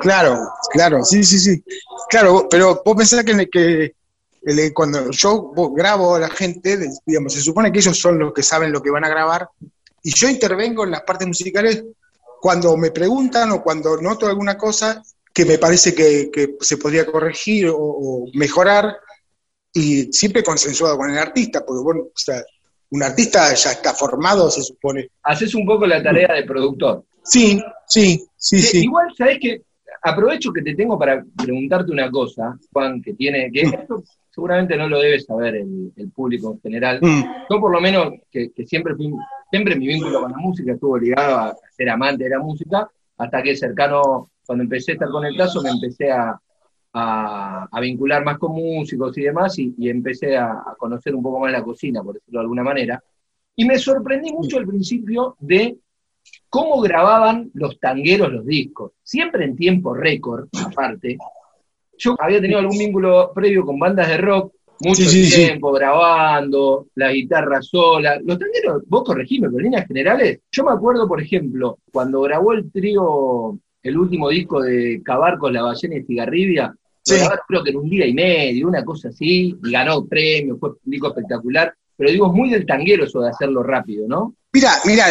Claro, 0.02 0.50
claro, 0.72 1.04
sí, 1.04 1.24
sí, 1.24 1.40
sí. 1.40 1.64
Claro, 2.10 2.48
pero 2.50 2.82
vos 2.84 2.96
pensás 2.96 3.24
que, 3.24 3.50
que 3.50 3.94
cuando 4.74 5.12
yo 5.12 5.52
grabo 5.74 6.16
a 6.16 6.20
la 6.20 6.30
gente, 6.30 6.90
digamos, 7.06 7.34
se 7.34 7.42
supone 7.42 7.72
que 7.72 7.80
ellos 7.80 7.98
son 7.98 8.20
los 8.20 8.34
que 8.34 8.44
saben 8.44 8.72
lo 8.72 8.82
que 8.82 8.90
van 8.90 9.06
a 9.06 9.10
grabar, 9.10 9.50
y 10.04 10.14
yo 10.14 10.30
intervengo 10.30 10.84
en 10.84 10.92
las 10.92 11.02
partes 11.02 11.28
musicales 11.28 11.84
cuando 12.40 12.78
me 12.78 12.92
preguntan 12.92 13.52
o 13.52 13.62
cuando 13.62 14.02
noto 14.02 14.28
alguna 14.28 14.58
cosa 14.58 15.04
que 15.34 15.46
me 15.46 15.58
parece 15.58 15.94
que, 15.94 16.30
que 16.32 16.56
se 16.62 16.78
podría 16.78 17.06
corregir 17.06 17.68
o, 17.68 17.78
o, 17.78 18.26
mejorar, 18.34 18.96
y 19.74 20.12
siempre 20.12 20.44
consensuado 20.44 20.98
con 20.98 21.12
el 21.12 21.18
artista, 21.18 21.64
porque 21.66 21.84
bueno, 21.84 22.02
o 22.02 22.12
sea, 22.16 22.42
un 22.92 23.04
artista 23.04 23.54
ya 23.54 23.72
está 23.72 23.94
formado, 23.94 24.50
se 24.50 24.64
supone. 24.64 25.12
Haces 25.24 25.54
un 25.54 25.66
poco 25.66 25.86
la 25.86 26.02
tarea 26.02 26.34
de 26.34 26.44
productor. 26.44 27.04
Sí, 27.24 27.62
sí, 27.88 28.26
sí, 28.40 28.60
sí. 28.60 28.84
Igual, 28.86 29.14
¿sabés 29.16 29.38
que 29.40 29.62
Aprovecho 30.02 30.54
que 30.54 30.62
te 30.62 30.76
tengo 30.76 30.98
para 30.98 31.24
preguntarte 31.36 31.92
una 31.92 32.10
cosa, 32.10 32.58
Juan, 32.72 33.02
que 33.02 33.14
tiene, 33.14 33.52
que 33.52 33.62
esto 33.62 34.04
seguramente 34.30 34.78
no 34.78 34.88
lo 34.88 35.00
debe 35.00 35.20
saber 35.20 35.56
el, 35.56 36.12
público 36.16 36.54
en 36.54 36.62
general. 36.62 37.00
Mm. 37.02 37.24
Yo 37.50 37.60
por 37.60 37.72
lo 37.72 37.82
menos, 37.82 38.14
que, 38.32 38.52
siempre 38.66 38.96
fui, 38.96 39.12
siempre 39.50 39.76
mi 39.76 39.88
vínculo 39.88 40.22
con 40.22 40.32
la 40.32 40.38
música 40.38 40.74
estuvo 40.74 40.98
ligado 40.98 41.38
a 41.38 41.56
ser 41.76 41.90
amante 41.90 42.26
de 42.26 42.30
la 42.30 42.40
música, 42.40 42.90
hasta 43.18 43.44
que 43.44 43.58
cercano, 43.58 44.32
cuando 44.46 44.64
empecé 44.64 44.92
a 44.92 44.94
estar 44.94 45.10
con 45.10 45.26
el 45.26 45.36
caso, 45.36 45.62
me 45.62 45.70
empecé 45.70 46.12
a, 46.12 46.40
a, 46.94 47.80
vincular 47.82 48.24
más 48.24 48.38
con 48.38 48.54
músicos 48.54 49.18
y 49.18 49.24
demás, 49.24 49.60
y, 49.60 49.90
empecé 49.90 50.38
a, 50.38 50.64
conocer 50.78 51.14
un 51.14 51.24
poco 51.24 51.42
más 51.42 51.52
la 51.52 51.64
cocina, 51.64 52.02
por 52.02 52.16
decirlo 52.16 52.40
de 52.40 52.44
alguna 52.44 52.64
manera. 52.64 53.04
Y 53.56 53.66
me 53.66 53.78
sorprendí 53.78 54.32
mucho 54.32 54.58
al 54.58 54.66
principio 54.66 55.36
de 55.40 55.78
cómo 56.50 56.82
grababan 56.82 57.52
los 57.54 57.80
tangueros 57.80 58.32
los 58.32 58.46
discos, 58.46 58.94
siempre 59.04 59.46
en 59.46 59.56
tiempo 59.56 59.94
récord, 59.94 60.48
aparte. 60.66 61.18
Yo 61.98 62.16
había 62.20 62.42
tenido 62.42 62.60
algún 62.60 62.78
vínculo 62.78 63.32
previo 63.34 63.66
con 63.66 63.78
bandas 63.78 64.08
de 64.08 64.18
rock, 64.18 64.54
mucho 64.82 65.04
tiempo 65.10 65.74
grabando, 65.74 66.88
la 66.96 67.12
guitarra 67.12 67.62
sola. 67.62 68.20
Los 68.24 68.40
tangueros, 68.40 68.84
vos 68.88 69.04
corregime, 69.04 69.48
pero 69.48 69.60
en 69.60 69.64
líneas 69.66 69.88
generales, 69.88 70.40
yo 70.52 70.64
me 70.64 70.72
acuerdo, 70.72 71.08
por 71.08 71.22
ejemplo, 71.22 71.80
cuando 71.92 72.22
grabó 72.22 72.54
el 72.54 72.72
trío, 72.72 73.60
el 73.84 73.98
último 73.98 74.30
disco 74.30 74.62
de 74.62 75.02
Cabarcos, 75.04 75.52
La 75.52 75.64
Ballena 75.64 75.98
y 75.98 76.04
Cigarribia, 76.04 76.74
creo 77.48 77.64
que 77.64 77.72
en 77.72 77.78
un 77.78 77.90
día 77.90 78.06
y 78.06 78.14
medio, 78.14 78.68
una 78.68 78.86
cosa 78.86 79.10
así, 79.10 79.58
y 79.62 79.72
ganó 79.72 80.06
premio, 80.06 80.58
fue 80.58 80.70
un 80.70 80.78
disco 80.86 81.08
espectacular, 81.08 81.74
pero 82.00 82.12
digo, 82.12 82.28
es 82.28 82.34
muy 82.34 82.50
del 82.50 82.66
tanguero 82.66 83.04
eso 83.04 83.20
de 83.20 83.30
hacerlo 83.30 83.62
rápido, 83.62 84.08
¿no? 84.08 84.34
Mira, 84.54 84.72
mira, 84.86 85.08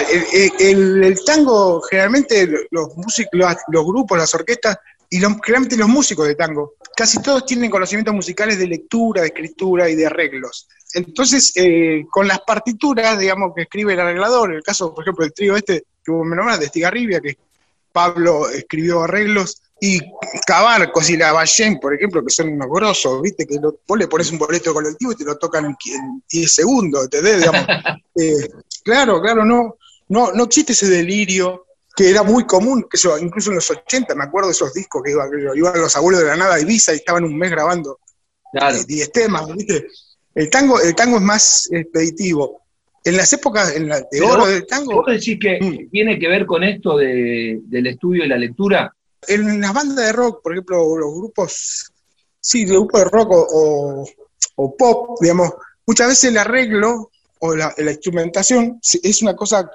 el, 0.59 1.20
tango, 1.22 1.82
generalmente 1.82 2.49
los, 2.70 2.97
músicos, 2.97 3.57
los, 3.68 3.84
grupos, 3.84 4.16
las 4.16 4.34
orquestas, 4.34 4.78
y 5.11 5.18
generalmente 5.18 5.76
los 5.76 5.86
músicos 5.86 6.26
de 6.26 6.34
tango, 6.34 6.76
casi 6.97 7.20
todos 7.20 7.45
tienen 7.45 7.70
conocimientos 7.70 8.14
musicales 8.14 8.59
de 8.59 8.68
lectura, 8.68 9.20
de 9.20 9.28
escritura 9.28 9.91
y 9.91 9.97
de 9.97 10.07
arreglos. 10.07 10.66
Entonces, 10.95 11.53
eh, 11.57 12.07
con 12.11 12.26
las 12.26 12.41
partituras, 12.41 13.18
digamos, 13.18 13.53
que 13.55 13.62
escribe 13.62 13.93
el 13.93 14.01
arreglador, 14.01 14.51
en 14.51 14.57
el 14.57 14.62
caso, 14.62 14.95
por 14.95 15.05
ejemplo, 15.05 15.26
del 15.26 15.34
trío 15.34 15.57
este 15.57 15.84
que 16.03 16.11
vos 16.11 16.26
me 16.26 16.36
nombrás, 16.36 16.59
de 16.59 16.66
Estigarribia, 16.66 17.20
que 17.20 17.36
Pablo 17.93 18.49
escribió 18.49 19.03
arreglos, 19.03 19.61
y 19.81 20.01
Cabarcos 20.47 21.09
y 21.11 21.16
la 21.16 21.33
Ballén, 21.33 21.79
por 21.79 21.95
ejemplo, 21.95 22.24
que 22.24 22.33
son 22.33 22.49
unos 22.49 22.68
grosos, 22.68 23.22
¿viste? 23.22 23.47
Que 23.47 23.59
vos 23.59 23.99
le 23.99 24.09
pones 24.09 24.31
un 24.31 24.39
boleto 24.39 24.74
colectivo 24.74 25.12
y 25.12 25.16
te 25.16 25.24
lo 25.24 25.37
tocan 25.37 25.66
en, 25.66 25.76
10 26.31 26.53
segundos, 26.53 27.05
¿entendés? 27.05 27.39
Digamos, 27.39 27.62
eh, 28.16 28.49
claro, 28.83 29.20
claro, 29.20 29.45
no, 29.45 29.76
no, 30.09 30.33
no 30.33 30.45
existe 30.45 30.72
ese 30.72 30.89
delirio 30.89 31.66
que 31.97 32.11
era 32.11 32.22
muy 32.22 32.45
común, 32.45 32.87
que 32.89 32.97
eso, 32.97 33.18
incluso 33.18 33.51
en 33.51 33.57
los 33.57 33.70
80, 33.70 34.14
me 34.14 34.24
acuerdo 34.24 34.49
de 34.49 34.53
esos 34.53 34.72
discos 34.72 35.03
que 35.03 35.11
iban, 35.11 35.31
iban 35.55 35.81
los 35.81 35.97
abuelos 35.97 36.22
de 36.22 36.29
la 36.29 36.37
nada 36.37 36.55
a 36.55 36.61
Ibiza 36.61 36.93
y 36.93 36.97
estaban 36.97 37.24
un 37.24 37.37
mes 37.37 37.51
grabando 37.51 37.99
claro. 38.53 38.76
10 38.85 39.12
temas, 39.12 39.53
¿viste? 39.53 39.87
El 40.35 40.51
tango, 40.51 40.81
el 40.81 40.95
tango 40.95 41.16
es 41.16 41.22
más 41.22 41.68
expeditivo. 41.72 42.62
En 43.05 43.16
las 43.16 43.33
épocas 43.33 43.74
en 43.74 43.89
la, 43.89 44.01
de 44.01 44.20
oro 44.20 44.47
del 44.47 44.66
tango. 44.66 44.95
¿Vos 44.95 45.07
decís 45.07 45.39
que 45.41 45.59
mm. 45.61 45.91
tiene 45.91 46.18
que 46.18 46.29
ver 46.29 46.47
con 46.47 46.62
esto 46.62 46.97
de, 46.97 47.61
del 47.64 47.87
estudio 47.89 48.24
y 48.24 48.29
la 48.29 48.37
lectura? 48.37 48.95
En 49.26 49.60
las 49.60 49.74
bandas 49.74 50.06
de 50.06 50.12
rock, 50.12 50.42
por 50.42 50.52
ejemplo, 50.52 50.96
los 50.96 51.14
grupos, 51.14 51.92
sí, 52.40 52.66
los 52.66 52.78
grupos 52.78 53.00
de 53.00 53.10
rock 53.10 53.28
o, 53.30 54.76
pop, 54.76 55.18
digamos, 55.20 55.52
muchas 55.86 56.08
veces 56.08 56.30
el 56.30 56.38
arreglo 56.38 57.10
o 57.40 57.54
la, 57.54 57.72
instrumentación 57.78 58.80
es 59.02 59.22
una 59.22 59.34
cosa 59.34 59.68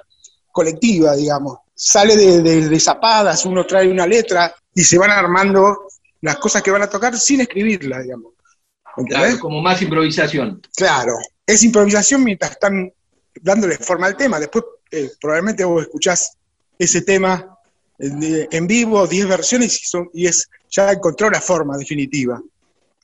colectiva, 0.50 1.14
digamos. 1.14 1.58
Sale 1.74 2.16
de, 2.16 2.80
zapadas, 2.80 3.44
uno 3.44 3.66
trae 3.66 3.88
una 3.88 4.06
letra 4.06 4.54
y 4.74 4.82
se 4.82 4.98
van 4.98 5.10
armando 5.10 5.88
las 6.20 6.36
cosas 6.36 6.62
que 6.62 6.70
van 6.70 6.82
a 6.82 6.90
tocar 6.90 7.18
sin 7.18 7.40
escribirla, 7.40 8.00
digamos. 8.00 8.32
Claro, 9.08 9.38
como 9.40 9.60
más 9.60 9.82
improvisación. 9.82 10.62
Claro, 10.76 11.16
es 11.44 11.62
improvisación 11.64 12.22
mientras 12.22 12.52
están 12.52 12.92
dándole 13.42 13.76
forma 13.76 14.06
al 14.06 14.16
tema. 14.16 14.38
Después 14.38 14.64
eh, 14.90 15.10
probablemente 15.20 15.64
vos 15.64 15.82
escuchás 15.82 16.36
ese 16.78 17.02
tema 17.02 17.53
en 17.98 18.66
vivo, 18.66 19.06
10 19.06 19.28
versiones 19.28 19.80
y, 19.80 19.84
son, 19.86 20.10
y 20.12 20.26
es 20.26 20.48
ya 20.70 20.90
encontró 20.90 21.30
la 21.30 21.40
forma 21.40 21.76
definitiva. 21.76 22.42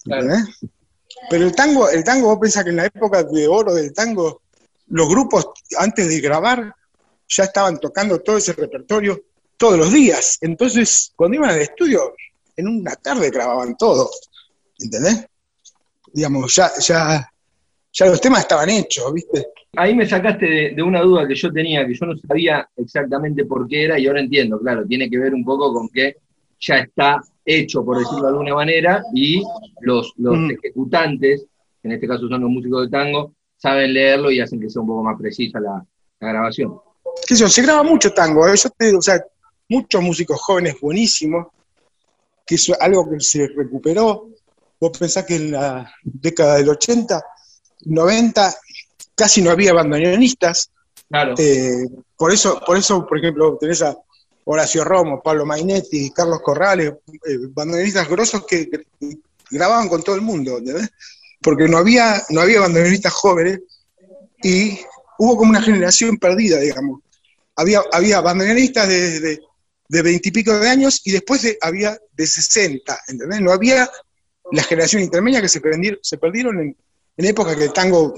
Pero 0.05 1.45
el 1.45 1.55
tango, 1.55 1.88
el 1.88 2.03
tango, 2.03 2.28
vos 2.28 2.38
pensás 2.41 2.64
que 2.64 2.70
en 2.70 2.76
la 2.76 2.86
época 2.86 3.22
de 3.22 3.47
oro 3.47 3.74
del 3.74 3.93
tango, 3.93 4.43
los 4.88 5.09
grupos 5.09 5.49
antes 5.78 6.09
de 6.09 6.20
grabar 6.20 6.74
ya 7.28 7.45
estaban 7.45 7.78
tocando 7.78 8.20
todo 8.20 8.38
ese 8.38 8.53
repertorio 8.53 9.22
todos 9.57 9.78
los 9.78 9.93
días. 9.93 10.38
Entonces, 10.41 11.12
cuando 11.14 11.36
iban 11.36 11.51
al 11.51 11.61
estudio, 11.61 12.14
en 12.57 12.68
una 12.68 12.97
tarde 12.97 13.30
grababan 13.30 13.76
todo. 13.76 14.11
¿Entendés? 14.78 15.26
Digamos, 16.12 16.55
ya, 16.55 16.72
ya, 16.78 17.32
ya 17.93 18.07
los 18.07 18.20
temas 18.20 18.41
estaban 18.41 18.70
hechos, 18.70 19.12
¿viste? 19.12 19.47
Ahí 19.76 19.95
me 19.95 20.07
sacaste 20.07 20.72
de, 20.74 20.82
una 20.82 21.01
duda 21.01 21.26
que 21.26 21.34
yo 21.34 21.53
tenía, 21.53 21.86
que 21.86 21.95
yo 21.95 22.07
no 22.07 22.16
sabía 22.16 22.68
exactamente 22.76 23.45
por 23.45 23.68
qué 23.68 23.84
era, 23.84 23.99
y 23.99 24.07
ahora 24.07 24.20
entiendo, 24.20 24.59
claro, 24.59 24.84
tiene 24.86 25.09
que 25.09 25.18
ver 25.18 25.34
un 25.34 25.45
poco 25.45 25.72
con 25.72 25.88
que 25.88 26.16
ya 26.61 26.76
está 26.76 27.20
hecho, 27.45 27.84
por 27.84 27.99
decirlo 27.99 28.22
de 28.22 28.28
alguna 28.28 28.55
manera, 28.55 29.03
y 29.14 29.43
los, 29.80 30.12
los 30.16 30.36
mm. 30.36 30.51
ejecutantes, 30.51 31.47
en 31.82 31.93
este 31.93 32.07
caso 32.07 32.28
son 32.28 32.41
los 32.41 32.51
músicos 32.51 32.82
de 32.82 32.91
tango, 32.91 33.34
saben 33.57 33.93
leerlo 33.93 34.30
y 34.30 34.41
hacen 34.41 34.61
que 34.61 34.70
sea 34.70 34.82
un 34.82 34.88
poco 34.88 35.03
más 35.03 35.18
precisa 35.18 35.61
la, 35.61 35.84
grabación. 36.20 36.78
¿Qué 37.26 37.34
se 37.34 37.62
graba 37.62 37.82
mucho 37.82 38.12
tango, 38.12 38.47
¿eh? 38.47 38.53
o 38.53 39.01
sea, 39.03 39.24
muchos 39.68 40.03
músicos 40.03 40.41
jóvenes 40.41 40.76
buenísimos, 40.80 41.47
que 42.47 42.57
es 42.57 42.70
algo 42.80 43.09
que 43.09 43.20
se 43.20 43.49
recuperó. 43.57 44.28
Vos 44.80 44.99
pensás 44.99 45.24
que 45.24 45.36
en 45.36 45.53
la 45.53 45.91
década 46.03 46.57
del 46.57 46.68
80, 46.68 47.22
90, 47.85 48.55
casi 49.14 49.43
no 49.43 49.51
había 49.51 49.72
bandoneonistas. 49.72 50.70
Claro. 51.09 51.35
Eh, 51.39 51.87
por 52.16 52.33
eso, 52.33 52.61
por 52.64 52.76
eso, 52.76 53.07
por 53.07 53.18
ejemplo, 53.18 53.57
tenés 53.61 53.83
a 53.83 53.97
Horacio 54.45 54.85
Romo, 54.85 55.22
Pablo 55.22 55.45
Mainetti, 55.47 56.11
Carlos 56.11 56.41
Corrales, 56.43 56.93
eh, 57.26 57.39
bandoneonistas 57.51 58.09
grosos 58.09 58.47
que, 58.47 58.68
grababan 59.51 59.89
con 59.89 60.03
todo 60.03 60.14
el 60.14 60.22
mundo, 60.22 60.61
Porque 61.43 61.68
no 61.68 61.78
había, 61.78 62.22
no 62.31 62.41
había 62.41 62.61
bandoneonistas 62.61 63.12
jóvenes 63.12 63.61
y 64.43 64.78
hubo 65.18 65.37
como 65.37 65.51
una 65.51 65.62
generación 65.62 66.18
perdida, 66.18 66.59
digamos. 66.59 67.01
Había, 67.57 67.83
había 67.93 68.20
bandoneonistas 68.20 68.89
de 68.89 70.03
veintipico 70.03 70.57
de, 70.59 70.68
años 70.68 71.03
y 71.05 71.11
después 71.11 71.45
había 71.61 71.99
de 72.12 72.26
60, 72.26 73.01
¿entendés? 73.09 73.41
No 73.41 73.51
había 73.51 73.91
la 74.53 74.62
generación 74.62 75.03
intermedia 75.03 75.41
que 75.41 75.49
se, 75.49 75.61
perdieron, 75.61 75.99
se 76.03 76.18
perdieron 76.18 76.61
en, 76.61 76.76
en 77.21 77.27
época 77.27 77.55
que 77.55 77.64
el 77.64 77.73
tango 77.73 78.14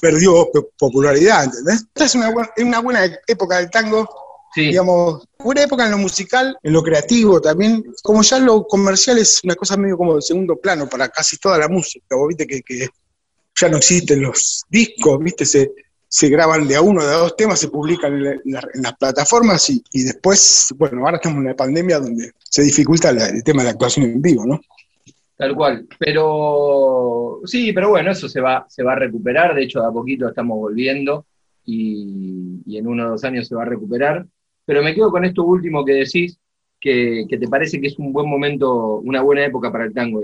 perdió 0.00 0.50
popularidad, 0.78 1.44
¿entendés? 1.44 1.86
Esta 1.94 2.04
es 2.04 2.14
una, 2.14 2.30
buena, 2.30 2.50
una 2.58 2.80
buena 2.80 3.18
época 3.26 3.56
del 3.56 3.70
tango, 3.70 4.06
digamos, 4.54 5.26
buena 5.38 5.62
época 5.62 5.86
en 5.86 5.92
lo 5.92 5.98
musical, 5.98 6.56
en 6.62 6.72
lo 6.74 6.82
creativo 6.82 7.40
también, 7.40 7.82
como 8.02 8.22
ya 8.22 8.38
lo 8.38 8.66
comercial 8.66 9.16
es 9.18 9.42
una 9.44 9.54
cosa 9.54 9.78
medio 9.78 9.96
como 9.96 10.16
de 10.16 10.22
segundo 10.22 10.56
plano 10.56 10.86
para 10.88 11.08
casi 11.08 11.38
toda 11.38 11.56
la 11.56 11.68
música, 11.68 12.16
vos 12.16 12.28
viste 12.28 12.46
que, 12.46 12.88
ya 13.58 13.70
no 13.70 13.78
existen 13.78 14.20
los 14.20 14.64
discos, 14.68 15.18
viste, 15.18 15.46
se, 15.46 15.72
se 16.06 16.28
graban 16.28 16.68
de 16.68 16.76
a 16.76 16.82
uno, 16.82 17.02
de 17.02 17.14
a 17.14 17.16
dos 17.16 17.34
temas, 17.34 17.58
se 17.58 17.68
publican 17.68 18.12
en, 18.14 18.42
las 18.44 18.96
plataformas 18.98 19.70
y, 19.70 20.04
después, 20.04 20.74
bueno, 20.76 21.02
ahora 21.06 21.16
estamos 21.16 21.38
en 21.38 21.46
una 21.46 21.56
pandemia 21.56 21.98
donde 21.98 22.32
se 22.38 22.60
dificulta 22.60 23.08
el 23.08 23.42
tema 23.42 23.62
de 23.62 23.68
la 23.68 23.70
actuación 23.70 24.04
en 24.04 24.20
vivo, 24.20 24.44
¿no? 24.44 24.60
Tal 25.36 25.54
cual. 25.54 25.86
Pero 25.98 27.40
sí, 27.44 27.72
pero 27.72 27.90
bueno, 27.90 28.10
eso 28.10 28.28
se 28.28 28.40
va, 28.40 28.66
se 28.68 28.82
va 28.82 28.92
a 28.92 28.96
recuperar. 28.96 29.54
De 29.54 29.64
hecho, 29.64 29.80
de 29.80 29.86
a 29.86 29.90
poquito 29.90 30.28
estamos 30.28 30.58
volviendo 30.58 31.26
y, 31.64 32.76
en 32.78 32.86
uno 32.86 33.06
o 33.06 33.10
dos 33.10 33.24
años 33.24 33.46
se 33.46 33.54
va 33.54 33.62
a 33.62 33.66
recuperar. 33.66 34.26
Pero 34.64 34.82
me 34.82 34.94
quedo 34.94 35.10
con 35.10 35.24
esto 35.24 35.44
último 35.44 35.84
que 35.84 35.92
decís, 35.92 36.38
que, 36.80 37.26
te 37.28 37.48
parece 37.48 37.80
que 37.80 37.88
es 37.88 37.98
un 37.98 38.12
buen 38.12 38.28
momento, 38.28 38.98
una 38.98 39.22
buena 39.22 39.44
época 39.44 39.70
para 39.70 39.84
el 39.84 39.94
tango. 39.94 40.22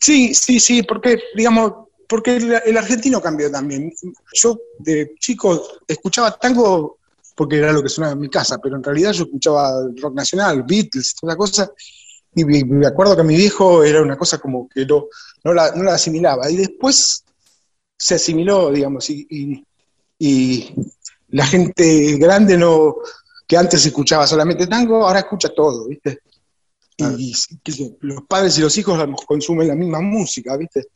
Sí, 0.00 0.34
sí, 0.34 0.58
sí, 0.58 0.82
porque, 0.82 1.20
digamos, 1.36 1.72
porque 2.08 2.36
el, 2.36 2.76
argentino 2.76 3.20
cambió 3.20 3.50
también. 3.50 3.92
Yo 4.32 4.58
de 4.78 5.14
chico 5.20 5.62
escuchaba 5.86 6.36
tango 6.36 6.98
porque 7.36 7.58
era 7.58 7.72
lo 7.72 7.82
que 7.82 7.88
sonaba 7.88 8.14
en 8.14 8.20
mi 8.20 8.28
casa, 8.28 8.58
pero 8.58 8.76
en 8.76 8.82
realidad 8.82 9.12
yo 9.12 9.24
escuchaba 9.24 9.88
rock 10.00 10.14
nacional, 10.14 10.64
Beatles, 10.64 11.14
toda 11.14 11.36
cosa, 11.36 11.72
y 12.34 12.44
me 12.44 12.86
acuerdo 12.86 13.16
que 13.16 13.22
mi 13.22 13.36
viejo 13.36 13.84
era 13.84 14.00
una 14.02 14.16
cosa 14.16 14.38
como 14.38 14.68
que 14.68 14.86
no, 14.86 15.06
no, 15.44 15.52
la, 15.52 15.72
no 15.72 15.82
la 15.82 15.94
asimilaba. 15.94 16.50
Y 16.50 16.56
después 16.56 17.24
se 17.96 18.14
asimiló, 18.14 18.70
digamos, 18.70 19.08
y, 19.10 19.64
y, 20.18 20.74
la 21.28 21.46
gente 21.46 22.16
grande 22.18 22.58
no 22.58 22.96
que 23.46 23.56
antes 23.56 23.84
escuchaba 23.86 24.26
solamente 24.26 24.66
tango, 24.66 25.06
ahora 25.06 25.20
escucha 25.20 25.48
todo, 25.54 25.88
¿viste? 25.88 26.20
Y, 26.98 27.34
los 28.00 28.22
padres 28.28 28.56
y 28.58 28.60
los 28.60 28.76
hijos 28.76 28.98
consumen 29.26 29.68
la 29.68 29.74
misma 29.74 30.00
música, 30.00 30.56
¿viste? 30.56 30.88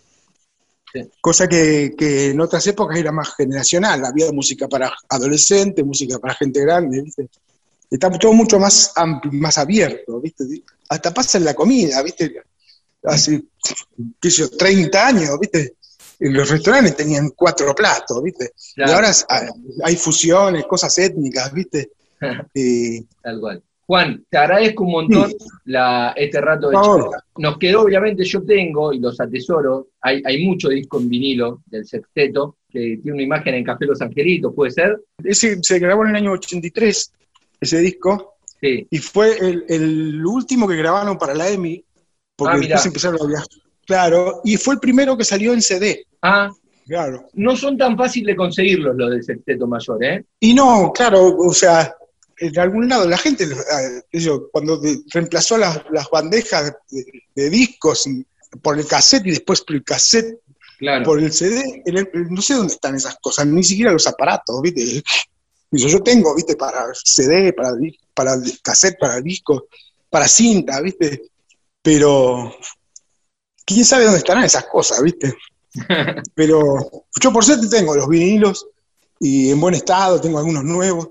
Cosa 1.20 1.48
que, 1.48 1.94
en 1.98 2.40
otras 2.40 2.66
épocas 2.66 2.98
era 2.98 3.12
más 3.12 3.34
generacional, 3.34 4.04
había 4.04 4.32
música 4.32 4.68
para 4.68 4.92
adolescentes, 5.08 5.84
música 5.84 6.18
para 6.18 6.34
gente 6.34 6.60
grande, 6.60 7.02
¿viste? 7.02 7.28
Está 7.90 8.10
todo 8.10 8.32
mucho 8.32 8.58
más 8.58 8.92
amplio, 8.96 9.32
más 9.32 9.58
abierto, 9.58 10.20
¿viste? 10.20 10.44
Hasta 10.88 11.14
pasa 11.14 11.38
en 11.38 11.44
la 11.44 11.54
comida, 11.54 12.02
¿viste? 12.02 12.42
Hace, 13.04 13.44
qué 14.20 14.30
sé 14.30 14.42
yo, 14.42 14.50
30 14.50 15.06
años, 15.06 15.38
¿viste? 15.40 15.74
En 16.18 16.34
los 16.34 16.48
restaurantes 16.48 16.96
tenían 16.96 17.30
cuatro 17.30 17.74
platos, 17.74 18.22
¿viste? 18.22 18.52
Y 18.76 18.90
ahora 18.90 19.10
hay 19.84 19.96
fusiones, 19.96 20.64
cosas 20.64 20.96
étnicas, 20.98 21.52
¿viste? 21.52 21.90
Tal 23.22 23.40
cual. 23.40 23.62
Juan, 23.86 24.24
te 24.28 24.36
agradezco 24.36 24.82
un 24.82 24.90
montón 24.90 25.32
la, 25.66 26.12
este 26.16 26.40
rato 26.40 26.70
de 26.70 26.74
charla. 26.74 27.24
Nos 27.36 27.56
quedó, 27.56 27.82
obviamente, 27.82 28.24
yo 28.24 28.42
tengo 28.42 28.92
y 28.92 28.98
los 28.98 29.20
atesoro, 29.20 29.90
hay, 30.00 30.22
hay 30.24 30.44
mucho 30.44 30.68
disco 30.68 30.98
en 30.98 31.08
vinilo 31.08 31.62
del 31.66 31.86
sexteto, 31.86 32.56
que 32.68 32.98
tiene 33.00 33.12
una 33.12 33.22
imagen 33.22 33.54
en 33.54 33.62
Café 33.64 33.86
Los 33.86 34.00
Angelitos, 34.00 34.52
¿puede 34.54 34.72
ser? 34.72 35.00
Ese 35.22 35.62
se 35.62 35.78
grabó 35.78 36.02
en 36.02 36.10
el 36.10 36.16
año 36.16 36.32
83, 36.32 37.12
ese 37.60 37.78
disco, 37.78 38.36
sí. 38.60 38.86
y 38.90 38.98
fue 38.98 39.36
el, 39.38 40.24
último 40.24 40.66
que 40.68 40.76
grabaron 40.76 41.18
para 41.18 41.34
la 41.34 41.48
EMI, 41.48 41.84
porque 42.36 42.56
ah, 42.56 42.60
después 42.60 42.86
empezaron 42.86 43.22
a 43.22 43.26
viajar. 43.26 43.48
Claro, 43.86 44.40
y 44.44 44.56
fue 44.56 44.74
el 44.74 44.80
primero 44.80 45.16
que 45.16 45.24
salió 45.24 45.52
en 45.52 45.62
CD. 45.62 46.06
Ah, 46.22 46.50
Claro. 46.86 47.28
No 47.34 47.56
son 47.56 47.76
tan 47.76 47.96
fáciles 47.96 48.28
de 48.28 48.36
conseguirlos 48.36 48.94
los 48.96 49.10
del 49.10 49.24
sexteto 49.24 49.66
mayor, 49.66 50.04
¿eh? 50.04 50.24
Y 50.38 50.54
no, 50.54 50.92
claro, 50.94 51.36
o 51.36 51.52
sea, 51.52 51.92
en 52.38 52.58
algún 52.58 52.88
lado 52.88 53.08
la 53.08 53.18
gente, 53.18 53.44
eh, 53.44 54.28
cuando 54.52 54.80
reemplazó 55.12 55.58
las, 55.58 55.82
bandejas 56.12 56.74
de, 57.34 57.50
discos 57.50 58.08
por 58.62 58.78
el 58.78 58.86
cassette 58.86 59.26
y 59.26 59.30
después 59.30 59.62
por 59.62 59.76
el 59.76 59.82
cassette 59.82 60.38
por 61.04 61.20
el 61.20 61.32
CD, 61.32 61.82
no 62.30 62.40
sé 62.40 62.54
dónde 62.54 62.74
están 62.74 62.94
esas 62.94 63.16
cosas, 63.16 63.46
ni 63.46 63.64
siquiera 63.64 63.92
los 63.92 64.06
aparatos, 64.06 64.60
¿viste? 64.62 65.02
Yo, 65.76 66.02
tengo, 66.02 66.34
¿viste? 66.34 66.56
Para 66.56 66.86
CD, 66.92 67.52
para, 67.52 67.70
para 68.14 68.36
cassette, 68.62 68.98
para 68.98 69.20
disco, 69.20 69.66
para 70.10 70.28
cinta, 70.28 70.80
¿viste? 70.80 71.30
Pero 71.82 72.54
quién 73.64 73.84
sabe 73.84 74.04
dónde 74.04 74.18
estarán 74.18 74.44
esas 74.44 74.66
cosas, 74.66 75.02
¿viste? 75.02 75.34
Pero 76.34 76.90
yo 77.20 77.32
por 77.32 77.44
suerte 77.44 77.68
tengo 77.68 77.94
los 77.94 78.08
vinilos 78.08 78.66
y 79.20 79.50
en 79.50 79.60
buen 79.60 79.74
estado, 79.74 80.20
tengo 80.20 80.38
algunos 80.38 80.64
nuevos. 80.64 81.08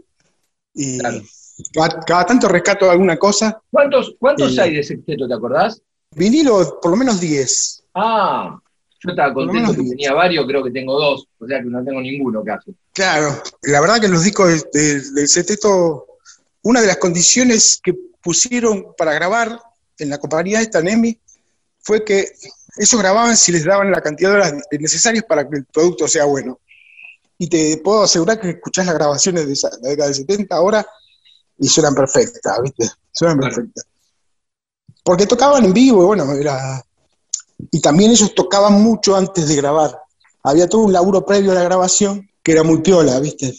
Y 0.73 0.97
cada, 2.05 2.25
tanto 2.25 2.47
rescato 2.47 2.89
alguna 2.89 3.17
cosa. 3.17 3.61
¿Cuántos, 3.71 4.15
cuántos 4.19 4.57
hay 4.59 4.75
de 4.75 4.83
sexteto, 4.83 5.27
te 5.27 5.33
acordás? 5.33 5.81
Vinilo, 6.11 6.79
por 6.81 6.91
lo 6.91 6.97
menos 6.97 7.19
10. 7.19 7.83
Ah, 7.93 8.59
yo 9.05 9.11
estaba 9.11 9.33
contento 9.33 9.73
que 9.73 9.89
tenía 9.89 10.13
varios, 10.13 10.45
creo 10.45 10.63
que 10.63 10.71
tengo 10.71 10.99
dos, 10.99 11.27
o 11.39 11.47
sea 11.47 11.59
que 11.59 11.65
no 11.65 11.83
tengo 11.83 12.01
ninguno 12.01 12.43
casi. 12.43 12.75
Claro, 12.93 13.41
la 13.63 13.81
verdad 13.81 13.99
que 13.99 14.07
los 14.07 14.23
discos 14.23 14.65
del 14.71 15.27
sexteto, 15.27 16.05
una 16.63 16.81
de 16.81 16.87
las 16.87 16.97
condiciones 16.97 17.79
que 17.81 17.93
pusieron 18.21 18.93
para 18.97 19.13
grabar 19.13 19.59
en 19.99 20.09
la 20.09 20.17
compañía 20.17 20.61
esta 20.61 20.81
NEMI 20.81 21.19
fue 21.79 22.03
que 22.03 22.27
ellos 22.77 22.99
grababan 22.99 23.37
si 23.37 23.51
les 23.51 23.63
daban 23.63 23.91
la 23.91 24.01
cantidad 24.01 24.31
de 24.31 24.35
horas 24.35 24.53
necesarias 24.71 25.23
para 25.23 25.47
que 25.47 25.57
el 25.57 25.65
producto 25.65 26.07
sea 26.07 26.25
bueno 26.25 26.59
y 27.37 27.47
te 27.47 27.77
puedo 27.77 28.03
asegurar 28.03 28.39
que 28.39 28.49
escuchás 28.51 28.85
las 28.85 28.95
grabaciones 28.95 29.47
de 29.47 29.69
la 29.81 29.89
década 29.89 30.07
del 30.07 30.15
70 30.15 30.55
ahora 30.55 30.85
y 31.57 31.67
suenan 31.67 31.95
perfectas, 31.95 32.61
¿viste? 32.61 32.89
Suenan 33.11 33.39
perfectas. 33.39 33.85
Porque 35.03 35.25
tocaban 35.27 35.65
en 35.65 35.73
vivo, 35.73 36.03
y 36.03 36.05
bueno, 36.07 36.31
era... 36.33 36.83
Y 37.71 37.81
también 37.81 38.11
ellos 38.11 38.33
tocaban 38.35 38.73
mucho 38.81 39.15
antes 39.15 39.47
de 39.47 39.55
grabar. 39.55 39.97
Había 40.43 40.67
todo 40.67 40.81
un 40.81 40.93
laburo 40.93 41.25
previo 41.25 41.51
a 41.51 41.55
la 41.55 41.63
grabación 41.63 42.29
que 42.43 42.51
era 42.51 42.63
muy 42.63 42.81
piola, 42.81 43.19
¿viste? 43.19 43.53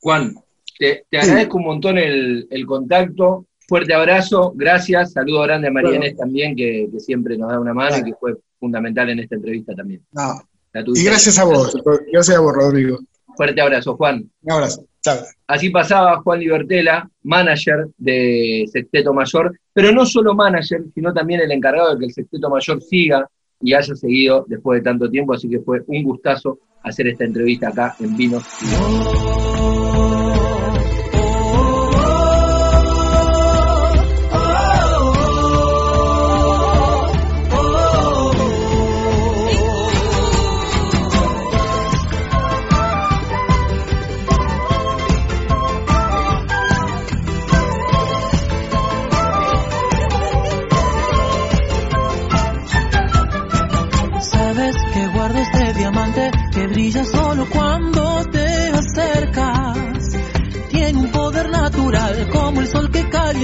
Juan, 0.00 0.34
te, 0.78 1.04
agradezco 1.12 1.56
un 1.58 1.64
montón 1.64 1.98
el, 1.98 2.46
contacto. 2.66 3.46
Fuerte 3.66 3.92
abrazo, 3.92 4.52
gracias. 4.54 5.12
Saludo 5.12 5.42
grande 5.42 5.68
a 5.68 5.70
María 5.72 5.96
Inés 5.96 6.16
también, 6.16 6.54
que, 6.54 6.88
siempre 6.98 7.36
nos 7.36 7.50
da 7.50 7.60
una 7.60 7.74
mano 7.74 7.98
y 7.98 8.04
que 8.04 8.14
fue 8.14 8.34
fundamental 8.60 9.10
en 9.10 9.20
esta 9.20 9.34
entrevista 9.34 9.74
también. 9.74 10.02
y 10.14 11.04
gracias 11.04 11.38
a 11.38 11.44
vos, 11.44 11.76
gracias 12.12 12.36
a 12.36 12.40
vos, 12.40 12.54
Rodrigo. 12.54 12.98
Fuerte 13.36 13.60
abrazo, 13.60 13.96
Juan. 13.96 14.30
Un 14.42 14.52
abrazo. 14.52 14.84
Chao. 15.02 15.18
Así 15.46 15.70
pasaba 15.70 16.20
Juan 16.22 16.40
Libertela, 16.40 17.08
manager 17.22 17.88
de 17.96 18.68
Sexteto 18.72 19.12
Mayor, 19.12 19.56
pero 19.72 19.92
no 19.92 20.06
solo 20.06 20.34
manager, 20.34 20.82
sino 20.94 21.12
también 21.12 21.40
el 21.40 21.52
encargado 21.52 21.92
de 21.92 21.98
que 21.98 22.04
el 22.06 22.12
Sexteto 22.12 22.50
Mayor 22.50 22.82
siga 22.82 23.28
y 23.60 23.74
haya 23.74 23.94
seguido 23.94 24.44
después 24.48 24.80
de 24.80 24.84
tanto 24.84 25.10
tiempo, 25.10 25.34
así 25.34 25.48
que 25.48 25.60
fue 25.60 25.82
un 25.86 26.02
gustazo 26.02 26.58
hacer 26.82 27.08
esta 27.08 27.24
entrevista 27.24 27.68
acá 27.68 27.96
en 28.00 28.16
Vinos. 28.16 28.44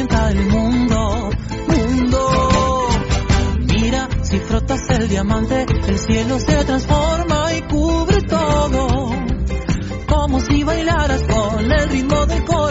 El 0.00 0.46
mundo, 0.48 1.30
mundo. 1.68 2.88
Mira, 3.60 4.08
si 4.22 4.38
frotas 4.40 4.80
el 4.90 5.08
diamante, 5.08 5.66
el 5.86 5.98
cielo 5.98 6.38
se 6.40 6.64
transforma 6.64 7.54
y 7.54 7.62
cubre 7.62 8.22
todo. 8.22 9.10
Como 10.08 10.40
si 10.40 10.64
bailaras 10.64 11.22
con 11.22 11.70
el 11.70 11.88
ritmo 11.90 12.26
del 12.26 12.44
corazón 12.44 12.63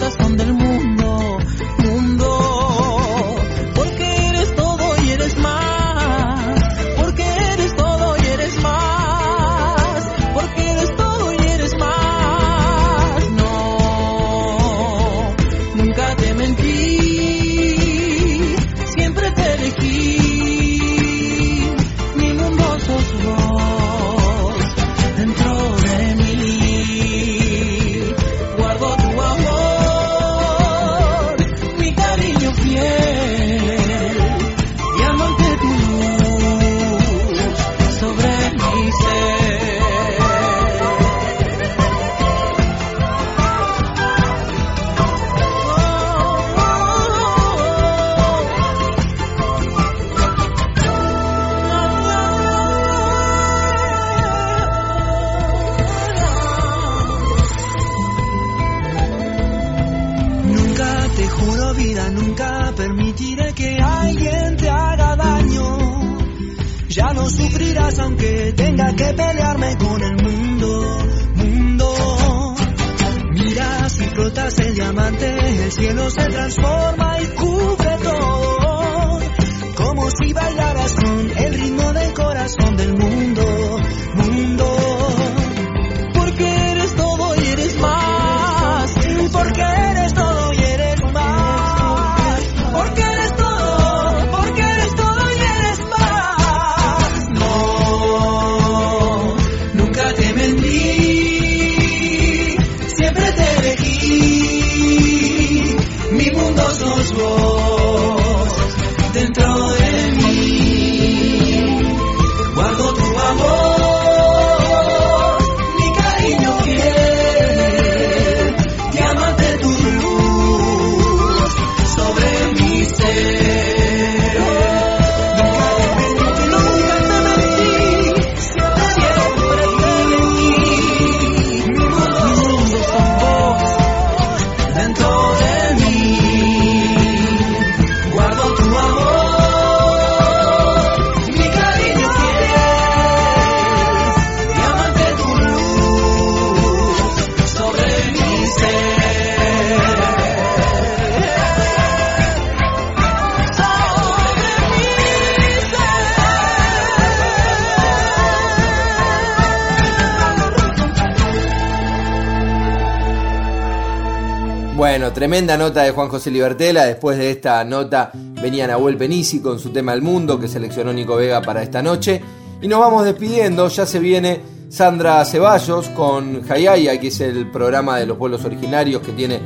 Bueno, 164.94 165.12
tremenda 165.12 165.58
nota 165.58 165.82
de 165.82 165.90
Juan 165.90 166.08
José 166.08 166.30
Libertela. 166.30 166.86
Después 166.86 167.18
de 167.18 167.32
esta 167.32 167.64
nota 167.64 168.12
venía 168.14 168.68
Nahuel 168.68 168.96
Penisi 168.96 169.40
con 169.40 169.58
su 169.58 169.72
tema 169.72 169.92
El 169.92 170.04
Mundo 170.04 170.40
que 170.40 170.48
seleccionó 170.48 170.94
Nico 170.94 171.16
Vega 171.16 171.42
para 171.42 171.64
esta 171.64 171.82
noche. 171.82 172.22
Y 172.62 172.68
nos 172.68 172.80
vamos 172.80 173.04
despidiendo, 173.04 173.68
ya 173.70 173.88
se 173.88 173.98
viene 173.98 174.40
Sandra 174.70 175.26
Ceballos 175.26 175.90
con 175.90 176.44
Hayaya, 176.48 177.00
que 177.00 177.08
es 177.08 177.20
el 177.22 177.50
programa 177.50 177.98
de 177.98 178.06
los 178.06 178.20
pueblos 178.20 178.46
originarios 178.46 179.02
que 179.02 179.14
tiene 179.14 179.40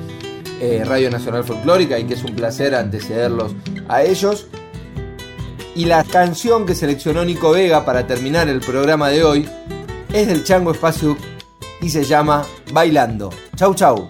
eh, 0.59 0.83
Radio 0.85 1.09
Nacional 1.09 1.45
Folclórica 1.45 1.97
y 1.97 2.03
que 2.03 2.15
es 2.15 2.23
un 2.25 2.35
placer 2.35 2.75
antecederlos 2.75 3.55
a 3.87 4.03
ellos. 4.03 4.47
Y 5.77 5.85
la 5.85 6.03
canción 6.03 6.65
que 6.65 6.75
seleccionó 6.75 7.23
Nico 7.23 7.51
Vega 7.51 7.85
para 7.85 8.05
terminar 8.05 8.49
el 8.49 8.59
programa 8.59 9.07
de 9.07 9.23
hoy 9.23 9.49
es 10.11 10.27
del 10.27 10.43
Chango 10.43 10.71
Espacio 10.71 11.15
y 11.79 11.89
se 11.89 12.03
llama 12.03 12.45
Bailando. 12.73 13.29
Chau 13.55 13.73
chau. 13.73 14.09